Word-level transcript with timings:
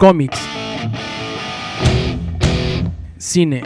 cómics, 0.00 0.38
cine, 3.18 3.62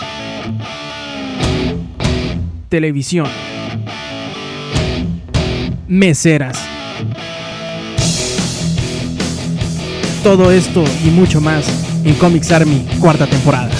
televisión, 2.68 3.28
meseras. 5.86 6.58
Todo 10.24 10.50
esto 10.50 10.82
y 11.04 11.10
mucho 11.10 11.40
más 11.40 11.68
en 12.04 12.14
Comics 12.16 12.50
Army, 12.50 12.84
cuarta 12.98 13.28
temporada. 13.28 13.70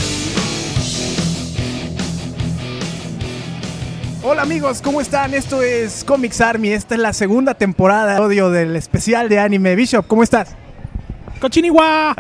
Hola 4.23 4.43
amigos, 4.43 4.81
¿cómo 4.81 5.01
están? 5.01 5.35
Esto 5.35 5.61
es 5.61 6.05
Comics 6.05 6.41
Army, 6.41 6.69
esta 6.69 6.95
es 6.95 7.01
la 7.01 7.15
segunda 7.15 7.55
temporada 7.55 8.13
de 8.13 8.19
audio 8.19 8.51
del 8.51 8.77
especial 8.77 9.29
de 9.29 9.41
anime. 9.41 9.75
Bishop, 9.75 10.07
¿cómo 10.07 10.23
estás? 10.23 10.55
¡Cochinigua! 11.45 12.17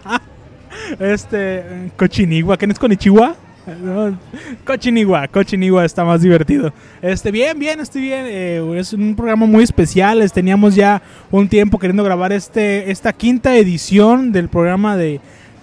este. 0.98 1.90
¿Cochinigua? 1.94 2.56
¿Qué 2.56 2.66
no 2.66 2.72
es 2.72 2.78
Konichiwa? 2.78 3.36
No, 3.82 4.18
Cochinigua, 4.64 5.28
Cochinigua 5.28 5.84
está 5.84 6.06
más 6.06 6.22
divertido. 6.22 6.72
Este, 7.02 7.30
bien, 7.30 7.58
bien, 7.58 7.80
estoy 7.80 8.00
bien. 8.00 8.24
Eh, 8.26 8.62
es 8.78 8.94
un 8.94 9.14
programa 9.14 9.44
muy 9.44 9.62
especial. 9.62 10.22
es- 10.22 10.32
Teníamos 10.32 10.74
ya 10.74 11.02
un 11.30 11.50
tiempo 11.50 11.78
queriendo 11.78 12.02
grabar 12.02 12.32
este, 12.32 12.90
esta 12.90 13.12
quinta 13.12 13.54
edición 13.58 14.32
del 14.32 14.48
programa 14.48 14.96
de, 14.96 15.20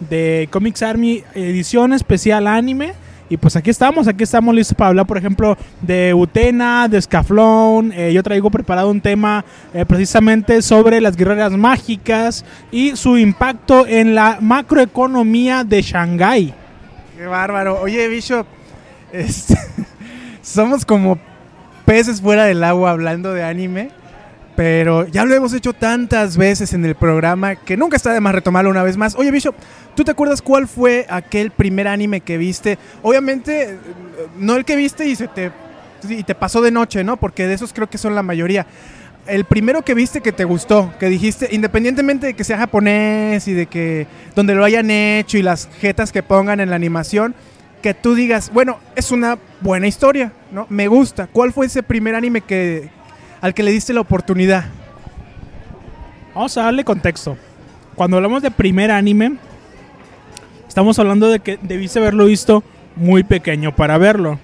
de 0.07 0.47
Comics 0.51 0.83
Army, 0.83 1.23
edición 1.33 1.93
especial 1.93 2.45
anime. 2.45 2.93
Y 3.27 3.37
pues 3.37 3.55
aquí 3.55 3.71
estamos, 3.71 4.07
aquí 4.07 4.23
estamos 4.23 4.53
listos 4.53 4.75
para 4.77 4.89
hablar, 4.89 5.07
por 5.07 5.17
ejemplo, 5.17 5.57
de 5.81 6.13
Utena, 6.13 6.87
de 6.87 7.01
Scaflón. 7.01 7.91
Eh, 7.91 8.13
yo 8.13 8.21
traigo 8.21 8.51
preparado 8.51 8.91
un 8.91 9.01
tema 9.01 9.43
eh, 9.73 9.83
precisamente 9.85 10.61
sobre 10.61 11.01
las 11.01 11.15
guerreras 11.15 11.51
mágicas 11.51 12.45
y 12.71 12.95
su 12.95 13.17
impacto 13.17 13.87
en 13.87 14.13
la 14.13 14.37
macroeconomía 14.41 15.63
de 15.63 15.81
Shanghái. 15.81 16.53
Qué 17.17 17.25
bárbaro. 17.25 17.81
Oye, 17.81 18.07
Bishop, 18.07 18.45
somos 20.43 20.85
como 20.85 21.17
peces 21.85 22.21
fuera 22.21 22.43
del 22.45 22.63
agua 22.63 22.91
hablando 22.91 23.33
de 23.33 23.43
anime, 23.43 23.89
pero 24.55 25.07
ya 25.07 25.25
lo 25.25 25.35
hemos 25.35 25.53
hecho 25.53 25.73
tantas 25.73 26.37
veces 26.37 26.73
en 26.73 26.85
el 26.85 26.95
programa 26.95 27.55
que 27.55 27.75
nunca 27.75 27.97
está 27.97 28.13
de 28.13 28.21
más 28.21 28.33
retomarlo 28.33 28.69
una 28.69 28.83
vez 28.83 28.97
más. 28.97 29.15
Oye, 29.15 29.31
Bishop, 29.31 29.55
¿tú 29.95 30.03
te 30.03 30.11
acuerdas 30.11 30.41
cuál 30.41 30.67
fue 30.67 31.05
aquel 31.09 31.51
primer 31.51 31.87
anime 31.87 32.21
que 32.21 32.37
viste? 32.37 32.77
Obviamente, 33.01 33.77
no 34.37 34.55
el 34.55 34.65
que 34.65 34.75
viste 34.75 35.07
y 35.07 35.15
se 35.15 35.27
te, 35.27 35.51
y 36.07 36.23
te 36.23 36.35
pasó 36.35 36.61
de 36.61 36.71
noche, 36.71 37.03
¿no? 37.03 37.17
Porque 37.17 37.47
de 37.47 37.53
esos 37.53 37.73
creo 37.73 37.89
que 37.89 37.97
son 37.97 38.15
la 38.15 38.23
mayoría. 38.23 38.65
El 39.27 39.45
primero 39.45 39.81
que 39.81 39.95
viste 39.95 40.21
que 40.21 40.31
te 40.31 40.45
gustó, 40.45 40.93
que 40.99 41.09
dijiste, 41.09 41.49
independientemente 41.51 42.27
de 42.27 42.33
que 42.35 42.43
sea 42.43 42.57
japonés 42.57 43.47
y 43.47 43.53
de 43.53 43.65
que 43.65 44.07
donde 44.35 44.53
lo 44.53 44.63
hayan 44.63 44.89
hecho 44.91 45.37
y 45.37 45.41
las 45.41 45.67
jetas 45.79 46.11
que 46.11 46.23
pongan 46.23 46.59
en 46.59 46.69
la 46.69 46.75
animación, 46.75 47.33
que 47.81 47.93
tú 47.93 48.15
digas, 48.15 48.51
bueno, 48.53 48.79
es 48.95 49.11
una 49.11 49.37
buena 49.61 49.87
historia, 49.87 50.31
¿no? 50.51 50.67
Me 50.69 50.87
gusta. 50.87 51.27
¿Cuál 51.27 51.53
fue 51.53 51.65
ese 51.65 51.83
primer 51.83 52.15
anime 52.15 52.41
que 52.41 52.89
al 53.41 53.53
que 53.53 53.63
le 53.63 53.71
diste 53.71 53.93
la 53.93 54.01
oportunidad? 54.01 54.65
Vamos 56.33 56.57
a 56.57 56.63
darle 56.63 56.83
contexto. 56.83 57.37
Cuando 57.95 58.17
hablamos 58.17 58.41
de 58.41 58.51
primer 58.51 58.91
anime, 58.91 59.37
estamos 60.67 60.99
hablando 60.99 61.29
de 61.29 61.39
que 61.39 61.57
debiste 61.61 61.99
haberlo 61.99 62.25
visto 62.25 62.63
muy 62.95 63.23
pequeño 63.23 63.75
para 63.75 63.97
verlo. 63.97 64.37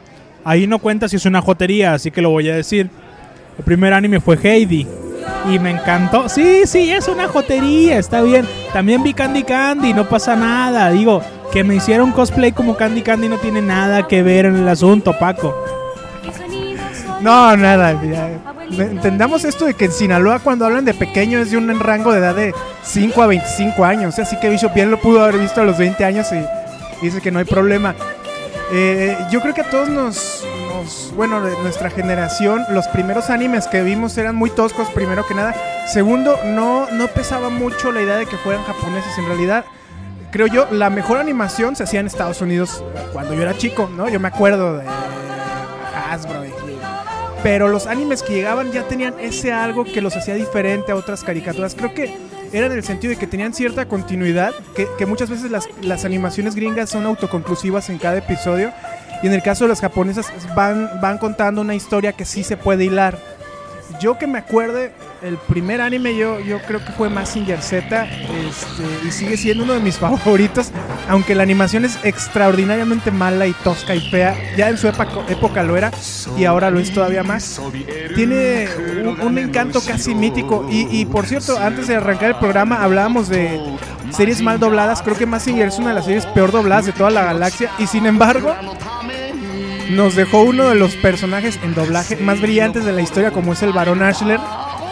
Ahí 0.43 0.67
no 0.67 0.79
cuenta 0.79 1.09
si 1.09 1.17
es 1.17 1.25
una 1.25 1.41
jotería, 1.41 1.93
así 1.93 2.11
que 2.11 2.21
lo 2.21 2.29
voy 2.29 2.49
a 2.49 2.55
decir. 2.55 2.89
El 3.57 3.63
primer 3.63 3.93
anime 3.93 4.19
fue 4.19 4.39
Heidi. 4.41 4.87
Y 5.51 5.59
me 5.59 5.71
encantó. 5.71 6.29
Sí, 6.29 6.61
sí, 6.65 6.91
es 6.91 7.07
una 7.07 7.27
jotería, 7.27 7.97
está 7.97 8.21
bien. 8.21 8.47
También 8.73 9.03
vi 9.03 9.13
Candy 9.13 9.43
Candy, 9.43 9.93
no 9.93 10.07
pasa 10.07 10.35
nada. 10.35 10.89
Digo, 10.91 11.21
que 11.51 11.63
me 11.63 11.75
hicieron 11.75 12.11
cosplay 12.11 12.53
como 12.53 12.77
Candy 12.77 13.01
Candy 13.01 13.27
no 13.27 13.37
tiene 13.37 13.61
nada 13.61 14.07
que 14.07 14.23
ver 14.23 14.45
en 14.45 14.55
el 14.55 14.67
asunto, 14.67 15.17
Paco. 15.19 15.80
No, 17.21 17.55
nada. 17.57 18.01
ya. 18.03 18.29
Entendamos 18.83 19.43
esto 19.45 19.65
de 19.65 19.73
que 19.73 19.85
en 19.85 19.91
Sinaloa 19.91 20.39
cuando 20.39 20.65
hablan 20.65 20.85
de 20.85 20.93
pequeño 20.93 21.39
es 21.39 21.51
de 21.51 21.57
un 21.57 21.79
rango 21.79 22.11
de 22.11 22.19
edad 22.19 22.35
de 22.35 22.53
5 22.83 23.21
a 23.21 23.27
25 23.27 23.85
años. 23.85 24.17
Así 24.19 24.37
que 24.39 24.49
Bishop 24.49 24.73
bien 24.73 24.89
lo 24.91 24.99
pudo 24.99 25.23
haber 25.23 25.37
visto 25.37 25.61
a 25.61 25.63
los 25.65 25.77
20 25.77 26.03
años 26.05 26.27
y 26.31 26.43
dice 27.05 27.21
que 27.21 27.31
no 27.31 27.39
hay 27.39 27.45
problema. 27.45 27.93
Eh, 28.73 29.17
yo 29.29 29.41
creo 29.41 29.53
que 29.53 29.61
a 29.61 29.69
todos 29.69 29.89
nos, 29.89 30.45
nos- 30.73 31.13
bueno, 31.15 31.41
de 31.41 31.51
nuestra 31.61 31.89
generación, 31.89 32.63
los 32.69 32.87
primeros 32.87 33.29
animes 33.29 33.67
que 33.67 33.83
vimos 33.83 34.17
eran 34.17 34.35
muy 34.35 34.49
toscos, 34.49 34.87
primero 34.89 35.25
que 35.27 35.35
nada. 35.35 35.53
Segundo, 35.91 36.39
no, 36.45 36.87
no 36.91 37.07
pesaba 37.09 37.49
mucho 37.49 37.91
la 37.91 38.01
idea 38.01 38.15
de 38.15 38.25
que 38.25 38.37
fueran 38.37 38.63
japoneses. 38.63 39.11
En 39.17 39.25
realidad, 39.25 39.65
creo 40.31 40.47
yo, 40.47 40.67
la 40.71 40.89
mejor 40.89 41.17
animación 41.17 41.75
se 41.75 41.83
hacía 41.83 41.99
en 41.99 42.07
Estados 42.07 42.39
Unidos 42.41 42.81
cuando 43.11 43.33
yo 43.33 43.41
era 43.41 43.57
chico, 43.57 43.89
¿no? 43.97 44.07
Yo 44.07 44.21
me 44.21 44.29
acuerdo 44.29 44.77
de 44.77 44.85
Hasbro 46.09 46.45
y 46.45 46.51
pero 47.43 47.67
los 47.67 47.87
animes 47.87 48.23
que 48.23 48.33
llegaban 48.33 48.71
ya 48.71 48.87
tenían 48.87 49.15
ese 49.19 49.51
algo 49.51 49.83
que 49.83 50.01
los 50.01 50.15
hacía 50.15 50.35
diferente 50.35 50.91
a 50.91 50.95
otras 50.95 51.23
caricaturas. 51.23 51.75
Creo 51.75 51.93
que 51.93 52.15
era 52.53 52.67
en 52.67 52.71
el 52.73 52.83
sentido 52.83 53.11
de 53.11 53.17
que 53.17 53.27
tenían 53.27 53.53
cierta 53.53 53.87
continuidad, 53.87 54.53
que, 54.75 55.05
muchas 55.05 55.29
veces 55.29 55.49
las, 55.49 55.67
las 55.81 56.05
animaciones 56.05 56.55
gringas 56.55 56.89
son 56.89 57.05
autoconclusivas 57.05 57.89
en 57.89 57.97
cada 57.97 58.17
episodio, 58.17 58.71
y 59.23 59.27
en 59.27 59.33
el 59.33 59.41
caso 59.41 59.65
de 59.65 59.69
las 59.69 59.81
japonesas 59.81 60.27
van, 60.55 60.89
van 60.99 61.17
contando 61.17 61.61
una 61.61 61.75
historia 61.75 62.13
que 62.13 62.25
sí 62.25 62.43
se 62.43 62.57
puede 62.57 62.85
hilar. 62.85 63.17
Yo 63.99 64.17
que 64.17 64.27
me 64.27 64.39
acuerde, 64.39 64.91
el 65.21 65.37
primer 65.37 65.81
anime 65.81 66.15
yo, 66.15 66.39
yo 66.39 66.59
creo 66.61 66.83
que 66.83 66.91
fue 66.91 67.09
Mazinger 67.09 67.61
Z 67.61 68.05
este, 68.05 69.07
y 69.07 69.11
sigue 69.11 69.37
siendo 69.37 69.63
uno 69.63 69.73
de 69.73 69.79
mis 69.79 69.97
favoritos, 69.99 70.71
aunque 71.07 71.35
la 71.35 71.43
animación 71.43 71.85
es 71.85 71.97
extraordinariamente 72.03 73.11
mala 73.11 73.47
y 73.47 73.53
tosca 73.53 73.95
y 73.95 74.01
fea, 74.09 74.35
ya 74.55 74.69
en 74.69 74.77
su 74.77 74.87
época, 74.87 75.63
lo 75.63 75.77
era 75.77 75.91
y 76.37 76.45
ahora 76.45 76.69
lo 76.69 76.79
es 76.79 76.93
todavía 76.93 77.23
más. 77.23 77.61
Tiene 78.15 78.67
un, 79.21 79.37
encanto 79.37 79.81
casi 79.81 80.13
mítico 80.13 80.67
y, 80.69 80.87
y, 80.89 81.05
por 81.05 81.25
cierto, 81.25 81.57
antes 81.57 81.87
de 81.87 81.95
arrancar 81.95 82.29
el 82.29 82.35
programa 82.35 82.83
hablábamos 82.83 83.29
de 83.29 83.59
series 84.11 84.41
mal 84.41 84.59
dobladas, 84.59 85.01
creo 85.01 85.17
que 85.17 85.25
Mazinger 85.25 85.67
es 85.67 85.79
una 85.79 85.89
de 85.89 85.95
las 85.95 86.05
series 86.05 86.25
peor 86.27 86.51
dobladas 86.51 86.85
de 86.85 86.91
toda 86.91 87.09
la 87.09 87.23
galaxia 87.23 87.71
y 87.79 87.87
sin 87.87 88.05
embargo 88.05 88.55
nos 89.95 90.15
dejó 90.15 90.41
uno 90.41 90.69
de 90.69 90.75
los 90.75 90.95
personajes 90.95 91.59
en 91.63 91.73
doblaje 91.73 92.15
más 92.17 92.41
brillantes 92.41 92.85
de 92.85 92.91
la 92.91 93.01
historia, 93.01 93.31
como 93.31 93.53
es 93.53 93.61
el 93.63 93.73
Barón 93.73 94.01
Ashler, 94.03 94.39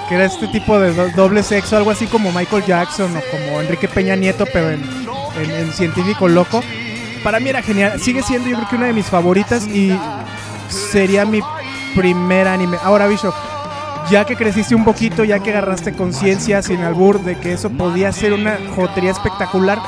que 0.07 0.15
era 0.15 0.25
este 0.25 0.47
tipo 0.47 0.79
de 0.79 0.93
do- 0.93 1.09
doble 1.15 1.43
sexo, 1.43 1.77
algo 1.77 1.91
así 1.91 2.05
como 2.07 2.31
Michael 2.31 2.65
Jackson 2.65 3.11
o 3.15 3.21
como 3.31 3.61
Enrique 3.61 3.87
Peña 3.87 4.15
Nieto, 4.15 4.45
pero 4.51 4.69
en 4.71 5.71
científico 5.73 6.27
loco. 6.27 6.61
Para 7.23 7.39
mí 7.39 7.49
era 7.49 7.61
genial, 7.61 7.99
sigue 7.99 8.23
siendo 8.23 8.49
yo 8.49 8.55
creo 8.57 8.69
que 8.69 8.75
una 8.77 8.87
de 8.87 8.93
mis 8.93 9.05
favoritas 9.07 9.67
y 9.67 9.97
sería 10.69 11.25
mi 11.25 11.41
primer 11.95 12.47
anime. 12.47 12.77
Ahora, 12.83 13.07
Bishop, 13.07 13.33
ya 14.09 14.25
que 14.25 14.35
creciste 14.35 14.75
un 14.75 14.83
poquito, 14.85 15.23
ya 15.23 15.39
que 15.39 15.51
agarraste 15.51 15.93
conciencia 15.93 16.61
sin 16.61 16.81
albur 16.81 17.21
de 17.23 17.37
que 17.37 17.53
eso 17.53 17.69
podía 17.69 18.11
ser 18.11 18.33
una 18.33 18.57
jotería 18.75 19.11
espectacular, 19.11 19.79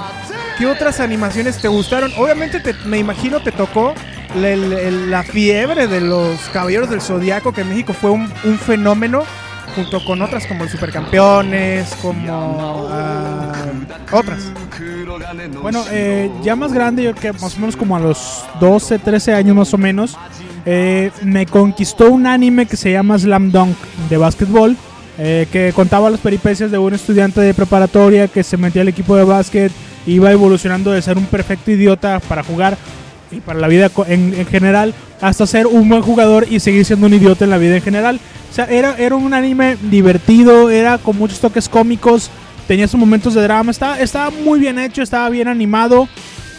¿qué 0.57 0.67
otras 0.67 0.99
animaciones 0.99 1.59
te 1.61 1.67
gustaron? 1.67 2.11
Obviamente 2.17 2.59
te- 2.59 2.73
me 2.85 2.97
imagino 2.97 3.39
te 3.41 3.51
tocó 3.51 3.93
la, 4.35 4.49
el- 4.49 5.11
la 5.11 5.23
fiebre 5.23 5.87
de 5.87 6.01
los 6.01 6.39
Caballeros 6.53 6.89
del 6.89 7.01
Zodiaco, 7.01 7.51
que 7.53 7.61
en 7.61 7.69
México 7.69 7.93
fue 7.93 8.11
un, 8.11 8.31
un 8.43 8.57
fenómeno, 8.57 9.23
junto 9.75 10.03
con 10.03 10.21
otras 10.21 10.45
como 10.47 10.63
el 10.63 10.69
Supercampeones, 10.69 11.93
como 12.01 12.87
ah, 12.91 13.53
otras. 14.11 14.51
Bueno, 15.61 15.83
eh, 15.91 16.29
ya 16.43 16.55
más 16.55 16.73
grande, 16.73 17.03
yo 17.03 17.13
que 17.15 17.31
más 17.33 17.55
o 17.55 17.59
menos 17.59 17.75
como 17.75 17.95
a 17.95 17.99
los 17.99 18.43
12, 18.59 18.99
13 18.99 19.33
años 19.33 19.55
más 19.55 19.73
o 19.73 19.77
menos, 19.77 20.17
eh, 20.65 21.11
me 21.23 21.45
conquistó 21.45 22.09
un 22.11 22.27
anime 22.27 22.65
que 22.65 22.77
se 22.77 22.91
llama 22.91 23.17
Slam 23.17 23.51
Dunk 23.51 23.75
de 24.09 24.17
básquetbol, 24.17 24.75
eh, 25.17 25.47
que 25.51 25.71
contaba 25.73 26.09
las 26.09 26.19
peripecias 26.19 26.71
de 26.71 26.77
un 26.77 26.93
estudiante 26.93 27.41
de 27.41 27.53
preparatoria 27.53 28.27
que 28.27 28.43
se 28.43 28.57
metía 28.57 28.81
al 28.81 28.87
equipo 28.87 29.15
de 29.15 29.23
básquet, 29.23 29.71
iba 30.05 30.31
evolucionando 30.31 30.91
de 30.91 31.01
ser 31.01 31.17
un 31.17 31.25
perfecto 31.25 31.71
idiota 31.71 32.19
para 32.27 32.43
jugar 32.43 32.77
y 33.31 33.39
para 33.39 33.59
la 33.59 33.67
vida 33.67 33.89
en, 34.07 34.33
en 34.37 34.45
general, 34.45 34.93
hasta 35.21 35.47
ser 35.47 35.67
un 35.67 35.87
buen 35.89 36.01
jugador 36.01 36.45
y 36.49 36.59
seguir 36.59 36.83
siendo 36.85 37.07
un 37.07 37.13
idiota 37.13 37.43
en 37.45 37.49
la 37.51 37.57
vida 37.57 37.75
en 37.77 37.81
general. 37.81 38.19
O 38.51 38.53
sea, 38.53 38.65
era, 38.65 38.95
era 38.97 39.15
un 39.15 39.33
anime 39.33 39.77
divertido, 39.89 40.69
era 40.69 40.97
con 40.97 41.17
muchos 41.17 41.39
toques 41.39 41.69
cómicos, 41.69 42.29
tenía 42.67 42.87
sus 42.87 42.99
momentos 42.99 43.33
de 43.33 43.41
drama, 43.41 43.71
estaba, 43.71 43.99
estaba 43.99 44.29
muy 44.29 44.59
bien 44.59 44.77
hecho, 44.79 45.01
estaba 45.01 45.29
bien 45.29 45.47
animado 45.47 46.07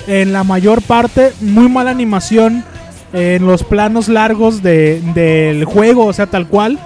en 0.07 0.33
la 0.33 0.43
mayor 0.45 0.81
parte, 0.83 1.33
muy 1.41 1.69
mala 1.69 1.91
animación 1.91 2.65
en 3.13 3.47
los 3.47 3.63
planos 3.63 4.09
largos 4.09 4.63
de- 4.63 5.03
del 5.15 5.65
juego, 5.67 6.07
o 6.07 6.13
sea, 6.15 6.27
tal 6.27 6.47
cual. 6.47 6.79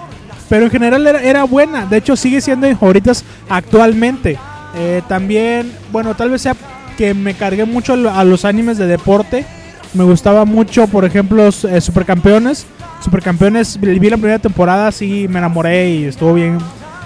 Pero 0.48 0.64
en 0.64 0.70
general 0.70 1.06
era, 1.06 1.22
era 1.22 1.44
buena, 1.44 1.86
de 1.86 1.96
hecho 1.98 2.16
sigue 2.16 2.40
siendo 2.40 2.66
en 2.66 2.78
favoritas 2.78 3.24
actualmente. 3.48 4.38
Eh, 4.76 5.02
también, 5.08 5.72
bueno, 5.92 6.14
tal 6.14 6.30
vez 6.30 6.42
sea 6.42 6.54
que 6.98 7.14
me 7.14 7.34
cargué 7.34 7.64
mucho 7.64 7.92
a 7.94 8.24
los 8.24 8.44
animes 8.44 8.78
de 8.78 8.86
deporte. 8.86 9.44
Me 9.96 10.04
gustaba 10.04 10.44
mucho, 10.44 10.86
por 10.88 11.06
ejemplo, 11.06 11.48
eh, 11.48 11.80
Supercampeones. 11.80 12.66
Supercampeones, 13.02 13.80
vi 13.80 14.10
la 14.10 14.18
primera 14.18 14.38
temporada, 14.38 14.92
sí 14.92 15.26
me 15.26 15.38
enamoré 15.38 15.88
y 15.88 16.04
estuvo 16.04 16.34
bien, 16.34 16.58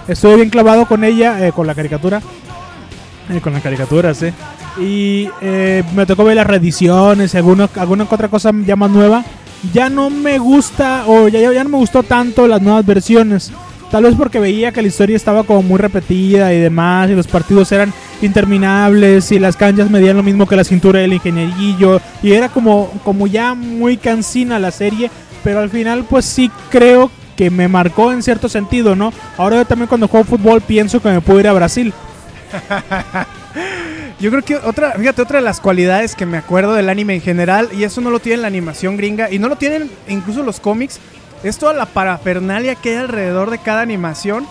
estuve 0.08 0.34
bien 0.34 0.50
clavado 0.50 0.86
con 0.86 1.04
ella, 1.04 1.46
eh, 1.46 1.52
con 1.52 1.68
la 1.68 1.74
caricatura. 1.76 2.20
Eh, 3.30 3.40
con 3.40 3.52
las 3.52 3.62
caricaturas, 3.62 4.20
¿eh? 4.24 4.34
Y 4.76 5.28
me 5.94 6.04
tocó 6.04 6.24
ver 6.24 6.34
las 6.34 6.48
reediciones 6.48 7.32
alguna, 7.36 7.68
alguna 7.76 8.08
otra 8.10 8.26
cosa 8.26 8.50
ya 8.66 8.74
más 8.74 8.90
nueva. 8.90 9.24
Ya 9.72 9.88
no 9.88 10.10
me 10.10 10.38
gusta, 10.38 11.04
o 11.06 11.28
ya, 11.28 11.52
ya 11.52 11.62
no 11.62 11.70
me 11.70 11.76
gustó 11.76 12.02
tanto 12.02 12.48
las 12.48 12.60
nuevas 12.60 12.84
versiones. 12.84 13.52
Tal 13.90 14.04
vez 14.04 14.14
porque 14.14 14.38
veía 14.38 14.70
que 14.70 14.82
la 14.82 14.88
historia 14.88 15.16
estaba 15.16 15.42
como 15.42 15.62
muy 15.62 15.78
repetida 15.78 16.54
y 16.54 16.60
demás, 16.60 17.10
y 17.10 17.14
los 17.14 17.26
partidos 17.26 17.72
eran 17.72 17.92
interminables, 18.22 19.32
y 19.32 19.40
las 19.40 19.56
canchas 19.56 19.90
medían 19.90 20.16
lo 20.16 20.22
mismo 20.22 20.46
que 20.46 20.54
la 20.54 20.62
cintura 20.62 21.00
del 21.00 21.14
ingenierillo, 21.14 22.00
y 22.22 22.32
era 22.32 22.48
como, 22.48 22.92
como 23.02 23.26
ya 23.26 23.54
muy 23.54 23.96
cansina 23.96 24.60
la 24.60 24.70
serie, 24.70 25.10
pero 25.42 25.58
al 25.58 25.70
final 25.70 26.04
pues 26.08 26.24
sí 26.24 26.50
creo 26.70 27.10
que 27.36 27.50
me 27.50 27.66
marcó 27.66 28.12
en 28.12 28.22
cierto 28.22 28.48
sentido, 28.48 28.94
¿no? 28.94 29.12
Ahora 29.36 29.56
yo 29.56 29.64
también 29.64 29.88
cuando 29.88 30.06
juego 30.06 30.24
fútbol 30.24 30.60
pienso 30.60 31.02
que 31.02 31.08
me 31.08 31.20
puedo 31.20 31.40
ir 31.40 31.48
a 31.48 31.52
Brasil. 31.52 31.92
Yo 34.20 34.30
creo 34.30 34.42
que 34.42 34.56
otra, 34.56 34.92
fíjate, 34.92 35.22
otra 35.22 35.38
de 35.38 35.44
las 35.44 35.60
cualidades 35.60 36.14
que 36.14 36.26
me 36.26 36.36
acuerdo 36.36 36.74
del 36.74 36.90
anime 36.90 37.14
en 37.14 37.22
general, 37.22 37.70
y 37.76 37.84
eso 37.84 38.00
no 38.02 38.10
lo 38.10 38.20
tiene 38.20 38.42
la 38.42 38.48
animación 38.48 38.96
gringa, 38.96 39.32
y 39.32 39.38
no 39.38 39.48
lo 39.48 39.56
tienen 39.56 39.90
incluso 40.08 40.42
los 40.42 40.60
cómics, 40.60 41.00
es 41.42 41.58
toda 41.58 41.72
la 41.72 41.86
parafernalia 41.86 42.74
que 42.74 42.90
hay 42.90 42.96
alrededor 42.96 43.50
de 43.50 43.58
cada 43.58 43.80
animación. 43.80 44.46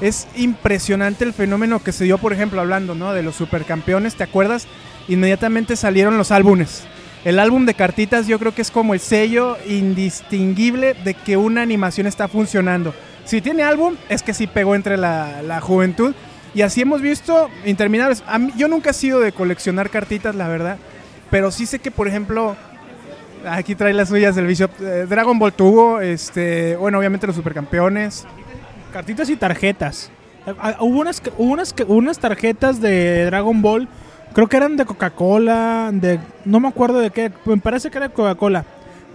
Es 0.00 0.26
impresionante 0.34 1.24
el 1.24 1.32
fenómeno 1.32 1.82
que 1.82 1.92
se 1.92 2.04
dio, 2.04 2.18
por 2.18 2.32
ejemplo, 2.32 2.60
hablando 2.60 2.94
¿no? 2.94 3.12
de 3.12 3.22
los 3.22 3.36
supercampeones, 3.36 4.16
¿te 4.16 4.24
acuerdas? 4.24 4.66
Inmediatamente 5.08 5.76
salieron 5.76 6.18
los 6.18 6.32
álbumes. 6.32 6.84
El 7.24 7.38
álbum 7.38 7.66
de 7.66 7.74
cartitas 7.74 8.26
yo 8.26 8.40
creo 8.40 8.52
que 8.52 8.62
es 8.62 8.72
como 8.72 8.94
el 8.94 9.00
sello 9.00 9.56
indistinguible 9.68 10.94
de 10.94 11.14
que 11.14 11.36
una 11.36 11.62
animación 11.62 12.08
está 12.08 12.26
funcionando. 12.26 12.92
Si 13.24 13.40
tiene 13.40 13.62
álbum, 13.62 13.94
es 14.08 14.24
que 14.24 14.34
sí 14.34 14.48
pegó 14.48 14.74
entre 14.74 14.96
la, 14.96 15.40
la 15.42 15.60
juventud. 15.60 16.14
Y 16.52 16.62
así 16.62 16.80
hemos 16.80 17.00
visto 17.00 17.48
interminables. 17.64 18.24
yo 18.56 18.66
nunca 18.66 18.90
he 18.90 18.94
sido 18.94 19.20
de 19.20 19.30
coleccionar 19.30 19.88
cartitas, 19.88 20.34
la 20.34 20.48
verdad. 20.48 20.78
Pero 21.30 21.52
sí 21.52 21.64
sé 21.64 21.78
que, 21.78 21.92
por 21.92 22.08
ejemplo, 22.08 22.56
aquí 23.48 23.74
trae 23.74 23.92
las 23.92 24.08
suyas 24.08 24.34
del 24.34 24.46
Bishop. 24.46 24.70
Eh, 24.80 25.06
Dragon 25.08 25.38
Ball 25.38 25.52
tuvo, 25.52 26.00
este, 26.00 26.76
bueno, 26.76 26.98
obviamente 26.98 27.26
los 27.26 27.36
supercampeones. 27.36 28.26
Cartitas 28.92 29.28
y 29.30 29.36
tarjetas. 29.36 30.10
Eh, 30.46 30.54
ah, 30.58 30.76
hubo 30.80 31.00
unas, 31.00 31.22
unas, 31.38 31.74
unas 31.86 32.18
tarjetas 32.18 32.80
de 32.80 33.24
Dragon 33.26 33.62
Ball, 33.62 33.88
creo 34.32 34.48
que 34.48 34.56
eran 34.56 34.76
de 34.76 34.84
Coca-Cola, 34.84 35.90
de 35.92 36.20
no 36.44 36.60
me 36.60 36.68
acuerdo 36.68 36.98
de 36.98 37.10
qué, 37.10 37.32
me 37.44 37.58
parece 37.58 37.90
que 37.90 37.98
era 37.98 38.08
de 38.08 38.14
Coca-Cola, 38.14 38.64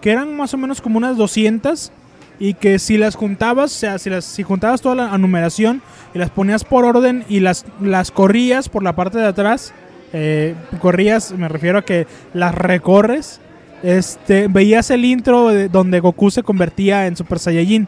que 0.02 0.12
eran 0.12 0.36
más 0.36 0.54
o 0.54 0.58
menos 0.58 0.82
como 0.82 0.98
unas 0.98 1.18
200 1.18 1.92
y 2.40 2.54
que 2.54 2.80
si 2.80 2.98
las 2.98 3.16
juntabas, 3.16 3.76
o 3.76 3.80
sea, 3.80 4.00
si, 4.00 4.10
las, 4.10 4.26
si 4.26 4.44
juntabas 4.44 4.82
toda 4.82 4.96
la 4.96 5.18
numeración 5.18 5.82
y 6.14 6.20
las 6.20 6.30
ponías 6.30 6.64
por 6.64 6.86
orden 6.86 7.26
y 7.28 7.40
las, 7.40 7.66
las 7.82 8.12
corrías 8.12 8.70
por 8.70 8.84
la 8.84 8.96
parte 8.96 9.18
de 9.18 9.26
atrás, 9.26 9.74
eh, 10.14 10.56
corrías, 10.80 11.34
me 11.34 11.50
refiero 11.50 11.80
a 11.80 11.82
que 11.82 12.08
las 12.34 12.56
recorres, 12.56 13.42
este, 13.84 14.48
veías 14.48 14.90
el 14.92 15.06
intro 15.06 15.52
donde 15.70 16.00
Goku 16.00 16.32
se 16.32 16.44
convertía 16.44 17.08
en 17.08 17.16
Super 17.16 17.40
Saiyajin. 17.40 17.88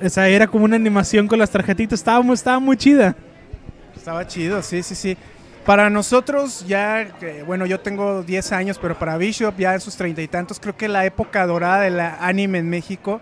Esa 0.00 0.28
era 0.28 0.46
como 0.46 0.64
una 0.64 0.76
animación 0.76 1.28
con 1.28 1.38
las 1.38 1.50
tarjetitas, 1.50 2.00
estaba 2.00 2.22
muy, 2.22 2.34
estaba 2.34 2.58
muy 2.58 2.76
chida. 2.76 3.14
Estaba 3.94 4.26
chido, 4.26 4.62
sí, 4.62 4.82
sí, 4.82 4.94
sí. 4.94 5.16
Para 5.66 5.90
nosotros 5.90 6.64
ya, 6.66 7.06
bueno, 7.46 7.66
yo 7.66 7.80
tengo 7.80 8.22
10 8.22 8.52
años, 8.52 8.78
pero 8.80 8.98
para 8.98 9.18
Bishop 9.18 9.54
ya 9.58 9.74
en 9.74 9.80
sus 9.80 9.94
treinta 9.94 10.22
y 10.22 10.28
tantos, 10.28 10.58
creo 10.58 10.74
que 10.74 10.88
la 10.88 11.04
época 11.04 11.46
dorada 11.46 11.82
del 11.82 12.00
anime 12.00 12.58
en 12.58 12.70
México 12.70 13.20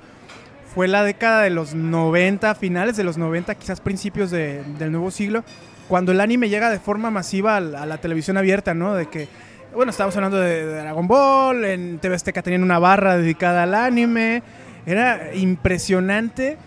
fue 0.72 0.86
la 0.86 1.02
década 1.02 1.42
de 1.42 1.50
los 1.50 1.74
90, 1.74 2.54
finales 2.54 2.96
de 2.96 3.02
los 3.02 3.18
90, 3.18 3.56
quizás 3.56 3.80
principios 3.80 4.30
del 4.30 4.92
nuevo 4.92 5.10
siglo, 5.10 5.42
cuando 5.88 6.12
el 6.12 6.20
anime 6.20 6.48
llega 6.48 6.70
de 6.70 6.78
forma 6.78 7.10
masiva 7.10 7.56
a 7.56 7.60
la, 7.60 7.98
televisión 7.98 8.36
abierta, 8.36 8.74
¿no? 8.74 8.94
De 8.94 9.06
que, 9.06 9.26
bueno, 9.78 9.90
estábamos 9.90 10.16
hablando 10.16 10.38
de, 10.38 10.66
Dragon 10.66 11.06
Ball, 11.06 11.64
en 11.64 12.00
TV 12.00 12.16
Azteca 12.16 12.42
tenían 12.42 12.64
una 12.64 12.80
barra 12.80 13.16
dedicada 13.16 13.62
al 13.62 13.76
anime, 13.76 14.42
era 14.86 15.32
impresionante. 15.36 16.58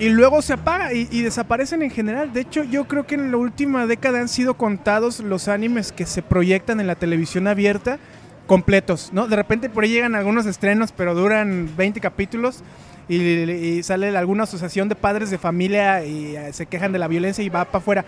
Y 0.00 0.08
luego 0.08 0.42
se 0.42 0.54
apaga 0.54 0.92
y, 0.92 1.06
y, 1.12 1.22
desaparecen 1.22 1.82
en 1.82 1.90
general. 1.92 2.32
De 2.32 2.40
hecho, 2.40 2.64
yo 2.64 2.88
creo 2.88 3.06
que 3.06 3.14
en 3.14 3.30
la 3.30 3.36
última 3.36 3.86
década 3.86 4.18
han 4.18 4.28
sido 4.28 4.54
contados 4.54 5.20
los 5.20 5.46
animes 5.46 5.92
que 5.92 6.04
se 6.04 6.20
proyectan 6.20 6.80
en 6.80 6.88
la 6.88 6.96
televisión 6.96 7.46
abierta 7.46 8.00
completos, 8.48 9.10
¿no? 9.12 9.28
De 9.28 9.36
repente 9.36 9.70
por 9.70 9.84
ahí 9.84 9.90
llegan 9.90 10.16
algunos 10.16 10.44
estrenos, 10.44 10.90
pero 10.90 11.14
duran 11.14 11.70
20 11.76 12.00
capítulos 12.00 12.64
y, 13.08 13.84
sale 13.84 14.16
alguna 14.18 14.42
asociación 14.42 14.88
de 14.88 14.96
padres 14.96 15.30
de 15.30 15.38
familia 15.38 16.04
y 16.04 16.34
eh, 16.34 16.52
se 16.52 16.66
quejan 16.66 16.90
de 16.90 16.98
la 16.98 17.06
violencia 17.06 17.44
y 17.44 17.50
va 17.50 17.64
para 17.66 17.78
afuera. 17.78 18.04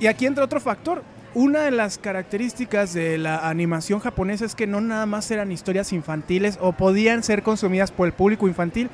Y 0.00 0.08
aquí 0.08 0.26
entra 0.26 0.44
otro 0.44 0.58
factor. 0.58 1.04
Una 1.34 1.60
de 1.60 1.70
las 1.70 1.98
características 1.98 2.94
de 2.94 3.18
la 3.18 3.48
animación 3.48 4.00
japonesa 4.00 4.46
es 4.46 4.54
que 4.54 4.66
no 4.66 4.80
nada 4.80 5.04
más 5.04 5.30
eran 5.30 5.52
historias 5.52 5.92
infantiles 5.92 6.58
o 6.60 6.72
podían 6.72 7.22
ser 7.22 7.42
consumidas 7.42 7.92
por 7.92 8.06
el 8.06 8.14
público 8.14 8.48
infantil. 8.48 8.88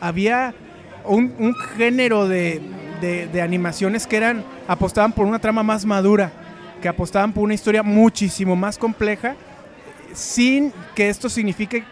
Había 0.00 0.52
un, 1.04 1.54
género 1.76 2.26
de, 2.26 2.60
de, 3.00 3.40
animaciones 3.40 4.08
que 4.08 4.16
eran 4.16 4.44
apostaban 4.66 5.12
por 5.12 5.26
una 5.26 5.38
trama 5.38 5.62
más 5.62 5.84
madura, 5.86 6.32
que 6.82 6.88
apostaban 6.88 7.32
por 7.32 7.44
una 7.44 7.54
historia 7.54 7.84
muchísimo 7.84 8.56
más 8.56 8.78
compleja, 8.78 9.36
sin 10.12 10.72
que 10.96 11.08
esto 11.08 11.28
signifique 11.28 11.84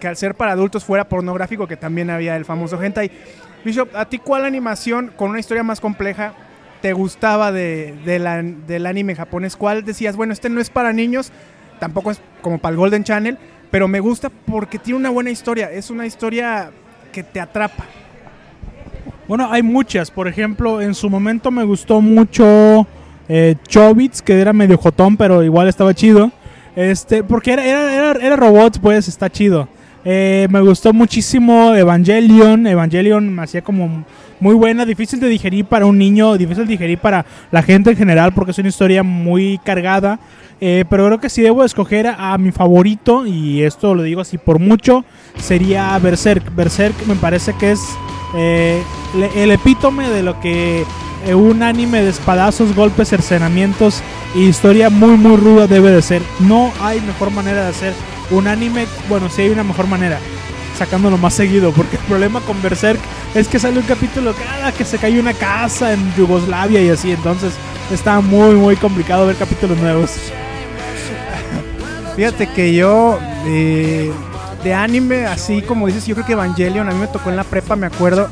que, 0.00 0.08
al 0.08 0.16
ser 0.16 0.34
para 0.34 0.52
adultos 0.52 0.84
fuera 0.84 1.06
pornográfico, 1.06 1.68
que 1.68 1.76
también 1.76 2.08
había 2.08 2.34
el 2.34 2.46
famoso 2.46 2.82
hentai. 2.82 3.10
Bishop, 3.62 3.94
¿a 3.94 4.06
ti 4.06 4.18
cuál 4.18 4.46
animación 4.46 5.12
con 5.14 5.30
una 5.30 5.38
historia 5.38 5.62
más 5.62 5.80
compleja 5.80 6.32
te 6.82 6.92
gustaba 6.92 7.52
de, 7.52 7.94
del 8.66 8.86
anime 8.86 9.14
japonés? 9.14 9.56
¿Cuál 9.56 9.84
decías, 9.84 10.16
bueno, 10.16 10.34
este 10.34 10.50
no 10.50 10.60
es 10.60 10.68
para 10.68 10.92
niños, 10.92 11.32
tampoco 11.78 12.10
es 12.10 12.20
como 12.42 12.58
para 12.58 12.72
el 12.72 12.78
Golden 12.78 13.04
Channel, 13.04 13.38
pero 13.70 13.88
me 13.88 14.00
gusta 14.00 14.28
porque 14.28 14.78
tiene 14.78 14.98
una 14.98 15.10
buena 15.10 15.30
historia, 15.30 15.70
es 15.70 15.88
una 15.88 16.04
historia 16.04 16.70
que 17.12 17.22
te 17.22 17.40
atrapa? 17.40 17.84
Bueno, 19.28 19.48
hay 19.50 19.62
muchas. 19.62 20.10
Por 20.10 20.28
ejemplo, 20.28 20.82
en 20.82 20.94
su 20.94 21.08
momento 21.08 21.50
me 21.50 21.64
gustó 21.64 22.00
mucho 22.00 22.86
eh, 23.28 23.54
Chobits, 23.66 24.20
que 24.20 24.40
era 24.40 24.52
medio 24.52 24.76
jotón, 24.76 25.16
pero 25.16 25.42
igual 25.42 25.68
estaba 25.68 25.94
chido. 25.94 26.30
Este, 26.74 27.22
porque 27.22 27.52
era, 27.52 27.64
era, 27.64 28.12
era, 28.12 28.36
robots, 28.36 28.78
pues 28.78 29.08
está 29.08 29.30
chido. 29.30 29.68
Eh, 30.04 30.48
me 30.50 30.60
gustó 30.60 30.92
muchísimo 30.92 31.74
Evangelion. 31.74 32.66
Evangelion 32.66 33.32
me 33.34 33.42
hacía 33.42 33.62
como 33.62 34.04
muy 34.40 34.54
buena, 34.54 34.84
difícil 34.84 35.20
de 35.20 35.28
digerir 35.28 35.64
para 35.64 35.86
un 35.86 35.98
niño, 35.98 36.36
difícil 36.36 36.64
de 36.66 36.72
digerir 36.72 36.98
para 36.98 37.24
la 37.50 37.62
gente 37.62 37.90
en 37.90 37.96
general, 37.96 38.32
porque 38.32 38.50
es 38.50 38.58
una 38.58 38.68
historia 38.68 39.02
muy 39.02 39.58
cargada. 39.64 40.18
Eh, 40.60 40.84
pero 40.88 41.06
creo 41.06 41.20
que 41.20 41.28
si 41.28 41.42
debo 41.42 41.64
escoger 41.64 42.06
a, 42.06 42.36
mi 42.38 42.52
favorito, 42.52 43.26
y 43.26 43.62
esto 43.62 43.94
lo 43.94 44.02
digo 44.02 44.20
así 44.20 44.38
por 44.38 44.58
mucho, 44.58 45.04
sería 45.36 45.96
Berserk. 45.98 46.54
Berserk 46.54 47.06
me 47.06 47.16
parece 47.16 47.52
que 47.54 47.72
es 47.72 47.80
eh, 48.36 48.82
el 49.36 49.50
epítome 49.50 50.08
de 50.08 50.22
lo 50.22 50.40
que 50.40 50.84
un 51.34 51.62
anime 51.62 52.02
de 52.02 52.10
espadazos, 52.10 52.74
golpes, 52.74 53.10
cercenamientos 53.10 54.02
y 54.34 54.46
historia 54.46 54.90
muy 54.90 55.16
muy 55.16 55.36
ruda 55.36 55.68
debe 55.68 55.90
de 55.90 56.02
ser. 56.02 56.22
No 56.40 56.72
hay 56.80 57.00
mejor 57.00 57.30
manera 57.30 57.62
de 57.62 57.68
hacer 57.68 57.94
un 58.30 58.48
anime, 58.48 58.86
bueno, 59.08 59.28
sí 59.28 59.42
hay 59.42 59.50
una 59.50 59.64
mejor 59.64 59.86
manera, 59.86 60.18
sacándolo 60.78 61.18
más 61.18 61.34
seguido, 61.34 61.72
porque 61.72 61.96
el 61.96 62.02
problema 62.02 62.40
con 62.40 62.60
Berserk 62.62 63.00
es 63.34 63.48
que 63.48 63.58
sale 63.58 63.78
un 63.78 63.86
capítulo 63.86 64.34
cada 64.34 64.72
que 64.72 64.84
se 64.84 64.98
cae 64.98 65.18
una 65.18 65.34
casa 65.34 65.92
en 65.92 66.14
Yugoslavia 66.14 66.82
y 66.82 66.90
así, 66.90 67.12
entonces 67.12 67.52
está 67.90 68.20
muy 68.20 68.54
muy 68.54 68.76
complicado 68.76 69.26
ver 69.26 69.36
capítulos 69.36 69.78
nuevos. 69.78 70.10
Fíjate 72.16 72.46
que 72.48 72.74
yo 72.74 73.18
eh, 73.46 74.12
de 74.62 74.74
anime, 74.74 75.26
así 75.26 75.62
como 75.62 75.86
dices, 75.86 76.06
yo 76.06 76.14
creo 76.14 76.26
que 76.26 76.32
Evangelion 76.32 76.88
a 76.88 76.92
mí 76.92 77.00
me 77.00 77.08
tocó 77.08 77.30
en 77.30 77.36
la 77.36 77.44
prepa, 77.44 77.76
me 77.76 77.86
acuerdo 77.86 78.28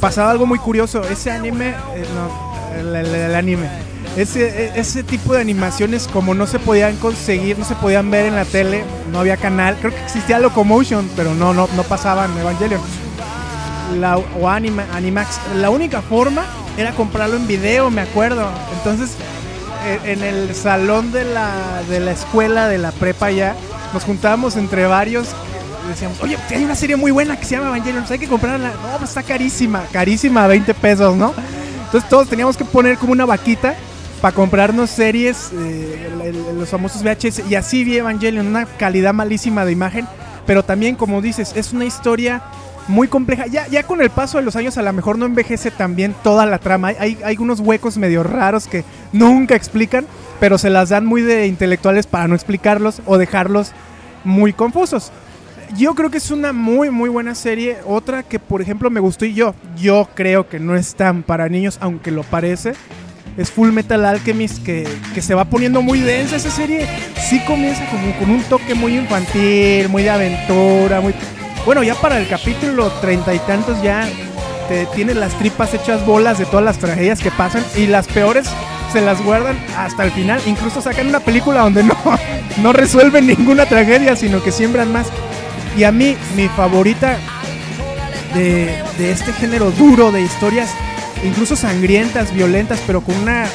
pasaba 0.00 0.30
algo 0.30 0.46
muy 0.46 0.58
curioso. 0.58 1.02
Ese 1.04 1.30
anime, 1.30 1.74
eh, 1.94 2.04
no, 2.14 2.94
el, 2.94 3.34
anime, 3.34 3.68
ese, 4.16 4.66
e, 4.66 4.80
ese 4.80 5.02
tipo 5.02 5.34
de 5.34 5.40
animaciones 5.40 6.08
como 6.08 6.34
no 6.34 6.46
se 6.46 6.58
podían 6.58 6.96
conseguir, 6.96 7.58
no 7.58 7.64
se 7.64 7.74
podían 7.76 8.10
ver 8.10 8.26
en 8.26 8.36
la 8.36 8.44
tele, 8.44 8.84
no 9.12 9.20
había 9.20 9.36
canal. 9.36 9.76
Creo 9.80 9.92
que 9.92 10.02
existía 10.02 10.38
Locomotion, 10.38 11.08
pero 11.16 11.34
no, 11.34 11.54
no, 11.54 11.68
no 11.76 11.82
pasaban 11.84 12.36
Evangelion. 12.38 12.80
La, 13.98 14.18
o 14.18 14.48
anima, 14.48 14.86
Animax. 14.92 15.40
La 15.56 15.70
única 15.70 16.00
forma 16.02 16.44
era 16.76 16.92
comprarlo 16.92 17.36
en 17.36 17.46
video, 17.46 17.90
me 17.90 18.00
acuerdo. 18.00 18.48
Entonces, 18.76 19.12
e, 19.86 20.12
en 20.12 20.22
el 20.22 20.54
salón 20.54 21.12
de 21.12 21.24
la, 21.24 21.82
de 21.88 22.00
la 22.00 22.12
escuela, 22.12 22.68
de 22.68 22.78
la 22.78 22.92
prepa 22.92 23.30
ya, 23.30 23.54
nos 23.92 24.04
juntábamos 24.04 24.56
entre 24.56 24.86
varios 24.86 25.28
decíamos, 25.88 26.22
oye, 26.22 26.38
hay 26.50 26.62
una 26.62 26.76
serie 26.76 26.94
muy 26.94 27.10
buena 27.10 27.36
que 27.36 27.44
se 27.44 27.56
llama 27.56 27.66
Evangelion, 27.68 28.02
pues 28.02 28.12
hay 28.12 28.18
que 28.20 28.28
comprarla. 28.28 28.68
No, 28.68 28.98
pues 28.98 29.10
está 29.10 29.24
carísima, 29.24 29.82
carísima, 29.90 30.46
20 30.46 30.72
pesos, 30.74 31.16
¿no? 31.16 31.34
Entonces 31.86 32.08
todos 32.08 32.28
teníamos 32.28 32.56
que 32.56 32.64
poner 32.64 32.96
como 32.96 33.12
una 33.12 33.26
vaquita 33.26 33.74
para 34.20 34.34
comprarnos 34.34 34.90
series, 34.90 35.50
eh, 35.52 36.34
los 36.56 36.68
famosos 36.68 37.02
VHS, 37.02 37.42
y 37.48 37.54
así 37.54 37.84
vi 37.84 37.96
Evangelion, 37.96 38.46
una 38.46 38.66
calidad 38.66 39.14
malísima 39.14 39.64
de 39.64 39.72
imagen, 39.72 40.06
pero 40.46 40.62
también, 40.62 40.96
como 40.96 41.22
dices, 41.22 41.52
es 41.56 41.72
una 41.72 41.84
historia 41.84 42.42
muy 42.88 43.08
compleja. 43.08 43.46
Ya, 43.46 43.66
ya 43.68 43.82
con 43.84 44.02
el 44.02 44.10
paso 44.10 44.38
de 44.38 44.44
los 44.44 44.56
años 44.56 44.76
a 44.76 44.82
lo 44.82 44.92
mejor 44.92 45.16
no 45.16 45.26
envejece 45.26 45.70
también 45.70 46.14
toda 46.22 46.44
la 46.44 46.58
trama. 46.58 46.88
Hay, 46.98 47.18
hay, 47.24 47.36
unos 47.38 47.60
huecos 47.60 47.96
medio 47.96 48.22
raros 48.22 48.66
que 48.66 48.84
nunca 49.12 49.54
explican, 49.54 50.06
pero 50.38 50.58
se 50.58 50.70
las 50.70 50.88
dan 50.90 51.06
muy 51.06 51.22
de 51.22 51.46
intelectuales 51.46 52.06
para 52.06 52.28
no 52.28 52.34
explicarlos 52.34 53.00
o 53.06 53.16
dejarlos 53.16 53.72
muy 54.24 54.52
confusos. 54.52 55.12
Yo 55.76 55.94
creo 55.94 56.10
que 56.10 56.18
es 56.18 56.30
una 56.32 56.52
muy 56.52 56.90
muy 56.90 57.08
buena 57.08 57.34
serie. 57.34 57.78
Otra 57.86 58.24
que 58.24 58.40
por 58.40 58.60
ejemplo 58.60 58.90
me 58.90 59.00
gustó 59.00 59.24
y 59.24 59.34
yo, 59.34 59.54
yo 59.76 60.08
creo 60.14 60.48
que 60.48 60.58
no 60.58 60.74
es 60.74 60.94
tan 60.96 61.22
para 61.22 61.48
niños, 61.48 61.78
aunque 61.80 62.10
lo 62.10 62.24
parece. 62.24 62.72
Es 63.36 63.50
Full 63.50 63.70
Metal 63.70 64.04
Alchemist 64.04 64.62
que, 64.64 64.86
que 65.14 65.22
se 65.22 65.34
va 65.34 65.44
poniendo 65.44 65.82
muy 65.82 66.00
densa 66.00 66.36
esa 66.36 66.50
serie. 66.50 66.86
Sí 67.28 67.40
comienza 67.46 67.84
como 67.90 68.14
con 68.18 68.30
un 68.30 68.42
toque 68.44 68.74
muy 68.74 68.96
infantil, 68.96 69.88
muy 69.88 70.02
de 70.02 70.10
aventura, 70.10 71.00
muy 71.00 71.14
bueno, 71.64 71.82
ya 71.82 71.94
para 71.94 72.18
el 72.18 72.26
capítulo 72.26 72.90
treinta 73.00 73.34
y 73.34 73.38
tantos 73.40 73.82
ya 73.82 74.08
te 74.68 74.86
tienen 74.86 75.20
las 75.20 75.34
tripas 75.34 75.74
hechas 75.74 76.04
bolas 76.06 76.38
de 76.38 76.46
todas 76.46 76.64
las 76.64 76.78
tragedias 76.78 77.20
que 77.20 77.30
pasan 77.30 77.62
y 77.76 77.86
las 77.86 78.06
peores 78.06 78.48
se 78.92 79.00
las 79.00 79.22
guardan 79.22 79.58
hasta 79.76 80.04
el 80.04 80.10
final. 80.10 80.40
Incluso 80.46 80.80
sacan 80.80 81.08
una 81.08 81.20
película 81.20 81.60
donde 81.60 81.82
no, 81.82 81.96
no 82.62 82.72
resuelven 82.72 83.26
ninguna 83.26 83.66
tragedia, 83.66 84.16
sino 84.16 84.42
que 84.42 84.52
siembran 84.52 84.92
más. 84.92 85.08
Y 85.76 85.84
a 85.84 85.92
mí, 85.92 86.16
mi 86.34 86.48
favorita 86.48 87.18
de, 88.34 88.82
de 88.98 89.10
este 89.10 89.32
género 89.32 89.70
duro 89.72 90.10
de 90.12 90.22
historias, 90.22 90.70
incluso 91.24 91.56
sangrientas, 91.56 92.32
violentas, 92.32 92.80
pero 92.86 93.00
con 93.00 93.16
una 93.16 93.46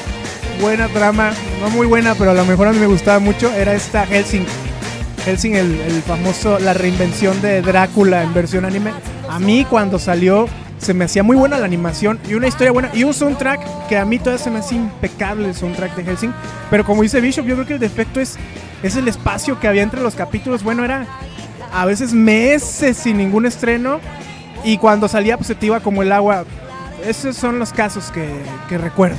buena 0.62 0.88
trama, 0.88 1.31
no 1.62 1.69
muy 1.69 1.88
buena, 1.88 2.15
pero 2.15 2.31
a 2.31 2.34
lo 2.34 2.45
mejor 2.45 2.67
a 2.67 2.74
mí 2.74 2.79
me 2.79 2.88
gustaba 2.88 3.19
mucho, 3.19 3.51
era 3.53 3.74
esta 3.74 4.05
Helsing 4.05 4.45
Helsing, 5.25 5.55
el, 5.55 6.03
famoso, 6.05 6.60
la 6.60 6.75
reinvención 6.75 7.41
de 7.41 7.63
Drácula 7.63 8.22
en 8.22 8.31
versión 8.36 8.63
anime. 8.63 8.91
A 9.27 9.39
mí 9.39 9.65
cuando 9.67 9.98
salió 9.98 10.48
se 10.77 10.93
me 10.93 11.05
hacía 11.05 11.24
muy 11.24 11.36
buena 11.36 11.57
la 11.57 11.65
animación 11.65 12.19
y 12.29 12.36
una 12.36 12.48
historia 12.48 12.72
buena 12.72 12.91
y 12.93 13.03
un 13.03 13.13
soundtrack 13.13 13.88
que 13.88 13.98
a 13.98 14.05
mí 14.05 14.19
todavía 14.19 14.43
se 14.43 14.51
me 14.51 14.60
hace 14.60 14.75
impecable 14.75 15.48
el 15.48 15.55
soundtrack 15.55 15.95
de 15.95 16.03
Helsing. 16.03 16.34
Pero 16.69 16.86
como 16.86 17.01
dice 17.01 17.22
Bishop, 17.22 17.48
yo 17.48 17.55
creo 17.55 17.65
que 17.65 17.74
el 17.74 17.79
defecto 17.79 18.19
es, 18.19 18.38
es 18.84 18.95
el 18.95 19.07
espacio 19.07 19.60
que 19.60 19.67
había 19.67 19.81
entre 19.81 20.01
los 20.01 20.13
capítulos. 20.13 20.62
Bueno, 20.62 20.86
era 20.86 21.07
a 21.74 21.86
veces 21.86 22.13
meses 22.13 22.95
sin 22.95 23.17
ningún 23.17 23.48
estreno 23.48 24.00
y 24.63 24.77
cuando 24.77 25.07
salía 25.07 25.38
pues 25.38 25.48
se 25.48 25.55
te 25.55 25.65
iba 25.65 25.79
como 25.79 26.03
el 26.03 26.12
agua. 26.12 26.45
Esos 27.04 27.36
son 27.36 27.60
los 27.60 27.74
casos 27.74 28.12
que, 28.12 28.28
que 28.70 28.78
recuerdo. 28.78 29.18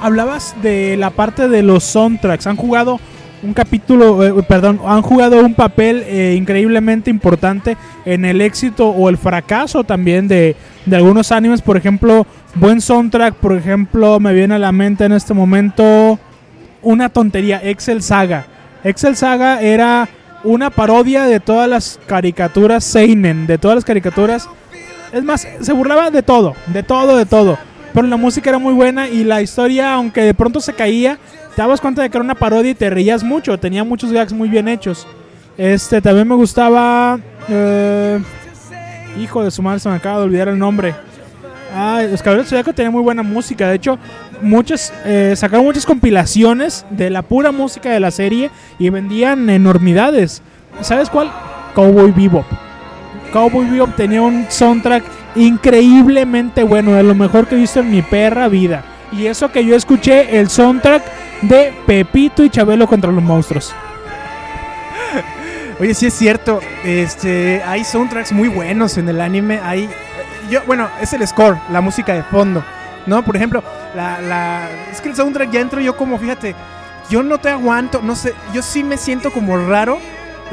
Hablabas 0.00 0.54
de 0.62 0.96
la 0.96 1.10
parte 1.10 1.48
de 1.48 1.62
los 1.62 1.84
soundtracks. 1.84 2.46
¿Han 2.46 2.56
jugado 2.56 3.00
un 3.44 3.52
capítulo, 3.52 4.24
eh, 4.24 4.42
perdón, 4.48 4.80
han 4.86 5.02
jugado 5.02 5.44
un 5.44 5.54
papel 5.54 6.02
eh, 6.06 6.34
increíblemente 6.36 7.10
importante 7.10 7.76
en 8.04 8.24
el 8.24 8.40
éxito 8.40 8.88
o 8.88 9.08
el 9.10 9.18
fracaso 9.18 9.84
también 9.84 10.26
de, 10.26 10.56
de, 10.86 10.96
algunos 10.96 11.30
animes. 11.30 11.60
Por 11.60 11.76
ejemplo, 11.76 12.26
buen 12.54 12.80
soundtrack, 12.80 13.34
por 13.34 13.54
ejemplo, 13.54 14.18
me 14.18 14.32
viene 14.32 14.54
a 14.54 14.58
la 14.58 14.72
mente 14.72 15.04
en 15.04 15.12
este 15.12 15.34
momento 15.34 16.18
una 16.82 17.10
tontería, 17.10 17.60
Excel 17.62 18.02
Saga. 18.02 18.46
Excel 18.82 19.16
Saga 19.16 19.60
era 19.60 20.08
una 20.42 20.70
parodia 20.70 21.24
de 21.24 21.40
todas 21.40 21.68
las 21.68 22.00
caricaturas 22.06 22.82
Seinen, 22.84 23.46
de 23.46 23.58
todas 23.58 23.76
las 23.76 23.84
caricaturas. 23.84 24.48
Es 25.14 25.22
más, 25.22 25.46
se 25.60 25.72
burlaba 25.72 26.10
de 26.10 26.22
todo, 26.22 26.54
de 26.66 26.82
todo, 26.82 27.16
de 27.16 27.24
todo. 27.24 27.56
Pero 27.92 28.08
la 28.08 28.16
música 28.16 28.50
era 28.50 28.58
muy 28.58 28.74
buena 28.74 29.08
y 29.08 29.22
la 29.22 29.40
historia, 29.40 29.94
aunque 29.94 30.22
de 30.22 30.34
pronto 30.34 30.60
se 30.60 30.72
caía, 30.72 31.18
te 31.54 31.62
dabas 31.62 31.80
cuenta 31.80 32.02
de 32.02 32.10
que 32.10 32.16
era 32.18 32.24
una 32.24 32.34
parodia 32.34 32.72
y 32.72 32.74
te 32.74 32.90
reías 32.90 33.22
mucho. 33.22 33.56
Tenía 33.56 33.84
muchos 33.84 34.10
gags 34.10 34.32
muy 34.32 34.48
bien 34.48 34.66
hechos. 34.66 35.06
Este, 35.56 36.02
también 36.02 36.26
me 36.26 36.34
gustaba. 36.34 37.20
Eh, 37.48 38.18
hijo 39.20 39.44
de 39.44 39.52
su 39.52 39.62
madre, 39.62 39.78
se 39.78 39.88
me 39.88 39.94
acaba 39.94 40.18
de 40.18 40.24
olvidar 40.24 40.48
el 40.48 40.58
nombre. 40.58 40.96
Ah, 41.72 42.02
los 42.10 42.20
Caballeros 42.20 42.48
Zodiaco 42.48 42.72
tenía 42.72 42.90
muy 42.90 43.02
buena 43.02 43.22
música. 43.22 43.68
De 43.68 43.76
hecho, 43.76 43.98
muchas 44.42 44.92
eh, 45.04 45.34
sacaron 45.36 45.64
muchas 45.64 45.86
compilaciones 45.86 46.84
de 46.90 47.10
la 47.10 47.22
pura 47.22 47.52
música 47.52 47.92
de 47.92 48.00
la 48.00 48.10
serie 48.10 48.50
y 48.80 48.90
vendían 48.90 49.48
enormidades. 49.48 50.42
¿Sabes 50.80 51.08
cuál? 51.08 51.30
Cowboy 51.76 52.10
Bebop. 52.10 52.63
Cowboy 53.34 53.68
Bebop 53.68 53.96
tenía 53.96 54.22
un 54.22 54.46
soundtrack 54.48 55.02
increíblemente 55.34 56.62
bueno, 56.62 56.92
de 56.92 57.02
lo 57.02 57.16
mejor 57.16 57.48
que 57.48 57.56
he 57.56 57.58
visto 57.58 57.80
en 57.80 57.90
mi 57.90 58.00
perra 58.00 58.46
vida. 58.46 58.84
Y 59.10 59.26
eso 59.26 59.50
que 59.50 59.64
yo 59.64 59.74
escuché 59.74 60.38
el 60.38 60.48
soundtrack 60.48 61.02
de 61.42 61.74
Pepito 61.84 62.44
y 62.44 62.50
Chabelo 62.50 62.86
contra 62.86 63.10
los 63.10 63.24
monstruos. 63.24 63.74
Oye, 65.80 65.94
sí 65.94 66.06
es 66.06 66.14
cierto. 66.14 66.60
Este, 66.84 67.60
hay 67.66 67.82
soundtracks 67.82 68.30
muy 68.30 68.46
buenos 68.46 68.98
en 68.98 69.08
el 69.08 69.20
anime. 69.20 69.58
Hay, 69.64 69.90
yo, 70.48 70.62
bueno, 70.68 70.88
es 71.00 71.12
el 71.12 71.26
score, 71.26 71.58
la 71.72 71.80
música 71.80 72.14
de 72.14 72.22
fondo, 72.22 72.64
¿no? 73.06 73.24
Por 73.24 73.34
ejemplo, 73.34 73.64
la, 73.96 74.68
es 74.92 75.00
que 75.00 75.08
el 75.08 75.16
soundtrack 75.16 75.50
ya 75.50 75.58
entro 75.58 75.80
yo 75.80 75.96
como, 75.96 76.18
fíjate, 76.18 76.54
yo 77.10 77.24
no 77.24 77.38
te 77.38 77.48
aguanto, 77.48 78.00
no 78.00 78.14
sé, 78.14 78.32
yo 78.52 78.62
sí 78.62 78.84
me 78.84 78.96
siento 78.96 79.32
como 79.32 79.56
raro 79.56 79.98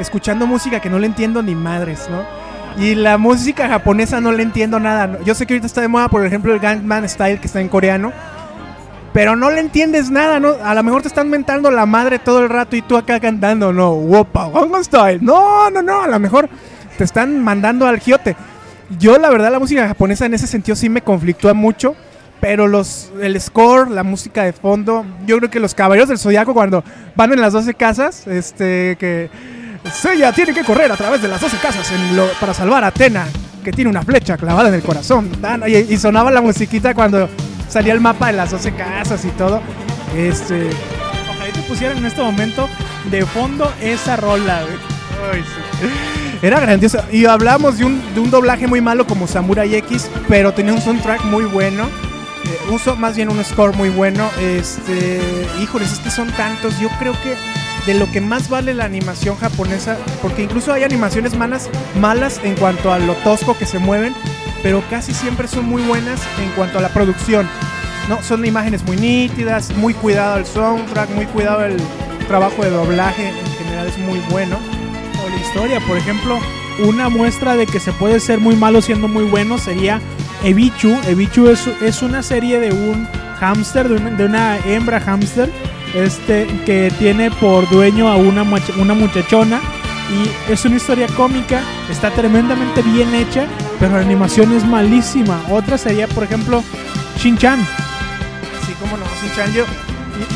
escuchando 0.00 0.48
música 0.48 0.80
que 0.80 0.90
no 0.90 0.98
le 0.98 1.06
entiendo 1.06 1.44
ni 1.44 1.54
madres, 1.54 2.08
¿no? 2.10 2.41
Y 2.78 2.94
la 2.94 3.18
música 3.18 3.68
japonesa 3.68 4.20
no 4.20 4.32
le 4.32 4.42
entiendo 4.42 4.80
nada. 4.80 5.18
Yo 5.24 5.34
sé 5.34 5.46
que 5.46 5.54
ahorita 5.54 5.66
está 5.66 5.80
de 5.80 5.88
moda, 5.88 6.08
por 6.08 6.24
ejemplo, 6.24 6.52
el 6.52 6.60
Gangman 6.60 7.08
Style 7.08 7.38
que 7.38 7.46
está 7.46 7.60
en 7.60 7.68
coreano 7.68 8.12
pero 9.12 9.36
no 9.36 9.50
le 9.50 9.60
entiendes 9.60 10.10
nada, 10.10 10.40
¿no? 10.40 10.56
A 10.62 10.74
lo 10.74 10.82
mejor 10.82 11.02
te 11.02 11.08
están 11.08 11.28
mentando 11.28 11.70
la 11.70 11.86
madre 11.86 12.18
todo 12.18 12.42
el 12.42 12.48
rato 12.48 12.76
y 12.76 12.82
tú 12.82 12.96
acá 12.96 13.20
cantando, 13.20 13.72
no, 13.72 13.92
Wopa, 13.92 14.50
Style. 14.82 15.18
No, 15.20 15.70
no, 15.70 15.82
no, 15.82 16.02
a 16.02 16.08
lo 16.08 16.18
mejor 16.18 16.48
te 16.96 17.04
están 17.04 17.42
mandando 17.42 17.86
al 17.86 18.00
giote. 18.00 18.36
Yo, 18.98 19.18
la 19.18 19.30
verdad, 19.30 19.52
la 19.52 19.58
música 19.58 19.86
japonesa 19.86 20.26
en 20.26 20.34
ese 20.34 20.46
sentido 20.46 20.76
sí 20.76 20.88
me 20.88 21.02
conflictúa 21.02 21.54
mucho. 21.54 21.94
Pero 22.40 22.66
los, 22.66 23.12
el 23.20 23.40
score, 23.40 23.88
la 23.88 24.02
música 24.02 24.42
de 24.42 24.52
fondo, 24.52 25.06
yo 25.26 25.38
creo 25.38 25.48
que 25.48 25.60
los 25.60 25.76
caballeros 25.76 26.08
del 26.08 26.18
zodiaco 26.18 26.52
cuando 26.52 26.82
van 27.14 27.32
en 27.32 27.40
las 27.40 27.52
12 27.52 27.74
casas, 27.74 28.26
este, 28.26 28.96
que 28.98 29.30
Seiya 29.92 30.32
tiene 30.32 30.52
que 30.54 30.64
correr 30.64 30.90
a 30.90 30.96
través 30.96 31.22
de 31.22 31.28
las 31.28 31.40
12 31.40 31.56
casas 31.58 31.92
para 32.40 32.54
salvar 32.54 32.84
a 32.84 32.88
Atena, 32.88 33.26
que 33.62 33.72
tiene 33.72 33.90
una 33.90 34.02
flecha 34.02 34.36
clavada 34.36 34.68
en 34.68 34.74
el 34.74 34.82
corazón. 34.82 35.30
y 35.66 35.96
sonaba 35.96 36.30
la 36.30 36.40
musiquita 36.40 36.94
cuando 36.94 37.28
salía 37.68 37.92
el 37.92 38.00
mapa 38.00 38.28
de 38.28 38.34
las 38.34 38.50
12 38.50 38.72
casas 38.74 39.24
y 39.24 39.30
todo. 39.30 39.60
Este. 40.16 40.70
Ojalá 41.30 41.52
te 41.52 41.60
pusieran 41.62 41.98
en 41.98 42.06
este 42.06 42.22
momento 42.22 42.68
de 43.10 43.24
fondo 43.26 43.72
esa 43.80 44.16
rola, 44.16 44.62
Era 46.42 46.60
grandioso. 46.60 47.02
Y 47.10 47.26
hablamos 47.26 47.78
de 47.78 47.84
un, 47.84 48.14
de 48.14 48.20
un 48.20 48.30
doblaje 48.30 48.66
muy 48.66 48.80
malo 48.80 49.06
como 49.06 49.26
Samurai 49.26 49.74
X, 49.74 50.10
pero 50.28 50.52
tenía 50.52 50.72
un 50.72 50.80
soundtrack 50.80 51.24
muy 51.24 51.44
bueno. 51.44 51.84
Eh, 52.44 52.72
uso 52.72 52.96
más 52.96 53.16
bien 53.16 53.30
un 53.30 53.42
score 53.44 53.74
muy 53.76 53.88
bueno. 53.88 54.28
Este, 54.40 55.20
híjoles, 55.62 56.00
es 56.04 56.12
son 56.12 56.30
tantos. 56.32 56.78
Yo 56.80 56.88
creo 56.98 57.12
que 57.22 57.36
de 57.86 57.94
lo 57.94 58.10
que 58.10 58.20
más 58.20 58.48
vale 58.48 58.74
la 58.74 58.84
animación 58.84 59.36
japonesa, 59.36 59.96
porque 60.20 60.42
incluso 60.42 60.72
hay 60.72 60.84
animaciones 60.84 61.36
malas, 61.36 61.68
malas 62.00 62.40
en 62.44 62.54
cuanto 62.54 62.92
a 62.92 62.98
lo 62.98 63.14
tosco 63.16 63.56
que 63.56 63.66
se 63.66 63.78
mueven, 63.78 64.14
pero 64.62 64.82
casi 64.88 65.12
siempre 65.12 65.48
son 65.48 65.66
muy 65.66 65.82
buenas 65.82 66.20
en 66.40 66.50
cuanto 66.50 66.78
a 66.78 66.82
la 66.82 66.88
producción. 66.90 67.48
No, 68.08 68.22
son 68.22 68.44
imágenes 68.44 68.82
muy 68.84 68.96
nítidas, 68.96 69.74
muy 69.76 69.94
cuidado 69.94 70.36
el 70.36 70.46
soundtrack, 70.46 71.10
muy 71.10 71.26
cuidado 71.26 71.64
el 71.64 71.76
trabajo 72.28 72.62
de 72.62 72.70
doblaje, 72.70 73.28
en 73.28 73.64
general 73.64 73.86
es 73.86 73.98
muy 73.98 74.20
bueno. 74.30 74.58
O 75.24 75.28
la 75.28 75.36
historia, 75.36 75.80
por 75.80 75.96
ejemplo, 75.96 76.38
una 76.84 77.08
muestra 77.08 77.56
de 77.56 77.66
que 77.66 77.80
se 77.80 77.92
puede 77.92 78.20
ser 78.20 78.38
muy 78.38 78.56
malo 78.56 78.80
siendo 78.80 79.08
muy 79.08 79.24
bueno 79.24 79.58
sería 79.58 80.00
Ebichu. 80.42 80.96
Ebichu 81.06 81.48
es, 81.48 81.66
es 81.80 82.02
una 82.02 82.22
serie 82.22 82.60
de 82.60 82.72
un 82.72 83.06
hámster, 83.38 83.88
de, 83.88 83.98
de 84.16 84.24
una, 84.24 84.58
hembra 84.58 85.00
hámster, 85.00 85.50
este, 85.94 86.46
que 86.64 86.92
tiene 86.98 87.30
por 87.30 87.68
dueño 87.68 88.08
a 88.08 88.16
una, 88.16 88.44
una 88.78 88.94
muchachona 88.94 89.60
y 90.10 90.52
es 90.52 90.64
una 90.64 90.76
historia 90.76 91.06
cómica, 91.08 91.62
está 91.90 92.10
tremendamente 92.10 92.82
bien 92.82 93.14
hecha, 93.14 93.46
pero 93.78 93.92
la 93.92 94.00
animación 94.00 94.52
es 94.52 94.64
malísima. 94.64 95.42
Otra 95.48 95.78
sería, 95.78 96.06
por 96.08 96.24
ejemplo, 96.24 96.62
Shin-Chan. 97.16 97.60
Sí, 98.66 98.74
como 98.80 98.96
no, 98.96 99.04
Shin-Chan. 99.22 99.52
Yo, 99.54 99.64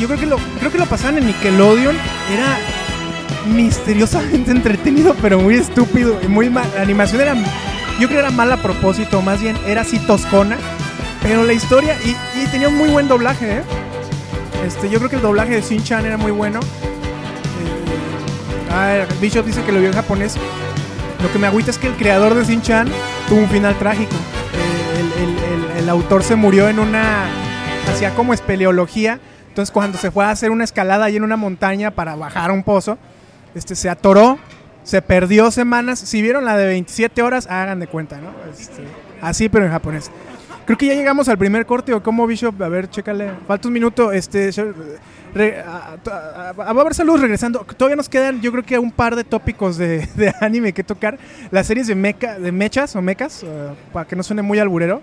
yo 0.00 0.06
creo, 0.06 0.20
que 0.20 0.26
lo, 0.26 0.36
creo 0.58 0.72
que 0.72 0.78
lo 0.78 0.86
pasaban 0.86 1.18
en 1.18 1.26
Nickelodeon. 1.26 1.96
Era 2.32 2.58
misteriosamente 3.52 4.50
entretenido, 4.52 5.14
pero 5.20 5.40
muy 5.40 5.56
estúpido. 5.56 6.18
Y 6.22 6.28
muy 6.28 6.48
La 6.48 6.62
animación 6.80 7.20
era, 7.20 7.34
yo 8.00 8.08
creo 8.08 8.20
era 8.20 8.30
mal 8.30 8.50
a 8.52 8.62
propósito, 8.62 9.20
más 9.20 9.40
bien 9.40 9.56
era 9.66 9.82
así 9.82 9.98
toscona. 9.98 10.56
Pero 11.22 11.44
la 11.44 11.52
historia, 11.52 11.98
y, 12.04 12.10
y 12.40 12.46
tenía 12.46 12.68
un 12.68 12.76
muy 12.76 12.88
buen 12.88 13.08
doblaje, 13.08 13.58
¿eh? 13.58 13.62
Este, 14.64 14.88
yo 14.88 14.98
creo 14.98 15.10
que 15.10 15.16
el 15.16 15.22
doblaje 15.22 15.54
de 15.54 15.60
Shin-Chan 15.60 16.06
era 16.06 16.16
muy 16.16 16.32
bueno. 16.32 16.60
Ah, 18.70 19.04
Bishop 19.20 19.46
dice 19.46 19.62
que 19.62 19.72
lo 19.72 19.78
vio 19.78 19.88
en 19.88 19.94
japonés. 19.94 20.36
Lo 21.22 21.32
que 21.32 21.38
me 21.38 21.46
agüita 21.46 21.70
es 21.70 21.78
que 21.78 21.86
el 21.86 21.94
creador 21.94 22.34
de 22.34 22.44
Shin-Chan 22.44 22.88
tuvo 23.28 23.40
un 23.40 23.48
final 23.48 23.76
trágico. 23.78 24.14
Eh, 24.54 25.78
el, 25.78 25.88
autor 25.88 26.22
se 26.22 26.36
murió 26.36 26.68
en 26.68 26.78
una. 26.78 27.26
hacía 27.88 28.14
como 28.14 28.34
espeleología. 28.34 29.20
Entonces, 29.48 29.72
cuando 29.72 29.98
se 29.98 30.10
fue 30.10 30.24
a 30.24 30.30
hacer 30.30 30.50
una 30.50 30.64
escalada 30.64 31.06
ahí 31.06 31.16
en 31.16 31.22
una 31.22 31.36
montaña 31.36 31.90
para 31.90 32.16
bajar 32.16 32.50
a 32.50 32.52
un 32.52 32.62
pozo, 32.62 32.98
este, 33.54 33.74
se 33.74 33.88
atoró, 33.88 34.38
se 34.82 35.00
perdió 35.00 35.50
semanas. 35.50 35.98
Si 35.98 36.20
vieron 36.20 36.44
la 36.44 36.56
de 36.56 36.66
27 36.66 37.22
horas, 37.22 37.46
hagan 37.46 37.80
de 37.80 37.86
cuenta, 37.86 38.18
¿no? 38.18 38.28
Este, 38.52 38.82
así, 39.22 39.48
pero 39.48 39.64
en 39.64 39.70
japonés. 39.70 40.10
Creo 40.66 40.76
que 40.76 40.86
ya 40.86 40.94
llegamos 40.94 41.28
al 41.28 41.38
primer 41.38 41.64
corte 41.64 41.94
o 41.94 42.02
como 42.02 42.26
Bishop, 42.26 42.60
a 42.60 42.68
ver, 42.68 42.90
chécale. 42.90 43.30
Falta 43.46 43.68
un 43.68 43.74
minuto, 43.74 44.10
este 44.10 44.50
a, 45.64 45.96
a, 46.10 46.48
a, 46.50 46.72
ver 46.72 46.92
saludos 46.92 47.20
regresando. 47.20 47.60
Todavía 47.76 47.94
nos 47.94 48.08
quedan, 48.08 48.40
yo 48.40 48.50
creo 48.50 48.64
que 48.64 48.76
un 48.76 48.90
par 48.90 49.14
de 49.14 49.22
tópicos 49.22 49.76
de, 49.76 50.08
de 50.16 50.34
anime 50.40 50.72
que 50.72 50.82
tocar. 50.82 51.18
Las 51.52 51.68
series 51.68 51.86
de 51.86 51.94
meca, 51.94 52.40
de 52.40 52.50
mechas 52.50 52.96
o 52.96 53.00
mecas, 53.00 53.44
uh, 53.44 53.74
para 53.92 54.08
que 54.08 54.16
no 54.16 54.24
suene 54.24 54.42
muy 54.42 54.58
alburero. 54.58 55.02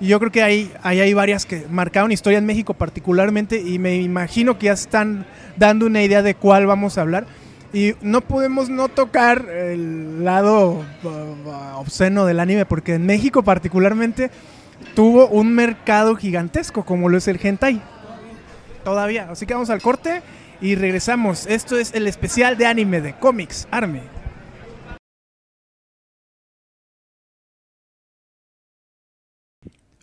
Y 0.00 0.08
yo 0.08 0.18
creo 0.18 0.32
que 0.32 0.42
hay, 0.42 0.72
hay, 0.82 0.98
hay 0.98 1.14
varias 1.14 1.46
que 1.46 1.64
marcaron 1.70 2.10
historia 2.10 2.38
en 2.38 2.44
México 2.44 2.74
particularmente 2.74 3.60
y 3.60 3.78
me 3.78 3.96
imagino 3.96 4.58
que 4.58 4.66
ya 4.66 4.72
están 4.72 5.24
dando 5.56 5.86
una 5.86 6.02
idea 6.02 6.22
de 6.22 6.34
cuál 6.34 6.66
vamos 6.66 6.98
a 6.98 7.02
hablar. 7.02 7.26
Y 7.72 7.94
no 8.02 8.22
podemos 8.22 8.70
no 8.70 8.88
tocar 8.88 9.48
el 9.48 10.24
lado 10.24 10.84
uh, 11.04 11.76
obsceno 11.76 12.26
del 12.26 12.40
anime 12.40 12.66
porque 12.66 12.94
en 12.94 13.06
México 13.06 13.44
particularmente 13.44 14.32
tuvo 14.96 15.28
un 15.28 15.54
mercado 15.54 16.16
gigantesco 16.16 16.84
como 16.84 17.10
lo 17.10 17.18
es 17.18 17.28
el 17.28 17.38
hentai. 17.40 17.80
Todavía. 18.82 19.28
Así 19.30 19.46
que 19.46 19.52
vamos 19.52 19.68
al 19.70 19.82
corte 19.82 20.22
y 20.60 20.74
regresamos. 20.74 21.46
Esto 21.46 21.78
es 21.78 21.94
el 21.94 22.08
especial 22.08 22.56
de 22.56 22.66
anime 22.66 23.02
de 23.02 23.14
Comics 23.14 23.68
Army. 23.70 24.00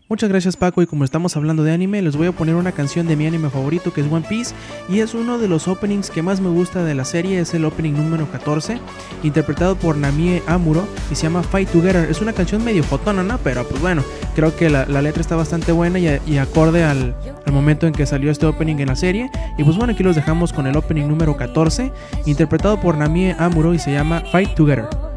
Muchas 0.10 0.30
gracias 0.30 0.58
Paco 0.58 0.82
y 0.82 0.86
como 0.86 1.06
estamos 1.06 1.38
hablando 1.38 1.64
de 1.64 1.72
anime 1.72 2.02
les 2.02 2.18
voy 2.18 2.28
a 2.28 2.34
poner 2.34 2.56
una 2.56 2.74
canción 2.74 3.08
de 3.08 3.16
mi 3.16 3.26
anime 3.26 3.50
favorito 3.50 3.94
que 3.94 4.02
es 4.02 4.12
One 4.12 4.26
Piece 4.28 4.54
y 4.90 5.00
es 5.00 5.14
uno 5.14 5.38
de 5.38 5.48
los 5.48 5.70
openings 5.70 6.10
que 6.10 6.22
más 6.22 6.42
me 6.42 6.50
gusta 6.50 6.84
de 6.84 6.94
la 6.94 7.06
serie, 7.06 7.40
es 7.40 7.54
el 7.54 7.64
opening 7.64 7.94
número 7.94 8.30
14 8.30 8.80
interpretado 9.24 9.78
por 9.78 9.96
Namie 9.96 10.44
Amuro 10.46 10.86
y 11.10 11.16
se 11.16 11.24
llama 11.24 11.42
Fight 11.42 11.70
Together, 11.70 12.10
es 12.12 12.20
una 12.20 12.34
canción 12.34 12.66
medio 12.66 12.84
fotona, 12.84 13.24
¿no? 13.24 13.38
pero 13.38 13.66
pues 13.66 13.82
bueno, 13.82 14.04
creo 14.36 14.54
que 14.58 14.70
la, 14.70 14.86
letra 14.86 15.22
está 15.22 15.38
bastante 15.38 15.72
buena 15.72 16.00
y, 16.00 16.20
y 16.28 16.38
acorde 16.38 16.84
al, 16.84 17.16
al, 17.46 17.54
momento 17.54 17.88
en 17.88 17.94
que 17.94 18.06
salió 18.06 18.30
este 18.30 18.46
opening 18.46 18.80
en 18.80 18.90
la 18.90 18.98
serie 18.98 19.32
y 19.58 19.64
pues 19.64 19.78
bueno 19.78 19.94
aquí 19.94 20.04
los 20.04 20.18
dejamos 20.18 20.52
con 20.52 20.68
el 20.68 20.76
opening 20.76 21.08
número 21.08 21.38
14 21.38 21.94
interpretado 22.26 22.80
por 22.82 22.98
Namie 22.98 23.38
Amuro 23.40 23.74
y 23.74 23.80
se 23.80 23.94
llama 23.94 24.22
Fight 24.32 24.54
Together. 24.54 25.13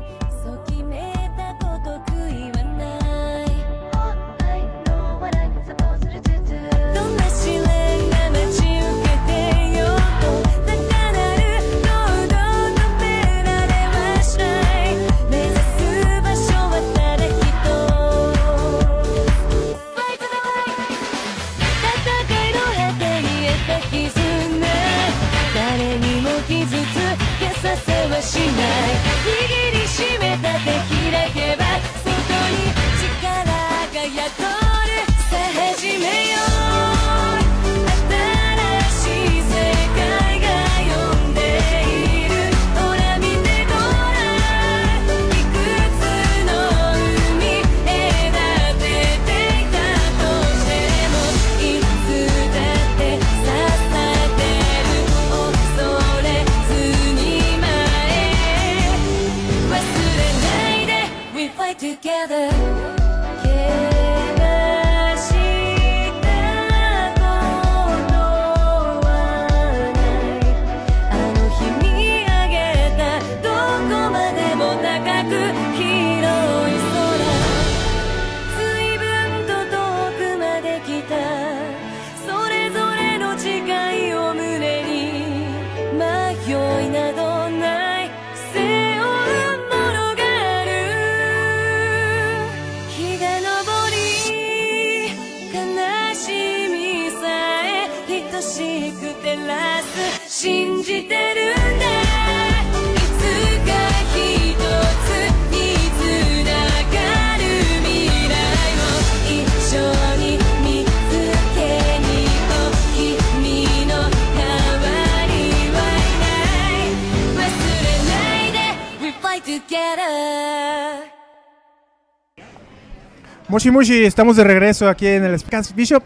'Moshi 123.49 123.71
Mushi, 123.71 124.04
estamos 124.04 124.37
de 124.37 124.43
regreso 124.43 124.89
aquí 124.89 125.06
en 125.06 125.25
el 125.25 125.39
Scans 125.39 125.75
Bishop. 125.75 126.02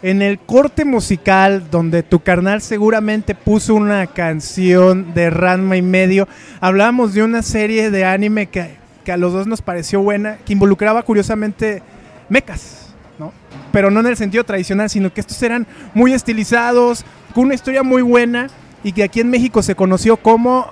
En 0.00 0.22
el 0.22 0.38
corte 0.38 0.84
musical 0.84 1.70
donde 1.70 2.02
tu 2.02 2.20
carnal 2.20 2.62
seguramente 2.62 3.34
puso 3.34 3.74
una 3.74 4.06
canción 4.06 5.12
de 5.12 5.28
Ranma 5.28 5.76
y 5.76 5.82
medio, 5.82 6.28
hablábamos 6.60 7.14
de 7.14 7.24
una 7.24 7.42
serie 7.42 7.90
de 7.90 8.04
anime 8.04 8.46
que, 8.46 8.76
que 9.04 9.12
a 9.12 9.16
los 9.16 9.32
dos 9.32 9.46
nos 9.46 9.60
pareció 9.60 10.00
buena, 10.00 10.38
que 10.46 10.52
involucraba 10.52 11.02
curiosamente 11.02 11.82
mechas, 12.28 12.94
¿no? 13.18 13.32
Pero 13.72 13.90
no 13.90 14.00
en 14.00 14.06
el 14.06 14.16
sentido 14.16 14.44
tradicional, 14.44 14.88
sino 14.88 15.12
que 15.12 15.20
estos 15.20 15.42
eran 15.42 15.66
muy 15.94 16.14
estilizados, 16.14 17.04
con 17.34 17.46
una 17.46 17.54
historia 17.54 17.82
muy 17.82 18.02
buena 18.02 18.46
y 18.84 18.92
que 18.92 19.02
aquí 19.02 19.20
en 19.20 19.28
México 19.28 19.62
se 19.62 19.74
conoció 19.74 20.16
como 20.16 20.66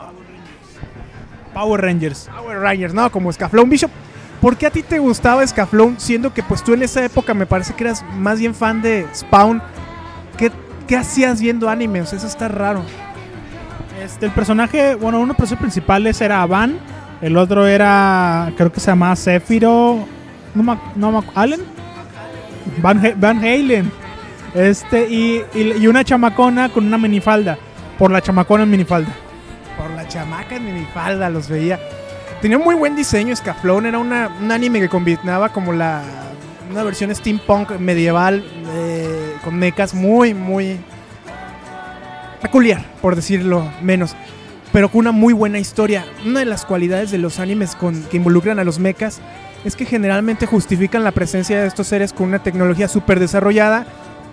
Power 1.52 1.80
Rangers. 1.80 2.30
Power 2.34 2.60
Rangers, 2.60 2.94
¿no? 2.94 3.10
Como 3.10 3.32
Scaflón 3.32 3.68
Bishop. 3.68 3.90
¿Por 4.40 4.56
qué 4.56 4.66
a 4.66 4.70
ti 4.70 4.82
te 4.82 4.98
gustaba 4.98 5.46
Scaflón 5.46 5.96
siendo 5.98 6.32
que 6.32 6.42
pues 6.42 6.62
tú 6.62 6.74
en 6.74 6.82
esa 6.82 7.04
época 7.04 7.34
me 7.34 7.46
parece 7.46 7.74
que 7.74 7.84
eras 7.84 8.04
más 8.16 8.38
bien 8.38 8.54
fan 8.54 8.82
de 8.82 9.06
Spawn? 9.14 9.62
¿Qué, 10.36 10.52
qué 10.86 10.96
hacías 10.96 11.40
viendo 11.40 11.68
anime? 11.68 12.02
O 12.02 12.06
sea, 12.06 12.18
eso 12.18 12.26
está 12.26 12.48
raro. 12.48 12.82
Este, 14.02 14.26
el 14.26 14.32
personaje, 14.32 14.94
bueno, 14.94 15.18
uno 15.18 15.26
de 15.26 15.28
los 15.28 15.36
personajes 15.36 15.62
principales 15.62 16.20
era 16.20 16.44
Van, 16.46 16.78
el 17.22 17.36
otro 17.36 17.66
era, 17.66 18.52
creo 18.56 18.70
que 18.70 18.78
se 18.78 18.88
llamaba 18.88 19.16
Zephyro, 19.16 20.06
no 20.54 20.62
me, 20.62 20.78
no 20.94 21.24
Allen, 21.34 21.60
Van, 22.82 23.14
Van 23.16 23.38
Halen, 23.38 23.90
este, 24.54 25.08
y, 25.08 25.42
y, 25.54 25.72
y, 25.78 25.86
una 25.86 26.04
chamacona 26.04 26.68
con 26.68 26.86
una 26.86 26.98
minifalda, 26.98 27.58
por 27.98 28.10
la 28.10 28.20
chamacona 28.20 28.64
en 28.64 28.70
minifalda. 28.70 29.12
Por 29.76 29.90
la 29.90 30.06
chamaca 30.08 30.56
en 30.56 30.64
minifalda 30.66 31.28
los 31.28 31.48
veía. 31.48 31.78
Tenía 32.40 32.58
muy 32.58 32.74
buen 32.74 32.94
diseño 32.94 33.34
Scaflón, 33.34 33.86
era 33.86 33.98
una, 33.98 34.30
un 34.40 34.52
anime 34.52 34.80
que 34.80 34.88
combinaba 34.88 35.48
como 35.48 35.72
la 35.72 36.02
una 36.70 36.82
versión 36.82 37.14
steampunk 37.14 37.78
medieval 37.78 38.44
eh, 38.74 39.36
con 39.42 39.56
mechas 39.56 39.94
muy, 39.94 40.34
muy 40.34 40.78
peculiar, 42.42 42.84
por 43.00 43.16
decirlo 43.16 43.70
menos, 43.82 44.14
pero 44.72 44.90
con 44.90 45.00
una 45.00 45.12
muy 45.12 45.32
buena 45.32 45.58
historia. 45.58 46.04
Una 46.24 46.40
de 46.40 46.46
las 46.46 46.64
cualidades 46.66 47.10
de 47.10 47.18
los 47.18 47.38
animes 47.38 47.76
que 48.10 48.16
involucran 48.16 48.58
a 48.58 48.64
los 48.64 48.78
mechas 48.78 49.20
es 49.64 49.74
que 49.74 49.86
generalmente 49.86 50.46
justifican 50.46 51.04
la 51.04 51.12
presencia 51.12 51.60
de 51.60 51.66
estos 51.66 51.86
seres 51.86 52.12
con 52.12 52.28
una 52.28 52.42
tecnología 52.42 52.88
súper 52.88 53.20
desarrollada 53.20 53.86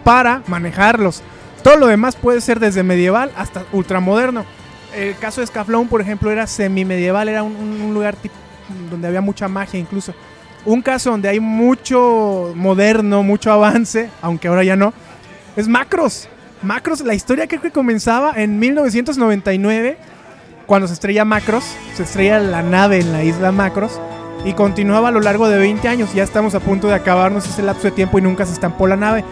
para 0.03 0.43
manejarlos. 0.47 1.21
Todo 1.63 1.77
lo 1.77 1.87
demás 1.87 2.15
puede 2.15 2.41
ser 2.41 2.59
desde 2.59 2.83
medieval 2.83 3.31
hasta 3.37 3.63
ultramoderno 3.71 4.45
el 4.95 5.17
caso 5.17 5.41
de 5.41 5.47
Scaflón, 5.47 5.87
por 5.87 6.01
ejemplo, 6.01 6.31
era 6.31 6.47
semi-medieval, 6.47 7.29
era 7.29 7.43
un, 7.43 7.55
un 7.55 7.93
lugar 7.93 8.15
donde 8.89 9.07
había 9.07 9.21
mucha 9.21 9.47
magia 9.47 9.79
incluso. 9.79 10.13
Un 10.65 10.81
caso 10.81 11.11
donde 11.11 11.27
hay 11.27 11.39
mucho 11.39 12.53
moderno, 12.55 13.23
mucho 13.23 13.51
avance, 13.51 14.09
aunque 14.21 14.47
ahora 14.47 14.63
ya 14.63 14.75
no, 14.75 14.93
es 15.55 15.67
Macros. 15.67 16.27
Macros, 16.61 17.01
la 17.01 17.13
historia 17.13 17.47
creo 17.47 17.61
que 17.61 17.71
comenzaba 17.71 18.31
en 18.35 18.57
1999 18.57 19.97
cuando 20.65 20.87
se 20.87 20.93
estrella 20.93 21.25
Macros, 21.25 21.65
se 21.93 22.03
estrella 22.03 22.39
la 22.39 22.61
nave 22.61 22.99
en 22.99 23.11
la 23.11 23.23
isla 23.23 23.51
Macros 23.51 23.99
y 24.45 24.53
continuaba 24.53 25.09
a 25.09 25.11
lo 25.11 25.19
largo 25.19 25.49
de 25.49 25.57
20 25.57 25.87
años. 25.87 26.13
Ya 26.13 26.23
estamos 26.23 26.55
a 26.55 26.61
punto 26.61 26.87
de 26.87 26.95
acabarnos 26.95 27.47
ese 27.47 27.61
lapso 27.61 27.83
de 27.83 27.91
tiempo 27.91 28.17
y 28.17 28.21
nunca 28.21 28.45
se 28.45 28.53
estampó 28.53 28.87
la 28.87 28.95
nave. 28.95 29.25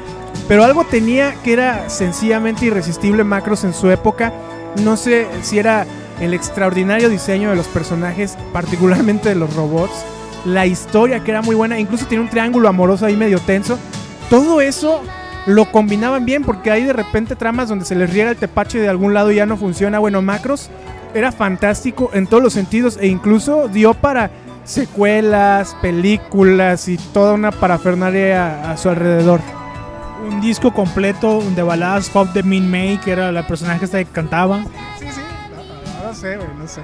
Pero 0.47 0.63
algo 0.63 0.83
tenía 0.83 1.35
que 1.43 1.53
era 1.53 1.89
sencillamente 1.89 2.65
irresistible 2.65 3.23
Macros 3.23 3.63
en 3.63 3.73
su 3.73 3.89
época. 3.89 4.33
No 4.77 4.97
sé 4.97 5.27
si 5.41 5.59
era 5.59 5.85
el 6.19 6.33
extraordinario 6.33 7.09
diseño 7.09 7.49
de 7.49 7.55
los 7.55 7.67
personajes, 7.67 8.37
particularmente 8.53 9.29
de 9.29 9.35
los 9.35 9.53
robots, 9.55 10.05
la 10.45 10.65
historia 10.65 11.23
que 11.23 11.31
era 11.31 11.41
muy 11.41 11.55
buena, 11.55 11.79
incluso 11.79 12.05
tiene 12.05 12.23
un 12.23 12.29
triángulo 12.29 12.67
amoroso 12.69 13.05
ahí 13.05 13.15
medio 13.15 13.39
tenso. 13.39 13.77
Todo 14.29 14.61
eso 14.61 15.01
lo 15.45 15.71
combinaban 15.71 16.25
bien 16.25 16.43
porque 16.43 16.71
hay 16.71 16.83
de 16.83 16.93
repente 16.93 17.35
tramas 17.35 17.69
donde 17.69 17.85
se 17.85 17.95
les 17.95 18.11
riega 18.11 18.31
el 18.31 18.37
tepache 18.37 18.79
de 18.79 18.89
algún 18.89 19.13
lado 19.13 19.31
y 19.31 19.35
ya 19.35 19.45
no 19.45 19.57
funciona. 19.57 19.99
Bueno, 19.99 20.21
Macros 20.21 20.69
era 21.13 21.31
fantástico 21.31 22.09
en 22.13 22.27
todos 22.27 22.41
los 22.41 22.53
sentidos 22.53 22.97
e 22.99 23.07
incluso 23.07 23.67
dio 23.67 23.93
para 23.93 24.31
secuelas, 24.63 25.75
películas 25.81 26.87
y 26.87 26.97
toda 26.97 27.33
una 27.33 27.51
parafernalia 27.51 28.71
a, 28.71 28.77
su 28.77 28.89
alrededor. 28.89 29.41
Un 30.27 30.39
disco 30.39 30.73
completo 30.73 31.41
de 31.55 31.63
baladas 31.63 32.09
pop 32.09 32.27
de 32.29 32.43
Min 32.43 32.69
May, 32.69 32.97
que 32.99 33.11
era 33.11 33.31
la 33.31 33.47
personaje 33.47 33.85
esta 33.85 33.97
que 33.97 34.09
cantaba. 34.09 34.63
Sí, 34.99 35.05
sí, 35.09 35.21
no, 36.03 36.13
sé, 36.13 36.37
no 36.37 36.67
sé. 36.67 36.81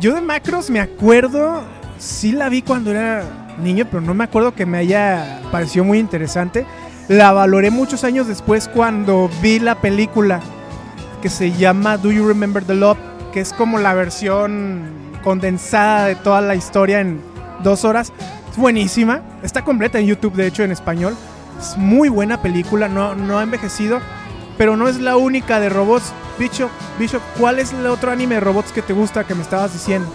Yo 0.00 0.14
de 0.14 0.20
Macros 0.20 0.70
me 0.70 0.80
acuerdo, 0.80 1.62
sí 1.98 2.32
la 2.32 2.48
vi 2.48 2.62
cuando 2.62 2.90
era 2.90 3.24
niño, 3.62 3.86
pero 3.90 4.00
no 4.00 4.14
me 4.14 4.24
acuerdo 4.24 4.54
que 4.54 4.66
me 4.66 4.78
haya 4.78 5.40
parecido 5.50 5.84
muy 5.84 5.98
interesante. 5.98 6.66
La 7.08 7.32
valoré 7.32 7.70
muchos 7.70 8.04
años 8.04 8.26
después 8.26 8.68
cuando 8.68 9.30
vi 9.40 9.58
la 9.58 9.80
película 9.80 10.40
que 11.22 11.28
se 11.28 11.52
llama 11.52 11.96
Do 11.96 12.12
You 12.12 12.26
Remember 12.26 12.64
the 12.64 12.74
Love, 12.74 12.98
que 13.32 13.40
es 13.40 13.52
como 13.52 13.78
la 13.78 13.94
versión 13.94 14.82
condensada 15.22 16.06
de 16.06 16.16
toda 16.16 16.40
la 16.40 16.54
historia 16.54 17.00
en 17.00 17.20
dos 17.62 17.84
horas. 17.84 18.12
Es 18.50 18.56
buenísima. 18.56 19.22
Está 19.42 19.64
completa 19.64 19.98
en 19.98 20.06
YouTube, 20.06 20.34
de 20.34 20.46
hecho, 20.46 20.62
en 20.62 20.72
español. 20.72 21.16
Es 21.58 21.76
muy 21.76 22.08
buena 22.08 22.40
película, 22.40 22.88
no, 22.88 23.14
no 23.14 23.38
ha 23.38 23.42
envejecido. 23.42 24.00
Pero 24.56 24.76
no 24.76 24.88
es 24.88 24.98
la 25.00 25.16
única 25.16 25.60
de 25.60 25.68
robots. 25.68 26.12
Bicho, 26.38 26.68
Bicho, 26.98 27.20
¿cuál 27.38 27.58
es 27.58 27.72
el 27.72 27.86
otro 27.86 28.10
anime 28.10 28.36
de 28.36 28.40
robots 28.40 28.72
que 28.72 28.82
te 28.82 28.92
gusta 28.92 29.24
que 29.24 29.34
me 29.34 29.42
estabas 29.42 29.72
diciendo? 29.72 30.08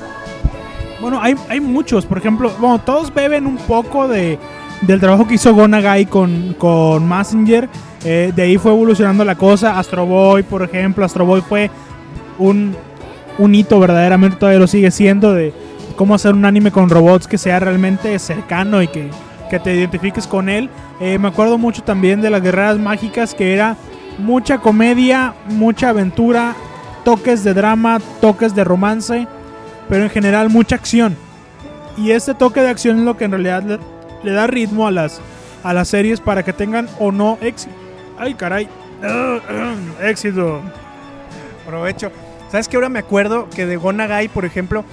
Bueno, 1.00 1.20
hay, 1.22 1.36
hay 1.50 1.60
muchos. 1.60 2.06
Por 2.06 2.18
ejemplo, 2.18 2.52
bueno, 2.60 2.80
todos 2.80 3.14
beben 3.14 3.48
un 3.48 3.58
poco 3.58 4.08
de, 4.08 4.38
del 4.82 5.00
trabajo 5.00 5.28
que 5.28 5.36
hizo 5.36 5.54
Gonagai 5.54 6.06
con, 6.08 6.56
con 6.58 7.08
Messenger. 7.08 7.70
Eh, 8.04 8.34
de 8.36 8.42
ahí 8.42 8.58
fue 8.58 8.72
evolucionando 8.72 9.24
la 9.24 9.36
cosa. 9.36 9.80
Astro 9.80 10.06
Boy, 10.06 10.44
por 10.44 10.62
ejemplo. 10.64 11.06
Astro 11.06 11.26
Boy 11.26 11.42
fue 11.42 11.72
un 12.38 12.76
un 13.38 13.56
hito 13.56 13.80
verdaderamente 13.80 14.38
todavía 14.38 14.60
lo 14.60 14.68
sigue 14.68 14.92
siendo 14.92 15.34
de 15.34 15.54
cómo 15.96 16.16
hacer 16.16 16.34
un 16.34 16.46
anime 16.46 16.72
con 16.72 16.90
robots 16.90 17.28
que 17.28 17.38
sea 17.38 17.60
realmente 17.60 18.18
cercano 18.20 18.82
y 18.82 18.88
que, 18.88 19.10
te 19.60 19.76
identifiques 19.76 20.28
con 20.28 20.50
él. 20.50 20.70
Eh, 21.00 21.18
me 21.18 21.28
acuerdo 21.28 21.58
mucho 21.58 21.84
también 21.84 22.22
de 22.22 22.30
las 22.30 22.42
guerreras 22.42 22.78
mágicas 22.80 23.34
que 23.34 23.54
era 23.54 23.78
mucha 24.18 24.60
comedia, 24.60 25.34
mucha 25.48 25.89
aventura, 25.89 26.56
toques 27.04 27.44
de 27.44 27.54
drama, 27.54 28.00
toques 28.22 28.56
de 28.56 28.63
romance, 28.63 29.28
pero 29.89 30.04
en 30.04 30.10
general 30.10 30.50
mucha 30.50 30.76
acción. 30.76 31.16
Y 31.98 32.12
este 32.12 32.34
toque 32.34 32.62
de 32.62 32.70
acción 32.70 33.00
es 33.00 33.04
lo 33.04 33.18
que 33.18 33.26
en 33.26 33.32
realidad 33.32 33.80
le, 34.24 34.32
da 34.32 34.48
ritmo 34.48 34.88
a 34.88 34.92
las, 34.92 35.22
a 35.63 35.74
las 35.74 35.88
series 35.88 36.20
para 36.20 36.44
que 36.44 36.54
tengan 36.54 36.88
o 37.00 37.12
no 37.12 37.38
éxito. 37.42 37.76
Ay, 38.18 38.34
caray. 38.34 38.68
éxito. 40.02 40.62
Provecho. 41.66 42.12
¿Sabes 42.50 42.68
qué? 42.68 42.78
Ahora 42.78 42.89
me 42.89 43.00
acuerdo 43.00 43.50
que 43.50 43.66
de 43.66 43.78
Gonagai, 43.78 44.28
por 44.28 44.46
ejemplo, 44.46 44.86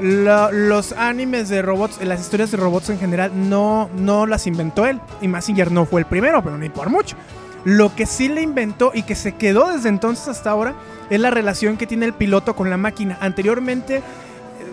los 0.00 0.92
animes 0.92 1.48
de 1.48 1.62
robots, 1.62 2.02
las 2.02 2.20
historias 2.20 2.50
de 2.50 2.56
robots 2.56 2.90
en 2.90 2.98
general, 2.98 3.32
no, 3.34 3.88
no 3.96 4.26
las 4.26 4.46
inventó 4.46 4.86
él. 4.86 5.00
Y 5.20 5.28
Massinger 5.28 5.72
no 5.72 5.86
fue 5.86 6.00
el 6.00 6.06
primero, 6.06 6.42
pero 6.42 6.58
ni 6.58 6.68
por 6.68 6.90
mucho. 6.90 7.16
Lo 7.64 7.94
que 7.94 8.06
sí 8.06 8.28
le 8.28 8.42
inventó 8.42 8.92
y 8.94 9.02
que 9.02 9.14
se 9.14 9.34
quedó 9.34 9.72
desde 9.72 9.88
entonces 9.88 10.28
hasta 10.28 10.50
ahora 10.50 10.74
es 11.10 11.20
la 11.20 11.30
relación 11.30 11.76
que 11.76 11.86
tiene 11.86 12.06
el 12.06 12.12
piloto 12.12 12.54
con 12.54 12.70
la 12.70 12.76
máquina. 12.76 13.18
Anteriormente 13.20 14.02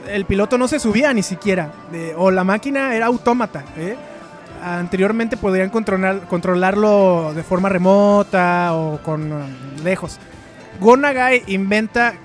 el 0.08 0.26
piloto 0.26 0.58
no 0.58 0.68
se 0.68 0.80
subía 0.80 1.14
ni 1.14 1.24
siquiera, 1.24 1.72
o 2.18 2.32
la 2.32 2.44
máquina 2.44 2.96
era 2.96 3.08
autómata. 3.08 3.64
¿eh? 3.78 3.96
Anteriormente 4.64 5.38
podrían 5.38 5.70
controlar, 5.70 6.22
controlarlo 6.28 7.34
de 7.34 7.44
forma 7.44 7.70
remota 7.70 8.74
o 8.74 9.00
con 9.02 9.32
lejos. 9.84 10.20
Gonagai 10.80 11.44
inventa, 11.48 12.16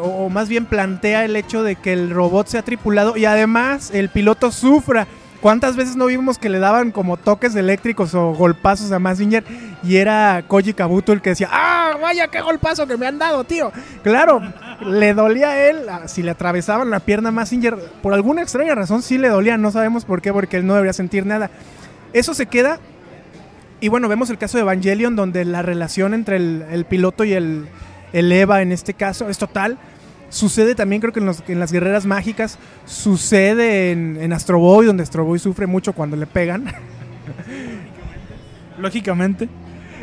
o 0.00 0.28
más 0.28 0.48
bien 0.48 0.66
plantea 0.66 1.24
el 1.24 1.36
hecho 1.36 1.62
de 1.62 1.76
que 1.76 1.92
el 1.92 2.10
robot 2.10 2.46
sea 2.46 2.62
tripulado 2.62 3.16
y 3.16 3.24
además 3.24 3.90
el 3.92 4.08
piloto 4.08 4.50
sufra. 4.50 5.06
¿Cuántas 5.40 5.76
veces 5.76 5.94
no 5.94 6.06
vimos 6.06 6.36
que 6.36 6.48
le 6.48 6.58
daban 6.58 6.90
como 6.90 7.16
toques 7.16 7.54
eléctricos 7.54 8.12
o 8.14 8.32
golpazos 8.32 8.90
a 8.90 8.98
Massinger 8.98 9.44
y 9.84 9.96
era 9.96 10.42
Koji 10.48 10.72
Kabuto 10.72 11.12
el 11.12 11.22
que 11.22 11.30
decía, 11.30 11.48
¡ah, 11.52 11.96
vaya 12.02 12.26
qué 12.26 12.40
golpazo 12.40 12.88
que 12.88 12.96
me 12.96 13.06
han 13.06 13.20
dado, 13.20 13.44
tío! 13.44 13.70
Claro, 14.02 14.42
le 14.84 15.14
dolía 15.14 15.50
a 15.50 15.68
él, 15.68 15.86
si 16.06 16.24
le 16.24 16.32
atravesaban 16.32 16.90
la 16.90 16.98
pierna 16.98 17.28
a 17.28 17.32
Massinger, 17.32 17.76
por 18.02 18.14
alguna 18.14 18.42
extraña 18.42 18.74
razón 18.74 19.00
sí 19.00 19.16
le 19.16 19.28
dolía, 19.28 19.56
no 19.56 19.70
sabemos 19.70 20.04
por 20.04 20.20
qué, 20.22 20.32
porque 20.32 20.56
él 20.56 20.66
no 20.66 20.74
debería 20.74 20.92
sentir 20.92 21.24
nada. 21.24 21.50
Eso 22.12 22.34
se 22.34 22.46
queda 22.46 22.80
y 23.80 23.88
bueno, 23.88 24.08
vemos 24.08 24.30
el 24.30 24.38
caso 24.38 24.58
de 24.58 24.62
Evangelion, 24.62 25.14
donde 25.14 25.44
la 25.44 25.62
relación 25.62 26.14
entre 26.14 26.36
el, 26.36 26.86
piloto 26.88 27.24
y 27.24 27.32
el, 27.32 27.68
Eva 28.12 28.62
en 28.62 28.72
este 28.72 28.94
caso 28.94 29.28
es 29.28 29.38
total. 29.38 29.78
Sucede 30.30 30.74
también, 30.74 31.00
creo 31.00 31.12
que 31.12 31.20
en, 31.20 31.60
las 31.60 31.72
guerreras 31.72 32.04
mágicas, 32.04 32.58
sucede 32.84 33.92
en, 33.92 34.18
en 34.20 34.32
Astro 34.32 34.58
Boy, 34.58 34.86
donde 34.86 35.02
Astro 35.02 35.24
Boy 35.24 35.38
sufre 35.38 35.66
mucho 35.66 35.92
cuando 35.92 36.16
le 36.16 36.26
pegan. 36.26 36.66
Lógicamente. 38.78 39.48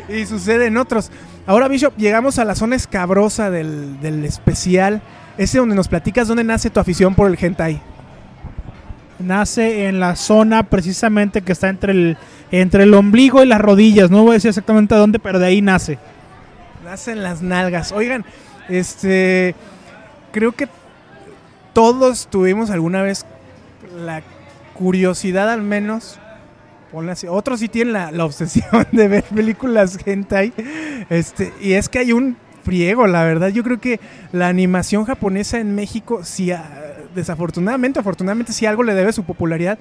Y 0.08 0.24
sucede 0.26 0.66
en 0.66 0.78
otros. 0.78 1.10
Ahora, 1.46 1.68
Bishop, 1.68 1.96
llegamos 1.96 2.38
a 2.38 2.44
la 2.44 2.54
zona 2.54 2.76
escabrosa 2.76 3.50
del, 3.50 4.00
del 4.00 4.24
especial. 4.24 5.02
Ese 5.38 5.58
donde 5.58 5.74
nos 5.74 5.88
platicas 5.88 6.28
dónde 6.28 6.44
nace 6.44 6.70
tu 6.70 6.80
afición 6.80 7.14
por 7.14 7.30
el 7.30 7.36
hentai. 7.38 7.80
Nace 9.18 9.86
en 9.86 10.00
la 10.00 10.16
zona 10.16 10.62
precisamente 10.64 11.42
que 11.42 11.52
está 11.52 11.68
entre 11.68 11.92
el 11.92 12.18
entre 12.50 12.84
el 12.84 12.94
ombligo 12.94 13.42
y 13.42 13.46
las 13.46 13.60
rodillas. 13.60 14.10
No 14.10 14.22
voy 14.22 14.30
a 14.30 14.34
decir 14.34 14.48
exactamente 14.50 14.94
a 14.94 14.98
dónde, 14.98 15.18
pero 15.18 15.38
de 15.38 15.46
ahí 15.46 15.62
nace. 15.62 15.98
Nace 16.84 17.12
en 17.12 17.22
las 17.22 17.42
nalgas. 17.42 17.92
Oigan, 17.92 18.24
este. 18.68 19.54
Creo 20.32 20.52
que 20.52 20.68
todos 21.72 22.28
tuvimos 22.28 22.70
alguna 22.70 23.02
vez 23.02 23.24
la 23.96 24.22
curiosidad, 24.74 25.50
al 25.50 25.62
menos. 25.62 26.18
Otros 27.28 27.60
sí 27.60 27.68
tienen 27.68 27.92
la, 27.92 28.24
obsesión 28.24 28.86
de 28.92 29.08
ver 29.08 29.24
películas 29.24 29.98
hentai. 30.04 30.52
Este, 31.10 31.52
y 31.60 31.72
es 31.72 31.88
que 31.88 31.98
hay 31.98 32.12
un 32.12 32.36
friego, 32.64 33.06
la 33.06 33.24
verdad. 33.24 33.48
Yo 33.48 33.62
creo 33.62 33.78
que 33.78 34.00
la 34.32 34.48
animación 34.48 35.04
japonesa 35.04 35.58
en 35.58 35.74
México, 35.74 36.24
si, 36.24 36.52
desafortunadamente, 37.14 38.00
afortunadamente, 38.00 38.52
si 38.52 38.66
algo 38.66 38.82
le 38.82 38.94
debe 38.94 39.12
su 39.12 39.24
popularidad, 39.24 39.78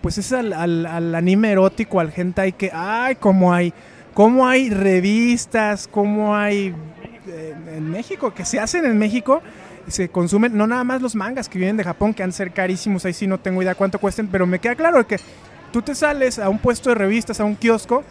pues 0.00 0.18
es 0.18 0.32
al, 0.32 0.52
al, 0.52 1.14
anime 1.14 1.52
erótico, 1.52 2.00
al 2.00 2.12
hentai 2.14 2.52
que, 2.52 2.70
ay, 2.72 3.16
cómo 3.16 3.52
hay, 3.52 3.72
cómo 4.14 4.46
hay 4.46 4.70
revistas, 4.70 5.88
cómo 5.88 6.36
hay 6.36 6.74
eh, 7.26 7.54
en 7.76 7.90
México, 7.90 8.32
que 8.32 8.44
se 8.44 8.60
hacen 8.60 8.84
en 8.84 8.98
México, 8.98 9.42
se 9.88 10.08
consumen, 10.08 10.56
no 10.56 10.66
nada 10.66 10.84
más 10.84 11.02
los 11.02 11.14
mangas 11.14 11.48
que 11.48 11.58
vienen 11.58 11.76
de 11.76 11.84
Japón, 11.84 12.14
que 12.14 12.22
han 12.22 12.32
ser 12.32 12.52
carísimos, 12.52 13.04
ahí 13.04 13.12
sí 13.12 13.26
no 13.26 13.38
tengo 13.38 13.62
idea 13.62 13.74
cuánto 13.74 13.98
cuesten, 13.98 14.28
pero 14.28 14.46
me 14.46 14.58
queda 14.58 14.74
claro 14.74 15.06
que 15.06 15.18
tú 15.72 15.82
te 15.82 15.94
sales 15.94 16.38
a 16.38 16.48
un 16.48 16.58
puesto 16.58 16.90
de 16.90 16.94
revistas, 16.94 17.40
a 17.40 17.44
un 17.44 17.56
kiosco, 17.56 18.04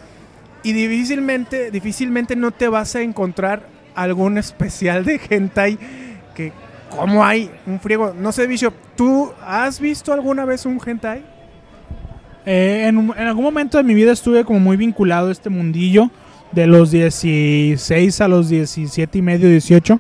y 0.64 0.74
difícilmente, 0.74 1.72
difícilmente 1.72 2.36
no 2.36 2.52
te 2.52 2.68
vas 2.68 2.96
a 2.96 3.02
encontrar 3.02 3.68
algún 3.96 4.38
especial 4.38 5.06
de 5.06 5.20
hentai 5.30 5.78
que, 6.36 6.52
como 6.90 7.24
hay 7.24 7.52
un 7.66 7.80
friego, 7.80 8.14
no 8.14 8.32
sé, 8.32 8.48
Bishop, 8.48 8.74
¿tú 8.96 9.32
has 9.46 9.80
visto 9.80 10.14
alguna 10.14 10.46
vez 10.46 10.66
un 10.66 10.80
hentai? 10.84 11.37
Eh, 12.50 12.88
en, 12.88 13.12
algún 13.28 13.44
momento 13.44 13.78
de 13.78 13.84
mi 13.84 13.94
vida 13.94 14.14
estuve 14.14 14.46
como 14.46 14.62
muy 14.62 14.78
vinculado 14.78 15.28
a 15.28 15.32
este 15.34 15.50
mundillo 15.50 16.10
de 16.54 16.66
los 16.66 16.92
16 16.92 18.22
a 18.22 18.28
los 18.30 18.48
17 18.48 19.18
y 19.18 19.22
medio, 19.22 19.50
18. 19.50 20.00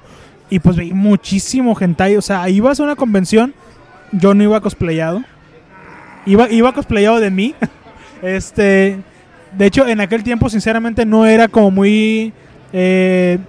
Y 0.49 0.60
pues 0.60 0.77
veí 0.77 0.93
muchísimo 0.93 1.75
hentai. 1.77 2.15
O 2.15 2.21
sea, 2.21 2.47
ibas 2.47 2.79
a 2.79 2.83
una 2.83 2.95
convención, 2.95 3.53
yo 4.13 4.33
no 4.33 4.43
iba 4.45 4.62
cosplayado. 4.62 5.25
Iba, 6.25 6.49
iba 6.49 6.73
cosplayado 6.73 7.19
de 7.19 7.31
mí. 7.31 7.53
este, 8.21 8.97
de 9.57 9.65
hecho, 9.65 9.86
en 9.86 9.99
aquel 9.99 10.23
tiempo, 10.23 10.49
sinceramente, 10.49 11.05
no 11.05 11.25
era 11.25 11.49
como 11.49 11.69
muy 11.69 12.31
eh, 12.71 13.39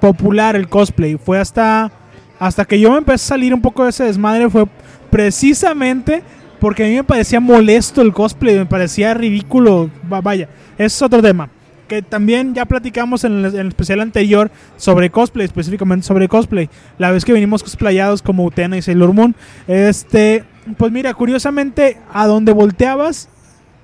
popular 0.00 0.56
el 0.56 0.66
cosplay. 0.70 1.18
Fue 1.18 1.38
hasta, 1.38 1.92
hasta 2.38 2.64
que 2.64 2.80
yo 2.80 2.90
me 2.90 2.96
empecé 2.96 3.26
a 3.26 3.36
salir 3.36 3.52
un 3.52 3.60
poco 3.60 3.84
de 3.84 3.90
ese 3.90 4.04
desmadre. 4.04 4.48
Fue 4.48 4.64
precisamente 5.10 6.22
porque 6.60 6.84
a 6.84 6.88
mí 6.88 6.94
me 6.94 7.04
parecía 7.04 7.40
molesto 7.40 8.02
el 8.02 8.12
cosplay, 8.12 8.56
me 8.56 8.66
parecía 8.66 9.14
ridículo. 9.14 9.90
Vaya, 10.08 10.48
es 10.76 11.00
otro 11.02 11.22
tema. 11.22 11.50
que 11.86 12.02
también 12.02 12.54
ya 12.54 12.66
platicamos 12.66 13.24
en 13.24 13.46
el, 13.46 13.68
especial 13.68 14.00
anterior 14.00 14.50
sobre 14.76 15.08
cosplay, 15.08 15.46
específicamente 15.46 16.06
sobre 16.06 16.28
cosplay. 16.28 16.68
La 16.98 17.10
vez 17.10 17.24
que 17.24 17.32
venimos 17.32 17.62
cosplayados 17.62 18.20
como 18.20 18.44
Utena 18.44 18.76
y 18.76 18.82
Sailor 18.82 19.14
Moon. 19.14 19.34
Este, 19.66 20.44
pues 20.76 20.92
mira, 20.92 21.14
curiosamente, 21.14 21.96
a 22.12 22.26
donde 22.26 22.52
volteabas 22.52 23.30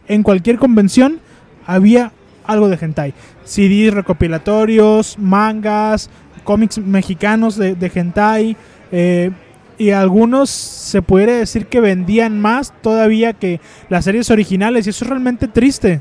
en 0.07 0.23
cualquier 0.23 0.59
convención 0.59 1.21
había 1.67 2.13
algo 2.45 2.69
de 2.69 2.77
hentai. 2.79 3.15
CDs 3.45 3.95
recopilatorios, 3.95 5.19
mangas, 5.19 6.11
cómics 6.45 6.79
mexicanos 6.79 7.57
de, 7.57 7.75
de 7.75 7.91
hentai. 7.95 8.57
Eh, 8.93 9.31
y 9.79 9.91
algunos 9.91 10.51
se 10.51 11.03
puede 11.03 11.39
decir 11.39 11.67
que 11.67 11.81
vendían 11.81 12.41
más 12.41 12.73
todavía 12.83 13.33
que 13.33 13.61
las 13.89 14.05
series 14.05 14.31
originales 14.31 14.87
y 14.87 14.91
eso 14.91 15.05
es 15.05 15.09
realmente 15.09 15.49
triste 15.49 16.01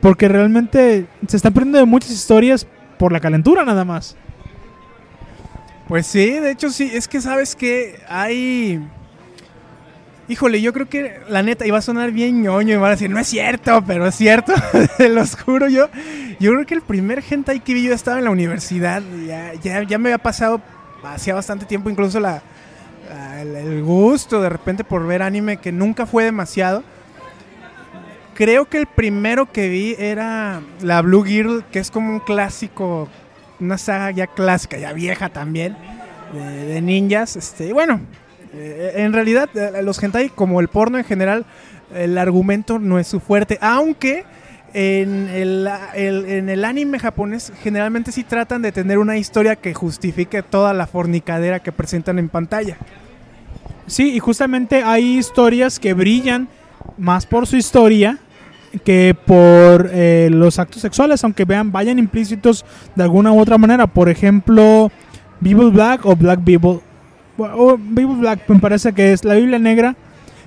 porque 0.00 0.28
realmente 0.28 1.06
se 1.28 1.36
están 1.36 1.54
perdiendo 1.54 1.78
de 1.78 1.84
muchas 1.84 2.10
historias 2.10 2.66
por 2.98 3.12
la 3.12 3.20
calentura 3.20 3.64
nada 3.64 3.84
más. 3.84 4.16
Pues 5.86 6.06
sí, 6.06 6.30
de 6.30 6.50
hecho 6.50 6.70
sí, 6.70 6.90
es 6.92 7.06
que 7.06 7.20
sabes 7.20 7.54
que 7.54 8.00
hay... 8.08 8.84
Híjole, 10.28 10.60
yo 10.62 10.72
creo 10.72 10.88
que 10.88 11.20
la 11.28 11.42
neta 11.42 11.66
iba 11.66 11.78
a 11.78 11.82
sonar 11.82 12.10
bien 12.10 12.42
ñoño 12.42 12.74
y 12.74 12.76
van 12.78 12.86
a 12.86 12.90
decir, 12.90 13.10
no 13.10 13.18
es 13.18 13.26
cierto, 13.26 13.84
pero 13.86 14.06
es 14.06 14.14
cierto, 14.14 14.52
lo 14.98 15.26
juro 15.44 15.68
yo. 15.68 15.88
Yo 16.40 16.52
creo 16.52 16.66
que 16.66 16.74
el 16.74 16.82
primer 16.82 17.22
hentai 17.28 17.60
que 17.60 17.74
vi 17.74 17.82
yo 17.82 17.92
estaba 17.92 18.18
en 18.18 18.24
la 18.24 18.30
universidad, 18.30 19.02
ya, 19.26 19.52
ya, 19.62 19.82
ya 19.82 19.98
me 19.98 20.08
había 20.08 20.18
pasado 20.18 20.60
hacía 21.04 21.34
bastante 21.34 21.66
tiempo 21.66 21.90
incluso 21.90 22.20
la, 22.20 22.42
el, 23.40 23.82
gusto 23.82 24.40
de 24.40 24.48
repente 24.48 24.84
por 24.84 25.06
ver 25.06 25.22
anime 25.22 25.56
que 25.56 25.72
nunca 25.72 26.06
fue 26.06 26.24
demasiado. 26.24 26.82
Creo 28.34 28.64
que 28.66 28.78
el 28.78 28.86
primero 28.86 29.50
que 29.52 29.68
vi 29.68 29.94
era 29.98 30.62
la 30.80 31.02
Blue 31.02 31.22
Girl, 31.22 31.64
que 31.70 31.78
es 31.78 31.90
como 31.90 32.10
un 32.10 32.20
clásico, 32.20 33.08
una 33.60 33.78
saga 33.78 34.10
ya 34.10 34.26
clásica, 34.26 34.78
ya 34.78 34.92
vieja 34.92 35.28
también, 35.28 35.76
de, 36.32 36.80
ninjas. 36.80 37.36
Este, 37.36 37.72
bueno, 37.72 38.00
eh, 38.54 38.94
en 38.96 39.12
realidad 39.12 39.50
eh, 39.54 39.82
los 39.82 40.02
hentai, 40.02 40.30
como 40.30 40.60
el 40.60 40.68
porno 40.68 40.98
en 40.98 41.04
general, 41.04 41.44
el 41.94 42.16
argumento 42.16 42.78
no 42.78 42.98
es 42.98 43.06
su 43.06 43.20
fuerte, 43.20 43.58
aunque 43.60 44.24
en 44.74 45.28
el, 45.28 45.68
en 45.94 46.48
el, 46.48 46.64
anime 46.64 46.98
japonés 46.98 47.52
generalmente 47.62 48.12
sí 48.12 48.24
tratan 48.24 48.62
de 48.62 48.72
tener 48.72 48.98
una 48.98 49.18
historia 49.18 49.56
que 49.56 49.74
justifique 49.74 50.42
toda 50.42 50.72
la 50.72 50.86
fornicadera 50.86 51.60
que 51.60 51.72
presentan 51.72 52.18
en 52.18 52.28
pantalla. 52.28 52.78
Sí, 53.86 54.14
y 54.14 54.18
justamente 54.18 54.82
hay 54.82 55.18
historias 55.18 55.78
que 55.78 55.94
brillan 55.94 56.48
más 56.98 57.26
por 57.26 57.46
su 57.46 57.56
historia 57.56 58.18
que 58.84 59.14
por 59.26 59.90
eh, 59.92 60.28
los 60.32 60.58
actos 60.58 60.80
sexuales, 60.82 61.22
aunque 61.24 61.44
vean, 61.44 61.72
vayan 61.72 61.98
implícitos 61.98 62.64
de 62.94 63.02
alguna 63.02 63.32
u 63.32 63.38
otra 63.38 63.58
manera. 63.58 63.86
Por 63.86 64.08
ejemplo, 64.08 64.90
Bible 65.40 65.70
Black 65.70 66.06
o 66.06 66.16
Black 66.16 66.40
Bible. 66.42 66.80
O 67.36 67.76
Bible 67.76 68.16
Black 68.16 68.48
me 68.48 68.58
parece 68.60 68.92
que 68.92 69.12
es 69.12 69.24
la 69.24 69.34
Biblia 69.34 69.58
negra. 69.58 69.94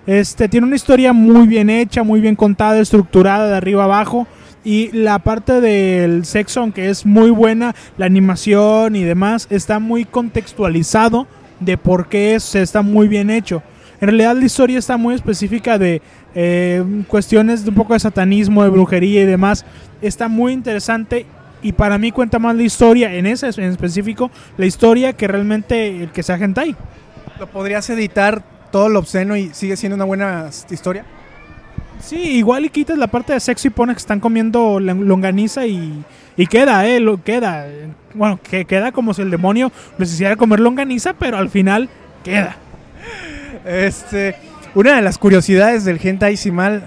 Este 0.08 0.48
tiene 0.48 0.68
una 0.68 0.76
historia 0.76 1.14
muy 1.14 1.48
bien 1.48 1.70
hecha, 1.70 2.04
muy 2.04 2.22
bien 2.22 2.36
contada, 2.36 2.80
estructurada 2.80 3.48
de 3.48 3.56
arriba 3.56 3.86
abajo. 3.86 4.28
Y 4.64 4.92
la 4.92 5.20
parte 5.20 5.62
del 5.62 6.26
sexo, 6.26 6.62
aunque 6.62 6.90
es 6.90 7.06
muy 7.06 7.30
buena, 7.30 7.76
la 7.98 8.06
animación 8.06 8.96
y 8.96 9.04
demás, 9.04 9.48
está 9.50 9.80
muy 9.80 10.06
contextualizado 10.06 11.28
de 11.60 11.78
por 11.78 12.08
qué 12.08 12.40
se 12.40 12.62
está 12.62 12.82
muy 12.82 13.08
bien 13.08 13.30
hecho. 13.30 13.64
En 14.02 14.08
realidad 14.10 14.36
la 14.36 14.46
historia 14.46 14.78
está 14.78 14.98
muy 14.98 15.16
específica 15.16 15.78
de 15.78 16.02
eh, 16.36 16.84
cuestiones 17.08 17.64
de 17.64 17.70
un 17.70 17.76
poco 17.76 17.94
de 17.94 18.00
satanismo, 18.00 18.64
de 18.64 18.70
brujería 18.70 19.22
y 19.22 19.26
demás. 19.26 19.66
Está 20.02 20.28
muy 20.28 20.54
interesante 20.54 21.26
y 21.62 21.72
para 21.72 21.98
mí 21.98 22.12
cuenta 22.12 22.38
más 22.38 22.56
la 22.56 22.64
historia, 22.64 23.14
en 23.14 23.26
ese 23.26 23.48
en 23.48 23.72
específico, 23.72 24.30
la 24.58 24.66
historia 24.66 25.14
que 25.14 25.28
realmente 25.28 26.04
el 26.04 26.12
que 26.12 26.24
sea 26.24 26.36
hentai. 26.36 26.76
¿Lo 27.40 27.48
podrías 27.48 27.90
editar 27.90 28.44
todo 28.76 28.90
lo 28.90 29.00
obsceno 29.00 29.38
y 29.38 29.54
sigue 29.54 29.78
siendo 29.78 29.96
una 29.96 30.04
buena 30.04 30.50
historia? 30.70 31.06
Sí, 32.02 32.18
igual 32.18 32.66
y 32.66 32.70
quitas 32.70 32.98
la 32.98 33.08
parte 33.08 33.32
de 33.32 33.40
sexo 33.40 33.70
y 33.70 33.72
pones 33.72 33.96
que 33.96 34.00
están 34.02 34.20
comiendo 34.20 34.82
longaniza 34.82 35.66
y, 35.66 36.04
y 36.36 36.46
queda, 36.46 36.86
eh, 36.86 37.00
lo, 37.00 37.24
queda. 37.24 37.68
Bueno, 38.14 38.38
que 38.44 38.66
queda 38.66 38.92
como 38.92 39.14
si 39.14 39.22
el 39.22 39.32
demonio 39.32 39.72
les 39.98 40.12
hiciera 40.12 40.36
comer 40.36 40.60
longaniza, 40.60 41.14
pero 41.14 41.38
al 41.38 41.50
final 41.50 41.88
queda. 42.22 42.58
Este, 43.64 44.36
una 44.74 44.98
de 44.98 45.02
las 45.02 45.18
curiosidades 45.20 45.86
del 45.86 45.98
hentai, 46.04 46.36
si 46.36 46.52
mal, 46.52 46.84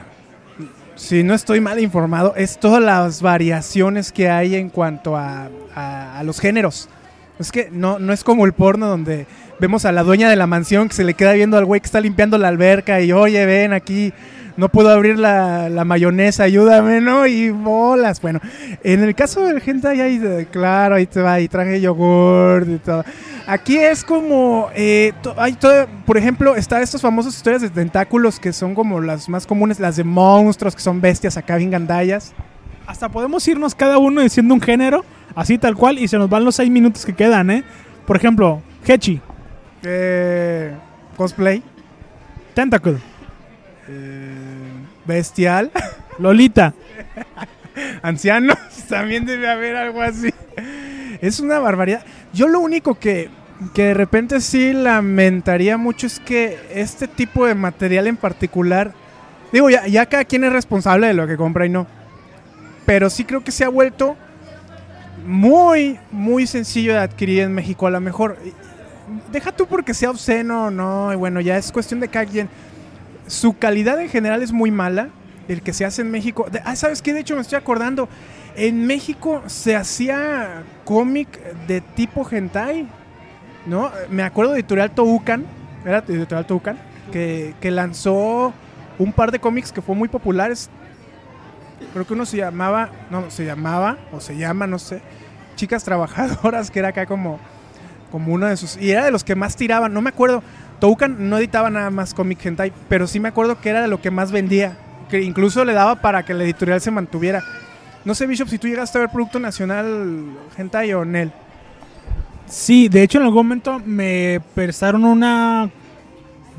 si 0.94 1.22
no 1.22 1.33
estoy 1.33 1.62
mal 1.62 1.81
informado, 1.81 2.35
es 2.37 2.61
todas 2.61 2.83
las 2.83 3.22
variaciones 3.22 4.12
que 4.12 4.29
hay 4.29 4.57
en 4.57 4.68
cuanto 4.68 5.16
a, 5.16 5.48
a, 5.74 6.22
los 6.22 6.38
géneros. 6.38 6.90
Es 7.38 7.53
que 7.53 7.68
no, 7.70 7.98
no 7.98 8.12
es 8.12 8.24
como 8.24 8.46
el 8.46 8.53
porno 8.53 8.88
donde 8.88 9.27
vemos 9.61 9.85
a 9.85 9.92
la 9.92 10.03
dueña 10.03 10.29
de 10.29 10.37
la 10.37 10.46
mansión 10.46 10.88
que 10.88 10.94
se 10.94 11.05
le 11.05 11.14
queda 11.14 11.33
viendo 11.33 11.57
al 11.57 11.64
güey 11.64 11.81
que 11.81 11.87
está 11.87 12.01
limpiando 12.01 12.38
la 12.38 12.48
alberca 12.48 13.01
y 13.01 13.12
oye, 13.12 13.44
ven 13.46 13.72
aquí 13.72 14.12
no 14.59 14.68
puedo 14.68 14.90
abrir 14.90 15.16
la, 15.20 15.85
mayonesa, 15.87 16.42
ayúdame, 16.42 17.01
¿no? 17.01 17.29
Y 17.29 17.51
bolas. 17.51 18.20
Bueno, 18.20 18.40
en 18.83 19.05
el 19.05 19.14
caso 19.14 19.44
del 19.44 19.61
gente 19.61 19.87
ahí, 19.87 20.20
claro, 20.51 20.96
ahí 20.96 21.07
te 21.07 21.22
va, 21.22 21.40
y 21.40 21.46
traje 21.46 21.81
yogur 21.81 22.66
y 22.68 22.79
todo. 22.79 23.05
Aquí 23.46 23.79
es 23.79 24.03
como, 24.03 24.68
eh, 24.74 25.12
hay 25.37 25.53
todo, 25.53 25.87
por 26.05 26.18
ejemplo, 26.18 26.57
está 26.57 26.83
estas 26.83 27.01
famosas 27.01 27.37
historias 27.37 27.62
de 27.62 27.70
tentáculos 27.70 28.40
que 28.40 28.53
son 28.53 28.74
como 28.74 29.01
las 29.01 29.29
más 29.29 29.46
comunes, 29.46 29.79
las 29.79 29.94
de 29.94 30.03
monstruos, 30.03 30.74
que 30.74 30.83
son 30.83 31.01
bestias 31.01 31.37
acá 31.37 31.57
bien 31.57 31.70
gandallas. 31.70 32.35
Hasta 32.88 33.11
podemos 33.11 33.46
irnos 33.46 33.74
cada 33.74 33.98
uno 33.98 34.22
diciendo 34.22 34.55
un 34.55 34.62
género, 34.62 35.05
así 35.35 35.59
tal 35.59 35.77
cual, 35.77 35.98
y 35.98 36.09
se 36.09 36.16
nos 36.16 36.31
van 36.31 36.42
los 36.42 36.55
seis 36.55 36.70
minutos 36.70 37.05
que 37.05 37.12
quedan, 37.12 37.51
¿eh? 37.51 37.62
Por 38.07 38.16
ejemplo, 38.16 38.62
Hechi. 38.87 39.20
Eh, 39.83 40.72
cosplay. 41.14 41.62
Tentacle. 42.55 42.96
Eh, 43.88 44.70
bestial. 45.05 45.70
Lolita. 46.18 46.72
Ancianos, 48.01 48.57
también 48.88 49.27
debe 49.27 49.51
haber 49.51 49.77
algo 49.77 50.01
así. 50.01 50.31
Es 51.20 51.40
una 51.40 51.59
barbaridad. 51.59 52.03
Yo 52.33 52.48
lo 52.48 52.59
único 52.59 52.94
que, 52.94 53.29
que 53.74 53.83
de 53.83 53.94
repente 53.94 54.40
sí 54.40 54.72
lamentaría 54.72 55.77
mucho 55.77 56.07
es 56.07 56.20
que 56.20 56.59
este 56.72 57.07
tipo 57.07 57.44
de 57.44 57.55
material 57.55 58.07
en 58.07 58.16
particular, 58.16 58.94
digo, 59.53 59.68
ya, 59.68 59.87
ya 59.87 60.07
cada 60.07 60.24
quien 60.24 60.44
es 60.44 60.55
responsable 60.55 61.09
de 61.09 61.12
lo 61.12 61.27
que 61.27 61.37
compra 61.37 61.66
y 61.66 61.68
no. 61.68 61.97
Pero 62.88 63.11
sí 63.11 63.22
creo 63.22 63.44
que 63.44 63.53
se 63.53 63.64
ha 63.64 63.68
vuelto 63.68 64.16
muy, 65.27 66.01
muy 66.11 66.46
sencillo 66.46 66.94
de 66.94 67.01
adquirir 67.01 67.40
en 67.40 67.53
México. 67.53 67.87
A 67.87 67.90
lo 67.90 68.01
mejor, 68.01 68.38
deja 69.31 69.53
tú 69.53 69.66
porque 69.66 69.92
sea 69.92 70.09
obsceno, 70.09 70.70
no, 70.70 71.12
y 71.12 71.16
bueno, 71.16 71.42
ya 71.42 71.59
es 71.59 71.70
cuestión 71.70 72.01
de 72.01 72.09
cada 72.09 72.24
quien 72.24 72.48
su 73.27 73.59
calidad 73.59 74.01
en 74.01 74.09
general 74.09 74.42
es 74.42 74.53
muy 74.53 74.70
mala. 74.70 75.11
El 75.48 75.61
que 75.61 75.74
se 75.74 75.85
hace 75.85 76.01
en 76.01 76.11
México. 76.11 76.46
ah, 76.64 76.77
¿sabes 76.77 77.03
qué? 77.03 77.12
De 77.12 77.20
hecho, 77.20 77.35
me 77.35 77.42
estoy 77.42 77.59
acordando. 77.59 78.09
En 78.57 78.87
México 78.87 79.42
se 79.48 79.77
hacía 79.77 80.62
cómic 80.87 81.29
de 81.66 81.83
tipo 81.83 82.27
hentai. 82.27 82.88
¿No? 83.66 83.92
Me 84.09 84.22
acuerdo 84.22 84.53
de 84.53 84.61
Editorial 84.61 84.92
Toucan. 84.92 85.44
Era 85.85 85.98
Editorial 85.98 86.46
Toucan. 86.46 86.79
Que, 87.12 87.55
que 87.61 87.70
lanzó 87.70 88.55
un 88.98 89.12
par 89.12 89.31
de 89.31 89.40
cómics 89.40 89.72
que 89.72 89.83
fue 89.83 89.94
muy 89.94 90.09
populares. 90.09 90.70
Creo 91.92 92.06
que 92.06 92.14
uno 92.14 92.26
se 92.26 92.36
llamaba. 92.36 92.90
No, 93.10 93.30
se 93.30 93.44
llamaba. 93.44 93.98
O 94.12 94.20
se 94.20 94.36
llama, 94.36 94.66
no 94.66 94.78
sé. 94.78 95.00
Chicas 95.56 95.84
Trabajadoras, 95.84 96.70
que 96.70 96.78
era 96.78 96.88
acá 96.88 97.06
como. 97.06 97.38
Como 98.10 98.32
uno 98.32 98.46
de 98.46 98.56
sus. 98.56 98.76
Y 98.76 98.90
era 98.90 99.04
de 99.04 99.10
los 99.10 99.24
que 99.24 99.34
más 99.34 99.56
tiraban. 99.56 99.92
No 99.92 100.00
me 100.00 100.10
acuerdo. 100.10 100.42
Toucan 100.80 101.28
no 101.28 101.38
editaba 101.38 101.70
nada 101.70 101.90
más 101.90 102.14
cómic 102.14 102.44
hentai, 102.44 102.72
pero 102.88 103.06
sí 103.06 103.20
me 103.20 103.28
acuerdo 103.28 103.60
que 103.60 103.70
era 103.70 103.82
de 103.82 103.88
lo 103.88 104.00
que 104.00 104.10
más 104.10 104.30
vendía, 104.30 104.76
que 105.08 105.20
incluso 105.22 105.64
le 105.64 105.72
daba 105.72 105.96
para 105.96 106.24
que 106.24 106.34
la 106.34 106.44
editorial 106.44 106.80
se 106.80 106.90
mantuviera. 106.90 107.42
No 108.04 108.14
sé, 108.14 108.26
Bishop, 108.26 108.48
si 108.48 108.58
tú 108.58 108.68
llegaste 108.68 108.96
a 108.98 109.02
ver 109.02 109.10
Producto 109.10 109.40
Nacional 109.40 110.36
hentai 110.56 110.92
o 110.94 111.04
Nel. 111.04 111.32
Sí, 112.46 112.88
de 112.88 113.02
hecho 113.02 113.18
en 113.18 113.24
algún 113.24 113.46
momento 113.46 113.80
me 113.84 114.40
prestaron 114.54 115.04
una 115.04 115.68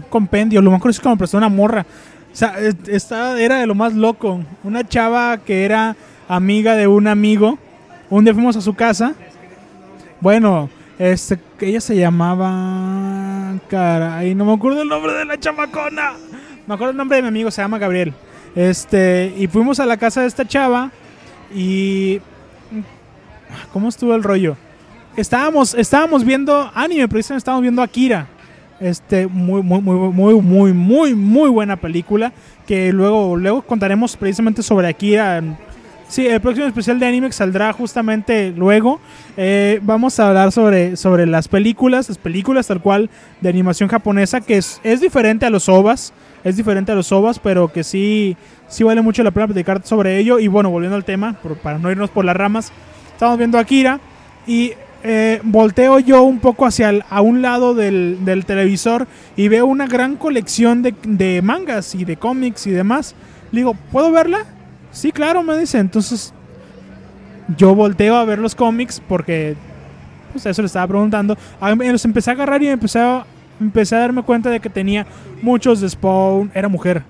compendio, 0.10 0.62
lo 0.62 0.71
mejor 0.71 0.91
es 0.91 0.99
que 0.99 1.10
me 1.10 1.17
prestó 1.17 1.38
una 1.38 1.49
morra. 1.49 1.86
O 2.32 2.36
sea, 2.36 2.56
era 3.38 3.60
de 3.60 3.68
lo 3.68 3.76
más 3.76 3.94
loco. 3.94 4.42
Una 4.63 4.88
chava 4.88 5.38
que 5.38 5.65
era 5.65 5.96
amiga 6.28 6.76
de 6.76 6.88
un 6.88 7.08
amigo. 7.08 7.58
Un 8.10 8.24
día 8.24 8.34
fuimos 8.34 8.56
a 8.56 8.62
su 8.62 8.74
casa. 8.74 9.13
Bueno, 10.22 10.70
este, 10.98 11.39
ella 11.62 11.82
se 11.82 11.96
llamaba. 11.96 13.56
Caray, 13.70 14.36
no 14.36 14.46
me 14.46 14.54
acuerdo 14.54 14.82
el 14.82 14.89
nombre 14.89 15.13
de 15.13 15.26
la 15.26 15.39
chamacona. 15.39 16.13
Me 16.68 16.74
acuerdo 16.74 16.92
el 16.92 16.98
nombre 16.98 17.18
de 17.18 17.22
mi 17.24 17.28
amigo, 17.30 17.52
se 17.52 17.62
llama 17.62 17.80
Gabriel. 17.80 18.13
Este, 18.56 19.34
y 19.38 19.48
fuimos 19.48 19.80
a 19.80 19.86
la 19.86 19.98
casa 19.98 20.22
de 20.22 20.28
esta 20.28 20.48
chava 20.48 20.92
y. 21.54 22.22
¿Cómo 23.74 23.89
estuvo 23.89 24.13
el 24.13 24.24
rollo? 24.24 24.56
Estábamos, 25.15 25.74
estábamos 25.74 26.24
viendo 26.24 26.72
anime, 26.76 27.08
precisamente 27.08 27.39
estábamos 27.39 27.63
viendo 27.63 27.82
Akira. 27.82 28.28
Este, 28.80 29.28
muy, 29.28 29.62
muy, 29.62 29.82
muy, 29.82 29.96
muy, 30.12 30.42
muy, 30.42 30.74
muy, 30.74 31.15
muy 31.15 31.50
buena 31.50 31.76
película. 31.76 32.34
Que 32.65 32.94
luego, 32.94 33.36
luego 33.36 33.62
contaremos 33.62 34.15
precisamente 34.15 34.63
sobre 34.63 34.88
Akira 34.88 35.42
Sí, 36.10 36.26
el 36.26 36.42
próximo 36.42 36.65
especial 36.65 37.00
de 37.00 37.06
anime 37.06 37.32
saldrá 37.32 37.72
justamente 37.72 38.52
luego. 38.58 39.00
Eh, 39.38 39.80
vamos 39.84 40.20
a 40.20 40.30
hablar 40.30 40.52
sobre, 40.52 40.96
sobre 40.96 41.28
las 41.28 41.48
películas, 41.48 42.10
las 42.10 42.18
películas 42.18 42.65
tal 42.65 42.82
cual 42.82 43.12
de 43.42 43.50
animación 43.50 43.89
japonesa, 43.89 44.42
que 44.42 44.58
es, 44.58 44.82
es 44.84 45.02
diferente 45.02 45.46
a 45.46 45.52
los 45.52 45.70
OVAs, 45.70 46.12
es 46.44 46.58
diferente 46.58 46.92
a 46.92 46.96
los 46.96 47.12
OVAs, 47.12 47.38
pero 47.38 47.68
que 47.68 47.84
sí, 47.84 48.36
sí 48.68 48.84
vale 48.84 49.04
mucho 49.04 49.22
la 49.22 49.30
pena 49.30 49.46
platicar 49.46 49.86
sobre 49.86 50.18
ello. 50.18 50.39
Y 50.39 50.48
bueno, 50.48 50.72
volviendo 50.72 50.96
al 50.96 51.06
tema, 51.06 51.36
para 51.62 51.78
no 51.78 51.92
irnos 51.92 52.10
por 52.10 52.26
las 52.26 52.36
ramas, 52.36 52.72
estamos 53.13 53.38
viendo 53.38 53.60
Akira 53.60 54.00
y 54.48 54.74
eh, 55.03 55.39
volteo 55.43 55.99
yo 55.99 56.23
un 56.23 56.39
poco 56.39 56.65
hacia 56.65 56.91
a 57.09 57.21
un 57.21 57.41
lado 57.41 57.73
del, 57.73 58.19
del, 58.25 58.45
televisor 58.45 59.07
y 59.35 59.47
veo 59.47 59.65
una 59.65 59.88
gran 59.88 60.17
colección 60.17 60.81
de, 60.81 60.93
de 61.03 61.41
mangas 61.41 61.95
y 61.95 62.05
de 62.05 62.17
cómics 62.17 62.67
y 62.67 62.71
demás. 62.71 63.15
Le 63.51 63.62
digo, 63.62 63.75
¿puedo 63.91 64.12
verla? 64.12 64.45
Sí, 64.91 65.12
claro, 65.12 65.43
me 65.43 65.57
dice. 65.57 65.79
Entonces 65.79 66.33
yo 67.57 67.75
volteo 67.75 68.15
a 68.15 68.25
ver 68.25 68.39
los 68.39 68.55
cómics 68.55 69.01
porque 69.07 69.55
pues 70.31 70.45
eso 70.45 70.62
le 70.62 70.67
estaba 70.67 70.88
preguntando. 70.88 71.38
Los 71.62 72.05
empecé 72.05 72.29
a 72.29 72.33
agarrar 72.33 72.62
y 72.62 72.67
empecé 72.67 72.99
a, 72.99 73.25
empecé 73.59 73.95
a 73.95 73.99
darme 73.99 74.23
cuenta 74.23 74.49
de 74.49 74.59
que 74.59 74.69
tenía 74.69 75.05
muchos 75.41 75.81
de 75.81 75.89
Spawn. 75.89 76.51
Era 76.53 76.67
mujer. 76.67 77.03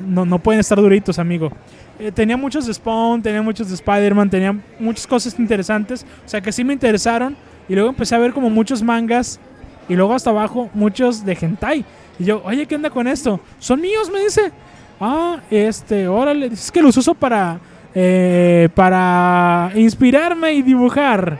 No, 0.00 0.24
no 0.24 0.38
pueden 0.38 0.60
estar 0.60 0.78
duritos, 0.78 1.18
amigo. 1.18 1.52
Eh, 1.98 2.10
tenía 2.12 2.36
muchos 2.36 2.66
de 2.66 2.74
Spawn, 2.74 3.22
tenía 3.22 3.42
muchos 3.42 3.68
de 3.68 3.74
Spider-Man, 3.74 4.30
tenía 4.30 4.54
muchas 4.78 5.06
cosas 5.06 5.38
interesantes. 5.38 6.04
O 6.24 6.28
sea 6.28 6.40
que 6.40 6.52
sí 6.52 6.64
me 6.64 6.72
interesaron. 6.72 7.36
Y 7.68 7.74
luego 7.74 7.90
empecé 7.90 8.14
a 8.14 8.18
ver 8.18 8.32
como 8.32 8.50
muchos 8.50 8.82
mangas. 8.82 9.40
Y 9.88 9.94
luego 9.94 10.14
hasta 10.14 10.30
abajo 10.30 10.70
muchos 10.74 11.24
de 11.24 11.36
hentai. 11.40 11.84
Y 12.18 12.24
yo, 12.24 12.42
oye, 12.44 12.66
¿qué 12.66 12.76
onda 12.76 12.90
con 12.90 13.06
esto? 13.06 13.40
Son 13.58 13.80
míos, 13.80 14.10
me 14.12 14.20
dice. 14.20 14.52
Ah, 15.00 15.40
este, 15.50 16.06
órale, 16.06 16.46
es 16.46 16.70
que 16.70 16.80
los 16.80 16.96
uso 16.96 17.14
para, 17.14 17.58
eh, 17.94 18.68
para 18.74 19.72
inspirarme 19.74 20.54
y 20.54 20.62
dibujar. 20.62 21.38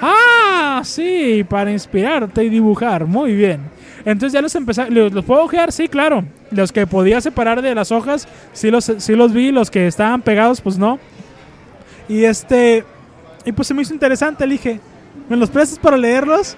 Ah, 0.00 0.82
sí, 0.84 1.44
para 1.48 1.70
inspirarte 1.70 2.44
y 2.44 2.48
dibujar, 2.48 3.06
muy 3.06 3.34
bien. 3.34 3.73
Entonces 4.04 4.32
ya 4.32 4.42
los 4.42 4.54
empecé, 4.54 4.90
¿los, 4.90 5.24
puedo 5.24 5.44
ojear? 5.44 5.72
Sí, 5.72 5.88
claro. 5.88 6.24
Los 6.50 6.72
que 6.72 6.86
podía 6.86 7.20
separar 7.20 7.62
de 7.62 7.74
las 7.74 7.90
hojas, 7.90 8.28
sí 8.52 8.70
los, 8.70 8.84
sí 8.98 9.14
los 9.14 9.32
vi, 9.32 9.50
los 9.50 9.70
que 9.70 9.86
estaban 9.86 10.20
pegados, 10.20 10.60
pues 10.60 10.76
no. 10.76 10.98
Y 12.08 12.24
este, 12.24 12.84
y 13.44 13.52
pues 13.52 13.68
se 13.68 13.74
me 13.74 13.82
hizo 13.82 13.94
interesante, 13.94 14.46
le 14.46 14.52
dije, 14.52 14.80
¿me 15.28 15.36
los 15.36 15.50
prestas 15.50 15.78
para 15.78 15.96
leerlos? 15.96 16.56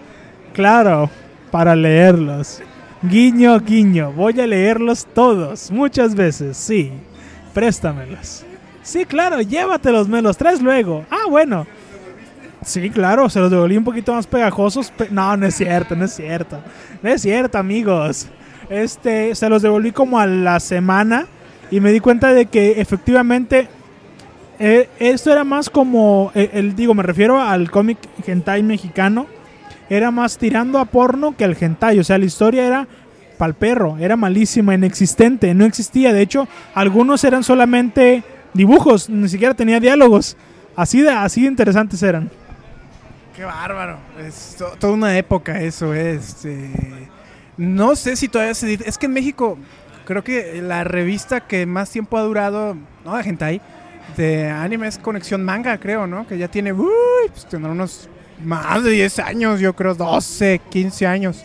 Claro, 0.52 1.09
para 1.50 1.76
leerlos. 1.76 2.61
Guiño, 3.02 3.61
guiño, 3.61 4.11
voy 4.12 4.40
a 4.40 4.46
leerlos 4.46 5.06
todos, 5.14 5.70
muchas 5.70 6.14
veces, 6.14 6.56
sí. 6.56 6.90
Préstamelos. 7.54 8.44
Sí, 8.82 9.04
claro, 9.04 9.40
llévatelos, 9.40 10.09
me 10.09 10.22
los 10.22 10.37
traes 10.37 10.61
luego. 10.61 11.04
Ah, 11.11 11.28
bueno. 11.28 11.66
Sí, 12.66 12.90
claro, 12.90 13.31
se 13.31 13.38
los 13.38 13.48
devolví 13.48 13.76
un 13.76 13.85
poquito 13.85 14.12
más 14.12 14.26
pegajosos. 14.26 14.92
no, 15.11 15.37
no 15.37 15.46
es 15.46 15.55
cierto, 15.55 15.94
no 15.94 16.05
es 16.05 16.14
cierto. 16.14 16.61
No 17.00 17.09
es 17.09 17.22
cierto, 17.22 17.59
amigos. 17.59 18.26
Este, 18.68 19.37
se 19.37 19.48
los 19.48 19.62
devolví 19.62 19.92
como 19.92 20.18
a 20.18 20.26
la 20.26 20.59
semana 20.59 21.29
y 21.70 21.79
me 21.79 21.92
di 21.92 22.00
cuenta 22.00 22.33
de 22.33 22.46
que 22.46 22.81
efectivamente 22.81 23.68
eh, 24.59 24.88
esto 24.98 25.31
era 25.31 25.44
más 25.44 25.70
como, 25.70 26.33
eh, 26.35 26.50
el, 26.55 26.74
digo, 26.74 26.92
me 26.92 27.05
refiero 27.05 27.40
al 27.40 27.70
cómic 27.70 27.98
hentai 28.26 28.64
mexicano 28.64 29.29
era 29.88 30.11
más 30.11 30.37
tirando 30.37 30.81
a 30.81 30.87
porno 30.87 31.37
que 31.37 31.44
al 31.44 31.57
hentai. 31.59 32.00
O 32.00 32.05
sea, 32.05 32.18
la 32.18 32.24
historia 32.24 32.66
era 32.66 32.88
pal 33.38 33.55
perro, 33.55 33.96
era 34.00 34.16
malísima, 34.16 34.74
inexistente, 34.74 35.55
no 35.55 35.66
existía. 35.66 36.12
De 36.12 36.20
hecho, 36.20 36.48
algunos 36.74 37.22
eran 37.22 37.44
solamente 37.44 38.24
dibujos, 38.55 39.09
ni 39.09 39.29
siquiera 39.29 39.55
tenía 39.55 39.79
diálogos. 39.79 40.37
Así 40.74 41.00
de, 41.00 41.11
así 41.11 41.42
de 41.42 41.46
interesantes 41.46 42.02
eran. 42.02 42.29
Qué 43.37 43.44
bárbaro. 43.44 43.99
Es 44.18 44.57
toda 44.81 44.94
una 44.94 45.18
época 45.18 45.61
eso. 45.61 45.92
Este, 45.92 46.70
no 47.59 47.94
sé 47.94 48.16
si 48.16 48.29
todavía 48.29 48.55
se... 48.55 48.72
Es 48.72 48.96
que 48.96 49.05
en 49.05 49.12
México 49.12 49.59
creo 50.07 50.25
que 50.25 50.62
la 50.62 50.85
revista 50.85 51.42
que 51.42 51.66
más 51.66 51.90
tiempo 51.90 52.16
ha 52.16 52.22
durado, 52.22 52.75
no 53.05 53.14
de 53.14 53.22
hentai, 53.22 53.61
de 54.16 54.49
anime 54.49 54.87
es 54.87 54.96
Conexión 54.96 55.44
Manga, 55.44 55.77
creo, 55.77 56.07
¿no? 56.07 56.27
Que 56.27 56.38
ya 56.38 56.49
tiene, 56.49 56.72
uy, 56.72 56.88
pues 57.29 57.44
tendrá 57.46 57.72
unos 57.72 58.09
más 58.42 58.83
de 58.83 58.90
10 58.92 59.18
años, 59.18 59.61
yo 59.61 59.75
creo, 59.75 59.94
12, 59.94 60.62
15 60.70 61.07
años. 61.07 61.42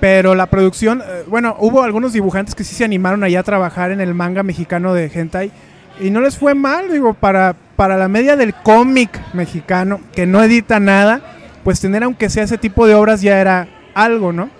Pero 0.00 0.34
la 0.34 0.46
producción, 0.46 1.02
eh, 1.02 1.24
bueno, 1.28 1.56
hubo 1.60 1.82
algunos 1.82 2.12
dibujantes 2.12 2.54
que 2.54 2.64
sí 2.64 2.74
se 2.74 2.84
animaron 2.84 3.24
allá 3.24 3.40
a 3.40 3.42
trabajar 3.42 3.90
en 3.90 4.02
el 4.02 4.12
manga 4.12 4.42
mexicano 4.42 4.92
de 4.92 5.10
Hentai. 5.12 5.50
Y 5.98 6.10
no 6.10 6.20
les 6.20 6.36
fue 6.36 6.54
mal, 6.54 6.92
digo, 6.92 7.14
para, 7.14 7.56
para 7.78 7.96
la 7.96 8.08
media 8.08 8.34
del 8.34 8.54
cómic 8.54 9.20
mexicano, 9.34 10.00
que 10.12 10.26
no 10.26 10.42
edita 10.42 10.80
nada, 10.80 11.20
pues 11.62 11.78
tener 11.78 12.02
aunque 12.02 12.28
sea 12.28 12.42
ese 12.42 12.58
tipo 12.58 12.88
de 12.88 12.96
obras 12.96 13.22
ya 13.22 13.40
era 13.40 13.68
algo, 13.94 14.32
¿no? 14.32 14.50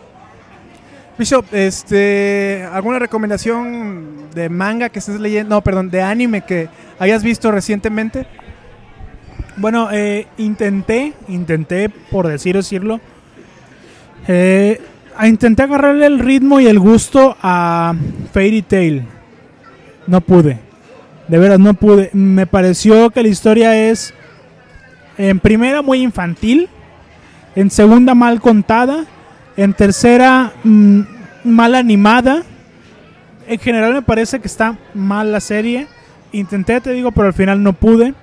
Bishop, 1.18 1.44
este, 1.50 2.64
¿alguna 2.72 3.00
recomendación 3.00 4.30
de 4.32 4.48
manga 4.48 4.88
que 4.88 5.00
estés 5.00 5.18
leyendo? 5.18 5.56
No, 5.56 5.62
perdón, 5.62 5.90
de 5.90 6.00
anime 6.00 6.42
que 6.42 6.68
hayas 7.00 7.24
visto 7.24 7.50
recientemente? 7.50 8.24
Bueno, 9.56 9.88
eh, 9.90 10.28
intenté, 10.36 11.12
intenté, 11.26 11.88
por 11.88 12.28
decir 12.28 12.54
decirlo, 12.54 13.00
eh, 14.28 14.80
intenté 15.24 15.64
agarrarle 15.64 16.06
el 16.06 16.20
ritmo 16.20 16.60
y 16.60 16.68
el 16.68 16.78
gusto 16.78 17.36
a 17.42 17.96
Fairy 18.32 18.62
Tail. 18.62 19.02
No 20.06 20.20
pude. 20.20 20.67
De 21.28 21.38
veras, 21.38 21.58
no 21.58 21.74
pude. 21.74 22.10
Me 22.12 22.46
pareció 22.46 23.10
que 23.10 23.22
la 23.22 23.28
historia 23.28 23.90
es, 23.90 24.14
en 25.16 25.38
primera, 25.40 25.82
muy 25.82 26.02
infantil. 26.02 26.68
En 27.54 27.70
segunda, 27.70 28.14
mal 28.14 28.40
contada. 28.40 29.04
En 29.56 29.74
tercera, 29.74 30.52
mm, 30.64 31.00
mal 31.44 31.74
animada. 31.74 32.42
En 33.46 33.58
general 33.58 33.92
me 33.94 34.02
parece 34.02 34.40
que 34.40 34.46
está 34.46 34.76
mal 34.94 35.32
la 35.32 35.40
serie. 35.40 35.86
Intenté, 36.32 36.80
te 36.80 36.92
digo, 36.92 37.12
pero 37.12 37.28
al 37.28 37.34
final 37.34 37.62
no 37.62 37.72
pude. 37.72 38.14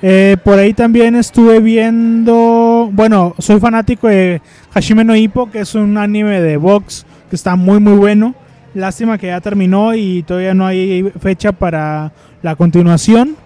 Eh, 0.00 0.36
por 0.44 0.58
ahí 0.58 0.74
también 0.74 1.16
estuve 1.16 1.58
viendo, 1.58 2.88
bueno, 2.92 3.34
soy 3.38 3.58
fanático 3.58 4.06
de 4.06 4.40
Hashime 4.72 5.02
no 5.02 5.16
Hippo, 5.16 5.50
que 5.50 5.60
es 5.60 5.74
un 5.74 5.98
anime 5.98 6.40
de 6.40 6.56
box 6.56 7.04
que 7.28 7.34
está 7.34 7.56
muy 7.56 7.80
muy 7.80 7.94
bueno. 7.94 8.34
Lástima 8.74 9.18
que 9.18 9.26
ya 9.26 9.40
terminó 9.40 9.94
y 9.94 10.22
todavía 10.22 10.54
no 10.54 10.66
hay 10.66 11.10
fecha 11.20 11.50
para 11.50 12.12
la 12.42 12.56
continuación. 12.56 13.36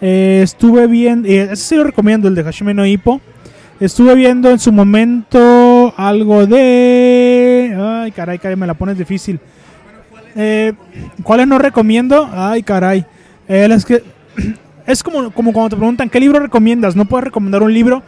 Eh, 0.00 0.40
estuve 0.42 0.86
viendo, 0.86 1.28
eh, 1.28 1.48
ese 1.52 1.56
sí 1.56 1.76
lo 1.76 1.84
recomiendo, 1.84 2.28
el 2.28 2.34
de 2.34 2.44
Hashime 2.44 2.88
Hippo. 2.88 3.20
Estuve 3.80 4.14
viendo 4.14 4.50
en 4.50 4.58
su 4.58 4.72
momento 4.72 5.92
algo 5.96 6.46
de... 6.46 7.76
Ay, 7.76 8.12
caray, 8.12 8.38
caray, 8.38 8.56
me 8.56 8.66
la 8.66 8.74
pones 8.74 8.96
difícil. 8.96 9.40
Eh, 10.36 10.72
¿Cuáles 11.22 11.46
no 11.46 11.58
recomiendo? 11.58 12.28
Ay, 12.32 12.62
caray. 12.62 13.04
es 13.48 13.84
que 13.84 14.02
es 14.86 15.02
como, 15.02 15.30
como 15.32 15.52
cuando 15.52 15.70
te 15.70 15.76
preguntan, 15.76 16.08
¿qué 16.08 16.20
libro 16.20 16.38
recomiendas? 16.38 16.94
No 16.94 17.04
puedes 17.04 17.24
recomendar 17.24 17.62
un 17.62 17.74
libro 17.74 18.02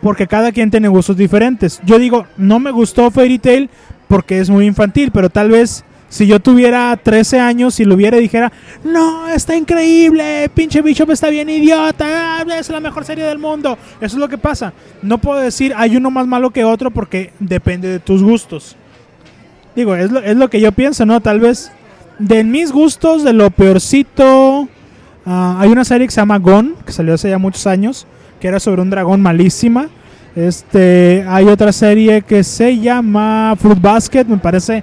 porque 0.00 0.26
cada 0.26 0.50
quien 0.52 0.70
tiene 0.70 0.88
gustos 0.88 1.16
diferentes. 1.16 1.80
Yo 1.84 1.98
digo, 1.98 2.26
no 2.36 2.58
me 2.58 2.72
gustó 2.72 3.10
Fairy 3.10 3.38
Tail 3.38 3.70
porque 4.08 4.40
es 4.40 4.50
muy 4.50 4.66
infantil, 4.66 5.10
pero 5.12 5.30
tal 5.30 5.50
vez 5.50 5.84
si 6.12 6.26
yo 6.26 6.40
tuviera 6.40 6.94
13 6.96 7.40
años 7.40 7.80
y 7.80 7.84
lo 7.84 7.96
viera 7.96 8.18
y 8.18 8.20
dijera, 8.20 8.52
no, 8.84 9.28
está 9.28 9.56
increíble, 9.56 10.50
pinche 10.54 10.82
Bishop 10.82 11.10
está 11.10 11.30
bien 11.30 11.48
idiota, 11.48 12.44
es 12.58 12.68
la 12.68 12.80
mejor 12.80 13.04
serie 13.04 13.24
del 13.24 13.38
mundo. 13.38 13.78
Eso 14.00 14.16
es 14.16 14.20
lo 14.20 14.28
que 14.28 14.36
pasa. 14.36 14.74
No 15.00 15.16
puedo 15.18 15.40
decir, 15.40 15.72
hay 15.76 15.96
uno 15.96 16.10
más 16.10 16.26
malo 16.26 16.50
que 16.50 16.64
otro 16.64 16.90
porque 16.90 17.32
depende 17.38 17.88
de 17.88 17.98
tus 17.98 18.22
gustos. 18.22 18.76
Digo, 19.74 19.96
es 19.96 20.12
lo, 20.12 20.20
es 20.20 20.36
lo 20.36 20.50
que 20.50 20.60
yo 20.60 20.70
pienso, 20.72 21.06
¿no? 21.06 21.20
Tal 21.20 21.40
vez 21.40 21.72
de 22.18 22.44
mis 22.44 22.72
gustos, 22.72 23.24
de 23.24 23.32
lo 23.32 23.50
peorcito 23.50 24.68
Ah, 25.24 25.56
hay 25.60 25.70
una 25.70 25.84
serie 25.84 26.06
que 26.06 26.12
se 26.12 26.20
llama 26.20 26.38
Gone, 26.38 26.72
que 26.84 26.92
salió 26.92 27.14
hace 27.14 27.30
ya 27.30 27.38
muchos 27.38 27.66
años, 27.66 28.06
que 28.40 28.48
era 28.48 28.58
sobre 28.58 28.82
un 28.82 28.90
dragón 28.90 29.22
malísima. 29.22 29.88
Este, 30.34 31.24
hay 31.28 31.46
otra 31.46 31.72
serie 31.72 32.22
que 32.22 32.42
se 32.42 32.78
llama 32.78 33.54
Fruit 33.58 33.80
Basket, 33.80 34.24
me 34.24 34.38
parece 34.38 34.82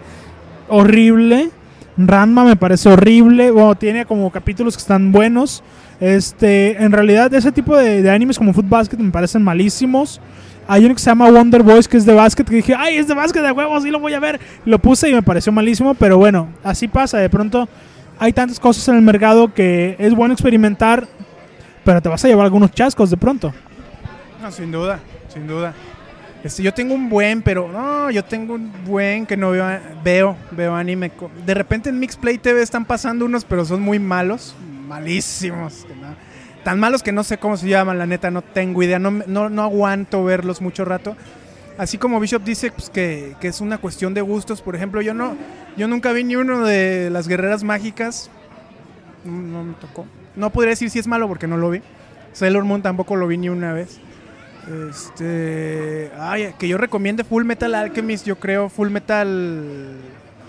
horrible. 0.69 1.49
Ranma 1.97 2.45
me 2.45 2.55
parece 2.55 2.89
horrible. 2.89 3.51
Bueno, 3.51 3.75
tiene 3.75 4.05
como 4.05 4.31
capítulos 4.31 4.75
que 4.75 4.81
están 4.81 5.11
buenos. 5.11 5.63
Este, 5.99 6.81
en 6.81 6.91
realidad, 6.91 7.33
ese 7.33 7.51
tipo 7.51 7.75
de, 7.75 8.09
animes 8.09 8.37
como 8.37 8.53
Fruit 8.53 8.69
Basket 8.69 8.97
me 8.97 9.11
parecen 9.11 9.43
malísimos. 9.43 10.21
Hay 10.67 10.85
uno 10.85 10.93
que 10.93 11.01
se 11.01 11.09
llama 11.09 11.29
Wonder 11.29 11.63
Boys, 11.63 11.87
que 11.87 11.97
es 11.97 12.05
de 12.05 12.13
básquet, 12.13 12.47
que 12.47 12.57
dije, 12.57 12.75
ay, 12.77 12.97
es 12.97 13.07
de 13.07 13.15
básquet 13.15 13.41
de 13.41 13.51
huevos, 13.51 13.83
sí 13.83 13.89
lo 13.89 13.99
voy 13.99 14.13
a 14.13 14.19
ver. 14.19 14.39
Lo 14.65 14.79
puse 14.79 15.09
y 15.09 15.13
me 15.13 15.23
pareció 15.23 15.51
malísimo, 15.51 15.95
pero 15.95 16.17
bueno, 16.17 16.47
así 16.63 16.87
pasa. 16.87 17.17
De 17.17 17.29
pronto 17.29 17.67
hay 18.19 18.33
tantas 18.33 18.59
cosas 18.59 18.87
en 18.89 18.95
el 18.95 19.01
mercado 19.01 19.53
que 19.53 19.95
es 19.97 20.13
bueno 20.13 20.33
experimentar, 20.33 21.07
pero 21.83 22.01
te 22.01 22.09
vas 22.09 22.23
a 22.23 22.27
llevar 22.27 22.45
algunos 22.45 22.71
chascos 22.71 23.09
de 23.09 23.17
pronto. 23.17 23.51
Sin 24.51 24.71
duda, 24.71 24.99
sin 25.33 25.47
duda. 25.47 25.73
Este, 26.43 26.63
yo 26.63 26.73
tengo 26.73 26.93
un 26.93 27.09
buen, 27.09 27.41
pero 27.41 27.67
no, 27.67 28.09
yo 28.11 28.23
tengo 28.23 28.53
un 28.53 28.71
buen 28.85 29.25
que 29.25 29.35
no 29.35 29.51
veo, 29.51 29.65
veo, 30.03 30.37
veo 30.51 30.75
anime. 30.75 31.11
De 31.45 31.53
repente 31.53 31.89
en 31.89 31.99
Mixplay 31.99 32.37
TV 32.37 32.61
están 32.61 32.85
pasando 32.85 33.25
unos, 33.25 33.43
pero 33.43 33.65
son 33.65 33.81
muy 33.81 33.99
malos, 33.99 34.55
malísimos. 34.87 35.85
tan 36.63 36.79
malos 36.79 37.03
que 37.03 37.11
no 37.11 37.23
sé 37.23 37.37
cómo 37.37 37.57
se 37.57 37.67
llaman, 37.67 37.97
la 37.97 38.05
neta, 38.05 38.31
no 38.31 38.41
tengo 38.41 38.81
idea, 38.83 38.99
no, 38.99 39.11
no, 39.11 39.63
aguanto 39.63 40.23
verlos 40.23 40.61
mucho 40.61 40.85
rato. 40.85 41.17
Así 41.77 41.97
como 41.97 42.19
Bishop 42.19 42.43
dice 42.43 42.71
pues, 42.71 42.89
que, 42.89 43.35
que, 43.39 43.47
es 43.47 43.61
una 43.61 43.77
cuestión 43.77 44.13
de 44.13 44.21
gustos, 44.21 44.61
por 44.61 44.75
ejemplo, 44.75 45.01
yo 45.01 45.13
no, 45.13 45.35
yo 45.77 45.87
nunca 45.87 46.11
vi 46.13 46.23
ni 46.23 46.35
uno 46.35 46.65
de 46.65 47.09
las 47.09 47.27
guerreras 47.27 47.63
mágicas, 47.63 48.29
no, 49.25 49.63
me 49.63 49.73
tocó. 49.73 50.05
No 50.35 50.49
podría 50.51 50.71
decir 50.71 50.89
si 50.89 50.99
es 50.99 51.07
malo 51.07 51.27
porque 51.27 51.47
no 51.47 51.57
lo 51.57 51.69
vi. 51.69 51.81
Sailor 52.33 52.63
Moon 52.63 52.81
tampoco 52.81 53.15
lo 53.15 53.27
vi 53.27 53.37
ni 53.37 53.49
una 53.49 53.73
vez. 53.73 53.99
Este, 54.89 56.11
ay, 56.19 56.53
que 56.59 56.67
yo 56.67 56.77
recomiende 56.77 57.23
Full 57.23 57.43
Metal 57.43 57.73
Alchemist, 57.73 58.25
yo 58.25 58.37
creo 58.37 58.69
Full 58.69 58.89
Metal 58.89 59.97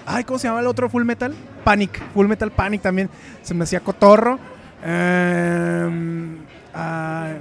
Ay, 0.06 0.24
¿cómo 0.24 0.38
se 0.38 0.48
llama 0.48 0.60
el 0.60 0.66
otro 0.66 0.88
Full 0.88 1.04
Metal? 1.04 1.34
Panic. 1.62 2.00
Full 2.14 2.26
Metal 2.26 2.50
Panic 2.50 2.82
también 2.82 3.08
se 3.42 3.54
me 3.54 3.64
hacía 3.64 3.80
cotorro. 3.80 4.38
Um, 4.84 6.38
uh, 6.74 7.38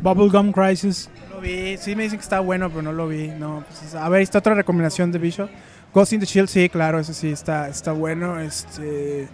Bubblegum 0.00 0.52
Crisis. 0.52 1.10
Lo 1.30 1.40
vi, 1.40 1.76
sí 1.76 1.94
me 1.94 2.04
dicen 2.04 2.18
que 2.18 2.22
está 2.22 2.40
bueno, 2.40 2.70
pero 2.70 2.82
no 2.82 2.92
lo 2.92 3.06
vi. 3.08 3.28
No, 3.28 3.64
pues, 3.68 3.94
a 3.94 4.08
ver, 4.08 4.22
está 4.22 4.38
otra 4.38 4.54
recomendación 4.54 5.12
de 5.12 5.18
Bishop. 5.18 5.48
Ghost 5.94 6.12
in 6.12 6.20
the 6.20 6.26
Shield, 6.26 6.48
sí, 6.48 6.68
claro, 6.68 6.98
ese 6.98 7.14
sí 7.14 7.30
está, 7.30 7.68
está 7.68 7.92
bueno. 7.92 8.40
Este. 8.40 9.28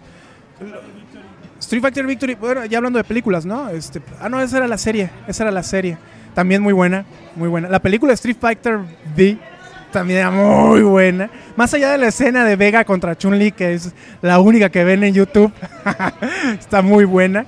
Street 1.65 1.81
Fighter 1.81 2.05
Victory, 2.05 2.35
bueno, 2.35 2.63
ya 2.65 2.77
hablando 2.77 2.97
de 2.97 3.03
películas, 3.03 3.43
¿no? 3.43 3.69
Este, 3.69 3.99
ah, 4.21 4.29
no, 4.29 4.39
esa 4.39 4.57
era 4.57 4.67
la 4.67 4.77
serie, 4.77 5.09
esa 5.27 5.43
era 5.43 5.51
la 5.51 5.63
serie. 5.63 5.97
También 6.35 6.61
muy 6.61 6.73
buena, 6.73 7.05
muy 7.35 7.49
buena. 7.49 7.69
La 7.69 7.79
película 7.79 8.13
Street 8.13 8.37
Fighter 8.39 8.77
V 9.17 9.39
también 9.91 10.19
era 10.19 10.29
muy 10.29 10.83
buena. 10.83 11.27
Más 11.55 11.73
allá 11.73 11.91
de 11.91 11.97
la 11.97 12.07
escena 12.07 12.45
de 12.45 12.55
Vega 12.55 12.85
contra 12.85 13.17
Chun-Li, 13.17 13.51
que 13.51 13.73
es 13.73 13.93
la 14.21 14.39
única 14.39 14.69
que 14.69 14.83
ven 14.83 15.03
en 15.03 15.15
YouTube, 15.15 15.51
está 16.59 16.83
muy 16.83 17.03
buena. 17.03 17.47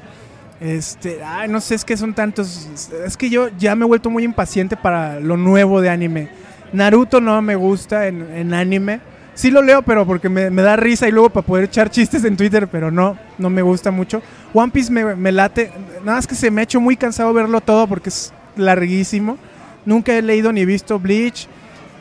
Este, 0.59 1.21
ay, 1.23 1.47
no 1.47 1.61
sé, 1.61 1.75
es 1.75 1.85
que 1.85 1.95
son 1.95 2.15
tantos. 2.15 2.67
Es 3.05 3.15
que 3.17 3.29
yo 3.29 3.49
ya 3.59 3.75
me 3.75 3.85
he 3.85 3.87
vuelto 3.87 4.09
muy 4.09 4.23
impaciente 4.23 4.75
para 4.75 5.19
lo 5.19 5.37
nuevo 5.37 5.79
de 5.79 5.89
anime. 5.89 6.29
Naruto 6.73 7.21
no 7.21 7.39
me 7.43 7.55
gusta 7.55 8.07
en, 8.07 8.51
anime. 8.51 8.99
Sí 9.37 9.51
lo 9.51 9.61
leo, 9.61 9.83
pero 9.83 10.03
porque 10.07 10.29
me, 10.29 10.49
da 10.49 10.75
risa 10.75 11.07
y 11.07 11.11
luego 11.11 11.29
para 11.29 11.45
poder 11.45 11.65
echar 11.65 11.91
chistes 11.91 12.23
en 12.23 12.35
Twitter, 12.35 12.67
pero 12.67 12.89
no, 12.89 13.15
no 13.37 13.51
me 13.51 13.61
gusta 13.61 13.91
mucho. 13.91 14.19
One 14.51 14.71
Piece 14.71 14.91
me, 14.91 15.15
me 15.15 15.31
late. 15.31 15.71
Nada 16.03 16.17
más 16.17 16.25
que 16.25 16.33
se 16.33 16.49
me 16.49 16.61
ha 16.61 16.63
hecho 16.63 16.81
muy 16.81 16.97
cansado 16.97 17.31
verlo 17.33 17.61
todo 17.61 17.85
porque 17.85 18.09
es 18.09 18.33
larguísimo. 18.55 19.37
Nunca 19.85 20.17
he 20.17 20.23
leído 20.23 20.51
ni 20.51 20.65
visto 20.65 20.97
Bleach. 20.97 21.47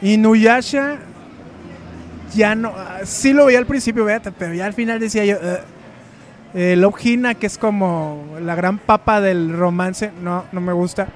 Y 0.01 0.17
Nuyasha 0.17 0.97
ya 2.35 2.55
no, 2.55 2.73
sí 3.05 3.35
lo 3.35 3.45
veía 3.45 3.59
al 3.59 3.67
principio, 3.67 4.07
pero 4.39 4.55
ya 4.55 4.65
al 4.65 4.73
final 4.73 4.99
decía 4.99 5.27
yo, 5.27 5.37
eh, 6.55 6.75
Love 6.75 7.05
Hina, 7.05 7.35
que 7.35 7.47
es 7.47 7.59
como 7.59 8.25
la 8.41 8.55
gran 8.55 8.79
papa 8.79 9.21
del 9.21 9.53
romance, 9.53 10.11
no, 10.23 10.45
no 10.53 10.63
me 10.63 10.73
gusta. 10.73 11.09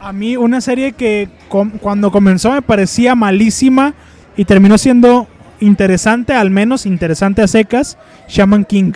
A 0.00 0.12
mí 0.12 0.36
una 0.36 0.60
serie 0.60 0.92
que 0.92 1.30
cuando 1.48 2.10
comenzó 2.10 2.52
me 2.52 2.60
parecía 2.60 3.14
malísima 3.14 3.94
y 4.40 4.46
terminó 4.46 4.78
siendo 4.78 5.28
interesante, 5.60 6.32
al 6.32 6.48
menos 6.48 6.86
interesante 6.86 7.42
a 7.42 7.46
secas, 7.46 7.98
Shaman 8.26 8.64
King. 8.64 8.92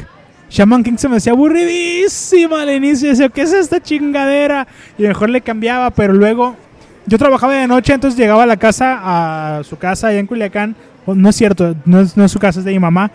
Shaman 0.49 0.83
King 0.83 0.97
se 0.97 1.07
me 1.07 1.17
decía 1.17 1.35
aburridísima 1.35 2.63
al 2.63 2.71
inicio, 2.71 3.11
decía, 3.11 3.29
¿qué 3.29 3.43
es 3.43 3.53
esta 3.53 3.79
chingadera? 3.79 4.67
Y 4.97 5.03
mejor 5.03 5.29
le 5.29 5.43
cambiaba, 5.43 5.91
pero 5.91 6.15
luego 6.15 6.57
yo 7.05 7.19
trabajaba 7.19 7.53
de 7.57 7.69
noche, 7.69 7.93
entonces 7.93 8.19
llegaba 8.19 8.45
a 8.45 8.47
la 8.47 8.57
casa, 8.57 9.59
a 9.59 9.65
su 9.65 9.77
casa 9.77 10.07
allá 10.07 10.19
en 10.19 10.27
Culiacán. 10.27 10.75
No 11.07 11.29
es 11.29 11.37
cierto, 11.37 11.75
no 11.85 12.01
es, 12.01 12.15
su 12.33 12.39
casa, 12.39 12.61
es 12.61 12.65
de 12.65 12.73
mi 12.73 12.79
mamá. 12.79 13.11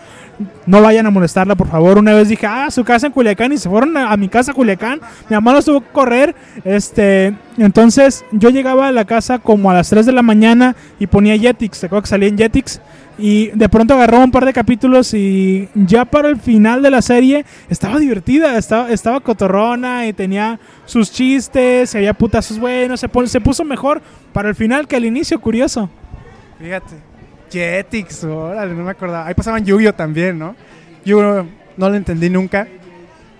No 0.66 0.82
vayan 0.82 1.08
a 1.08 1.10
molestarla, 1.10 1.56
por 1.56 1.68
favor. 1.68 1.98
Una 1.98 2.14
vez 2.14 2.30
dije, 2.30 2.46
ah, 2.46 2.70
su 2.70 2.84
casa 2.84 3.08
en 3.08 3.14
Culiacán 3.14 3.52
y 3.52 3.58
se 3.58 3.70
fueron 3.70 3.98
a, 3.98 4.16
mi 4.16 4.30
casa 4.30 4.54
Culiacán. 4.54 5.02
Mi 5.30 5.36
mamá 5.36 5.54
no 5.54 5.64
tuvo 5.64 5.82
que 5.82 5.90
correr. 5.92 6.36
Este, 6.64 7.34
entonces 7.58 8.24
yo 8.32 8.50
llegaba 8.50 8.88
a 8.88 8.92
la 8.92 9.06
casa 9.06 9.40
como 9.40 9.72
a 9.72 9.74
las 9.74 9.90
3 9.90 10.06
de 10.06 10.12
la 10.12 10.22
mañana 10.22 10.76
y 11.00 11.08
ponía 11.08 11.38
Jetix. 11.38 11.80
¿Te 11.80 11.88
acuerdas 11.88 12.04
que 12.04 12.10
salía 12.10 12.30
en 12.30 12.38
Jetix? 12.38 12.80
Y 13.18 13.48
de 13.48 13.68
pronto 13.68 13.96
agarró 13.96 14.24
un 14.24 14.32
par 14.32 14.46
de 14.46 14.54
capítulos 14.54 15.14
y 15.14 15.68
ya 15.76 16.06
para 16.06 16.30
el 16.30 16.40
final 16.40 16.82
de 16.82 16.90
la 16.90 17.02
serie 17.02 17.46
estaba 17.70 18.00
divertida, 18.00 18.58
estaba, 18.58 18.90
estaba 18.90 19.20
cotorrona 19.20 20.08
y 20.08 20.14
tenía 20.14 20.58
sus 20.86 21.12
chistes, 21.12 21.94
había 21.96 22.14
putazos 22.14 22.58
buenos, 22.58 23.02
se, 23.02 23.10
se 23.26 23.42
puso 23.42 23.66
mejor 23.66 24.02
para 24.32 24.48
el 24.48 24.56
final 24.56 24.88
que 24.88 24.96
al 24.96 25.04
inicio, 25.04 25.38
curioso. 25.42 25.90
Fíjate, 26.60 27.09
Jetix, 27.50 28.24
órale, 28.24 28.74
no 28.74 28.84
me 28.84 28.92
acordaba. 28.92 29.28
Ahí 29.28 29.34
pasaban 29.34 29.66
Yu-Gi-Oh 29.66 29.94
también, 29.94 30.38
¿no? 30.38 30.56
Yo 31.06 31.46
no 31.78 31.90
lo 31.90 31.96
entendí 31.96 32.30
nunca. 32.30 32.68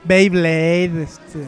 Beyblade, 0.04 1.04
este, 1.04 1.40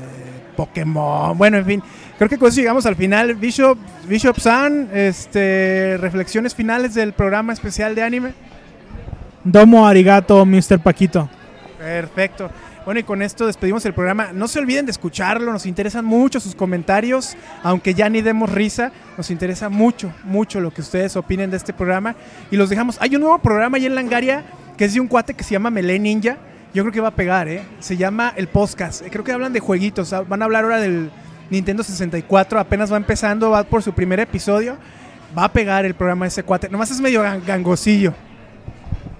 Pokémon, 0.55 1.37
bueno, 1.37 1.57
en 1.57 1.65
fin. 1.65 1.83
Creo 2.17 2.29
que 2.29 2.37
con 2.37 2.49
eso 2.49 2.59
llegamos 2.59 2.85
al 2.85 2.95
final. 2.95 3.33
Bishop, 3.35 3.77
Bishop 4.07 4.37
San, 4.39 4.89
este, 4.93 5.97
reflexiones 5.99 6.53
finales 6.53 6.93
del 6.93 7.13
programa 7.13 7.53
especial 7.53 7.95
de 7.95 8.03
anime. 8.03 8.33
Domo 9.43 9.87
arigato, 9.87 10.45
Mr. 10.45 10.79
Paquito. 10.79 11.29
Perfecto. 11.79 12.49
Bueno, 12.83 12.99
y 12.99 13.03
con 13.03 13.21
esto 13.21 13.45
despedimos 13.45 13.85
el 13.85 13.93
programa. 13.93 14.31
No 14.33 14.47
se 14.47 14.57
olviden 14.57 14.85
de 14.85 14.91
escucharlo, 14.91 15.51
nos 15.51 15.67
interesan 15.67 16.03
mucho 16.03 16.39
sus 16.39 16.55
comentarios, 16.55 17.37
aunque 17.61 17.93
ya 17.93 18.09
ni 18.09 18.21
demos 18.21 18.51
risa, 18.51 18.91
nos 19.17 19.29
interesa 19.29 19.69
mucho, 19.69 20.11
mucho 20.23 20.59
lo 20.59 20.73
que 20.73 20.81
ustedes 20.81 21.15
opinen 21.15 21.51
de 21.51 21.57
este 21.57 21.73
programa. 21.73 22.15
Y 22.49 22.57
los 22.57 22.69
dejamos. 22.69 22.97
Hay 22.99 23.15
un 23.15 23.21
nuevo 23.21 23.37
programa 23.37 23.77
ahí 23.77 23.85
en 23.85 23.93
Langaria 23.93 24.43
que 24.77 24.85
es 24.85 24.95
de 24.95 24.99
un 24.99 25.07
cuate 25.07 25.35
que 25.35 25.43
se 25.43 25.51
llama 25.51 25.69
Melee 25.69 25.99
Ninja. 25.99 26.37
Yo 26.73 26.83
creo 26.83 26.91
que 26.91 27.01
va 27.01 27.09
a 27.09 27.15
pegar, 27.15 27.47
¿eh? 27.47 27.61
Se 27.79 27.97
llama 27.97 28.33
El 28.35 28.47
Podcast. 28.47 29.03
Creo 29.11 29.23
que 29.23 29.31
hablan 29.31 29.53
de 29.53 29.59
jueguitos. 29.59 30.11
Van 30.27 30.41
a 30.41 30.45
hablar 30.45 30.63
ahora 30.63 30.79
del 30.79 31.11
Nintendo 31.51 31.83
64 31.83 32.59
apenas 32.59 32.91
va 32.91 32.97
empezando, 32.97 33.51
va 33.51 33.63
por 33.63 33.83
su 33.83 33.93
primer 33.93 34.19
episodio. 34.19 34.77
Va 35.37 35.43
a 35.43 35.53
pegar 35.53 35.85
el 35.85 35.93
programa 35.93 36.25
ese 36.25 36.41
cuate. 36.43 36.67
Nomás 36.69 36.89
es 36.89 36.99
medio 36.99 37.21
gangosillo. 37.45 38.13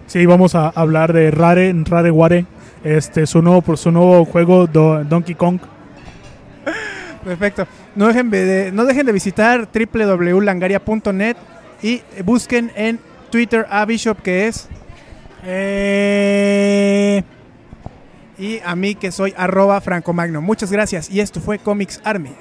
Sí, 0.08 0.26
vamos 0.26 0.56
a 0.56 0.70
hablar 0.70 1.14
de 1.14 1.30
Rare, 1.30 1.74
Rare 1.86 2.12
Ware, 2.12 2.46
este, 2.84 3.26
su 3.28 3.42
nuevo, 3.42 3.76
su 3.78 3.92
nuevo 3.92 4.26
juego 4.26 4.68
Donkey 4.68 5.36
Kong. 5.36 5.60
Perfecto. 7.24 7.68
No 7.96 8.08
dejen 8.08 8.30
de, 8.30 8.72
no 8.74 8.86
dejen 8.86 9.06
de 9.06 9.12
visitar 9.12 9.68
www.langaria.net 9.72 11.38
y 11.84 12.02
busquen 12.24 12.72
en 12.76 13.00
Twitter 13.30 13.66
a 13.70 13.86
Bishop 13.86 14.22
que 14.22 14.48
es... 14.48 14.68
Eh 15.44 17.24
y 18.42 18.60
a 18.66 18.76
mí 18.76 18.96
que 18.96 19.12
soy 19.12 19.34
arroba 19.38 19.80
Franco 19.82 20.14
Magno. 20.14 20.42
Muchas 20.42 20.72
gracias 20.72 21.12
y 21.12 21.20
esto 21.20 21.40
fue 21.40 21.60
Comics 21.60 22.02
Army. 22.04 22.32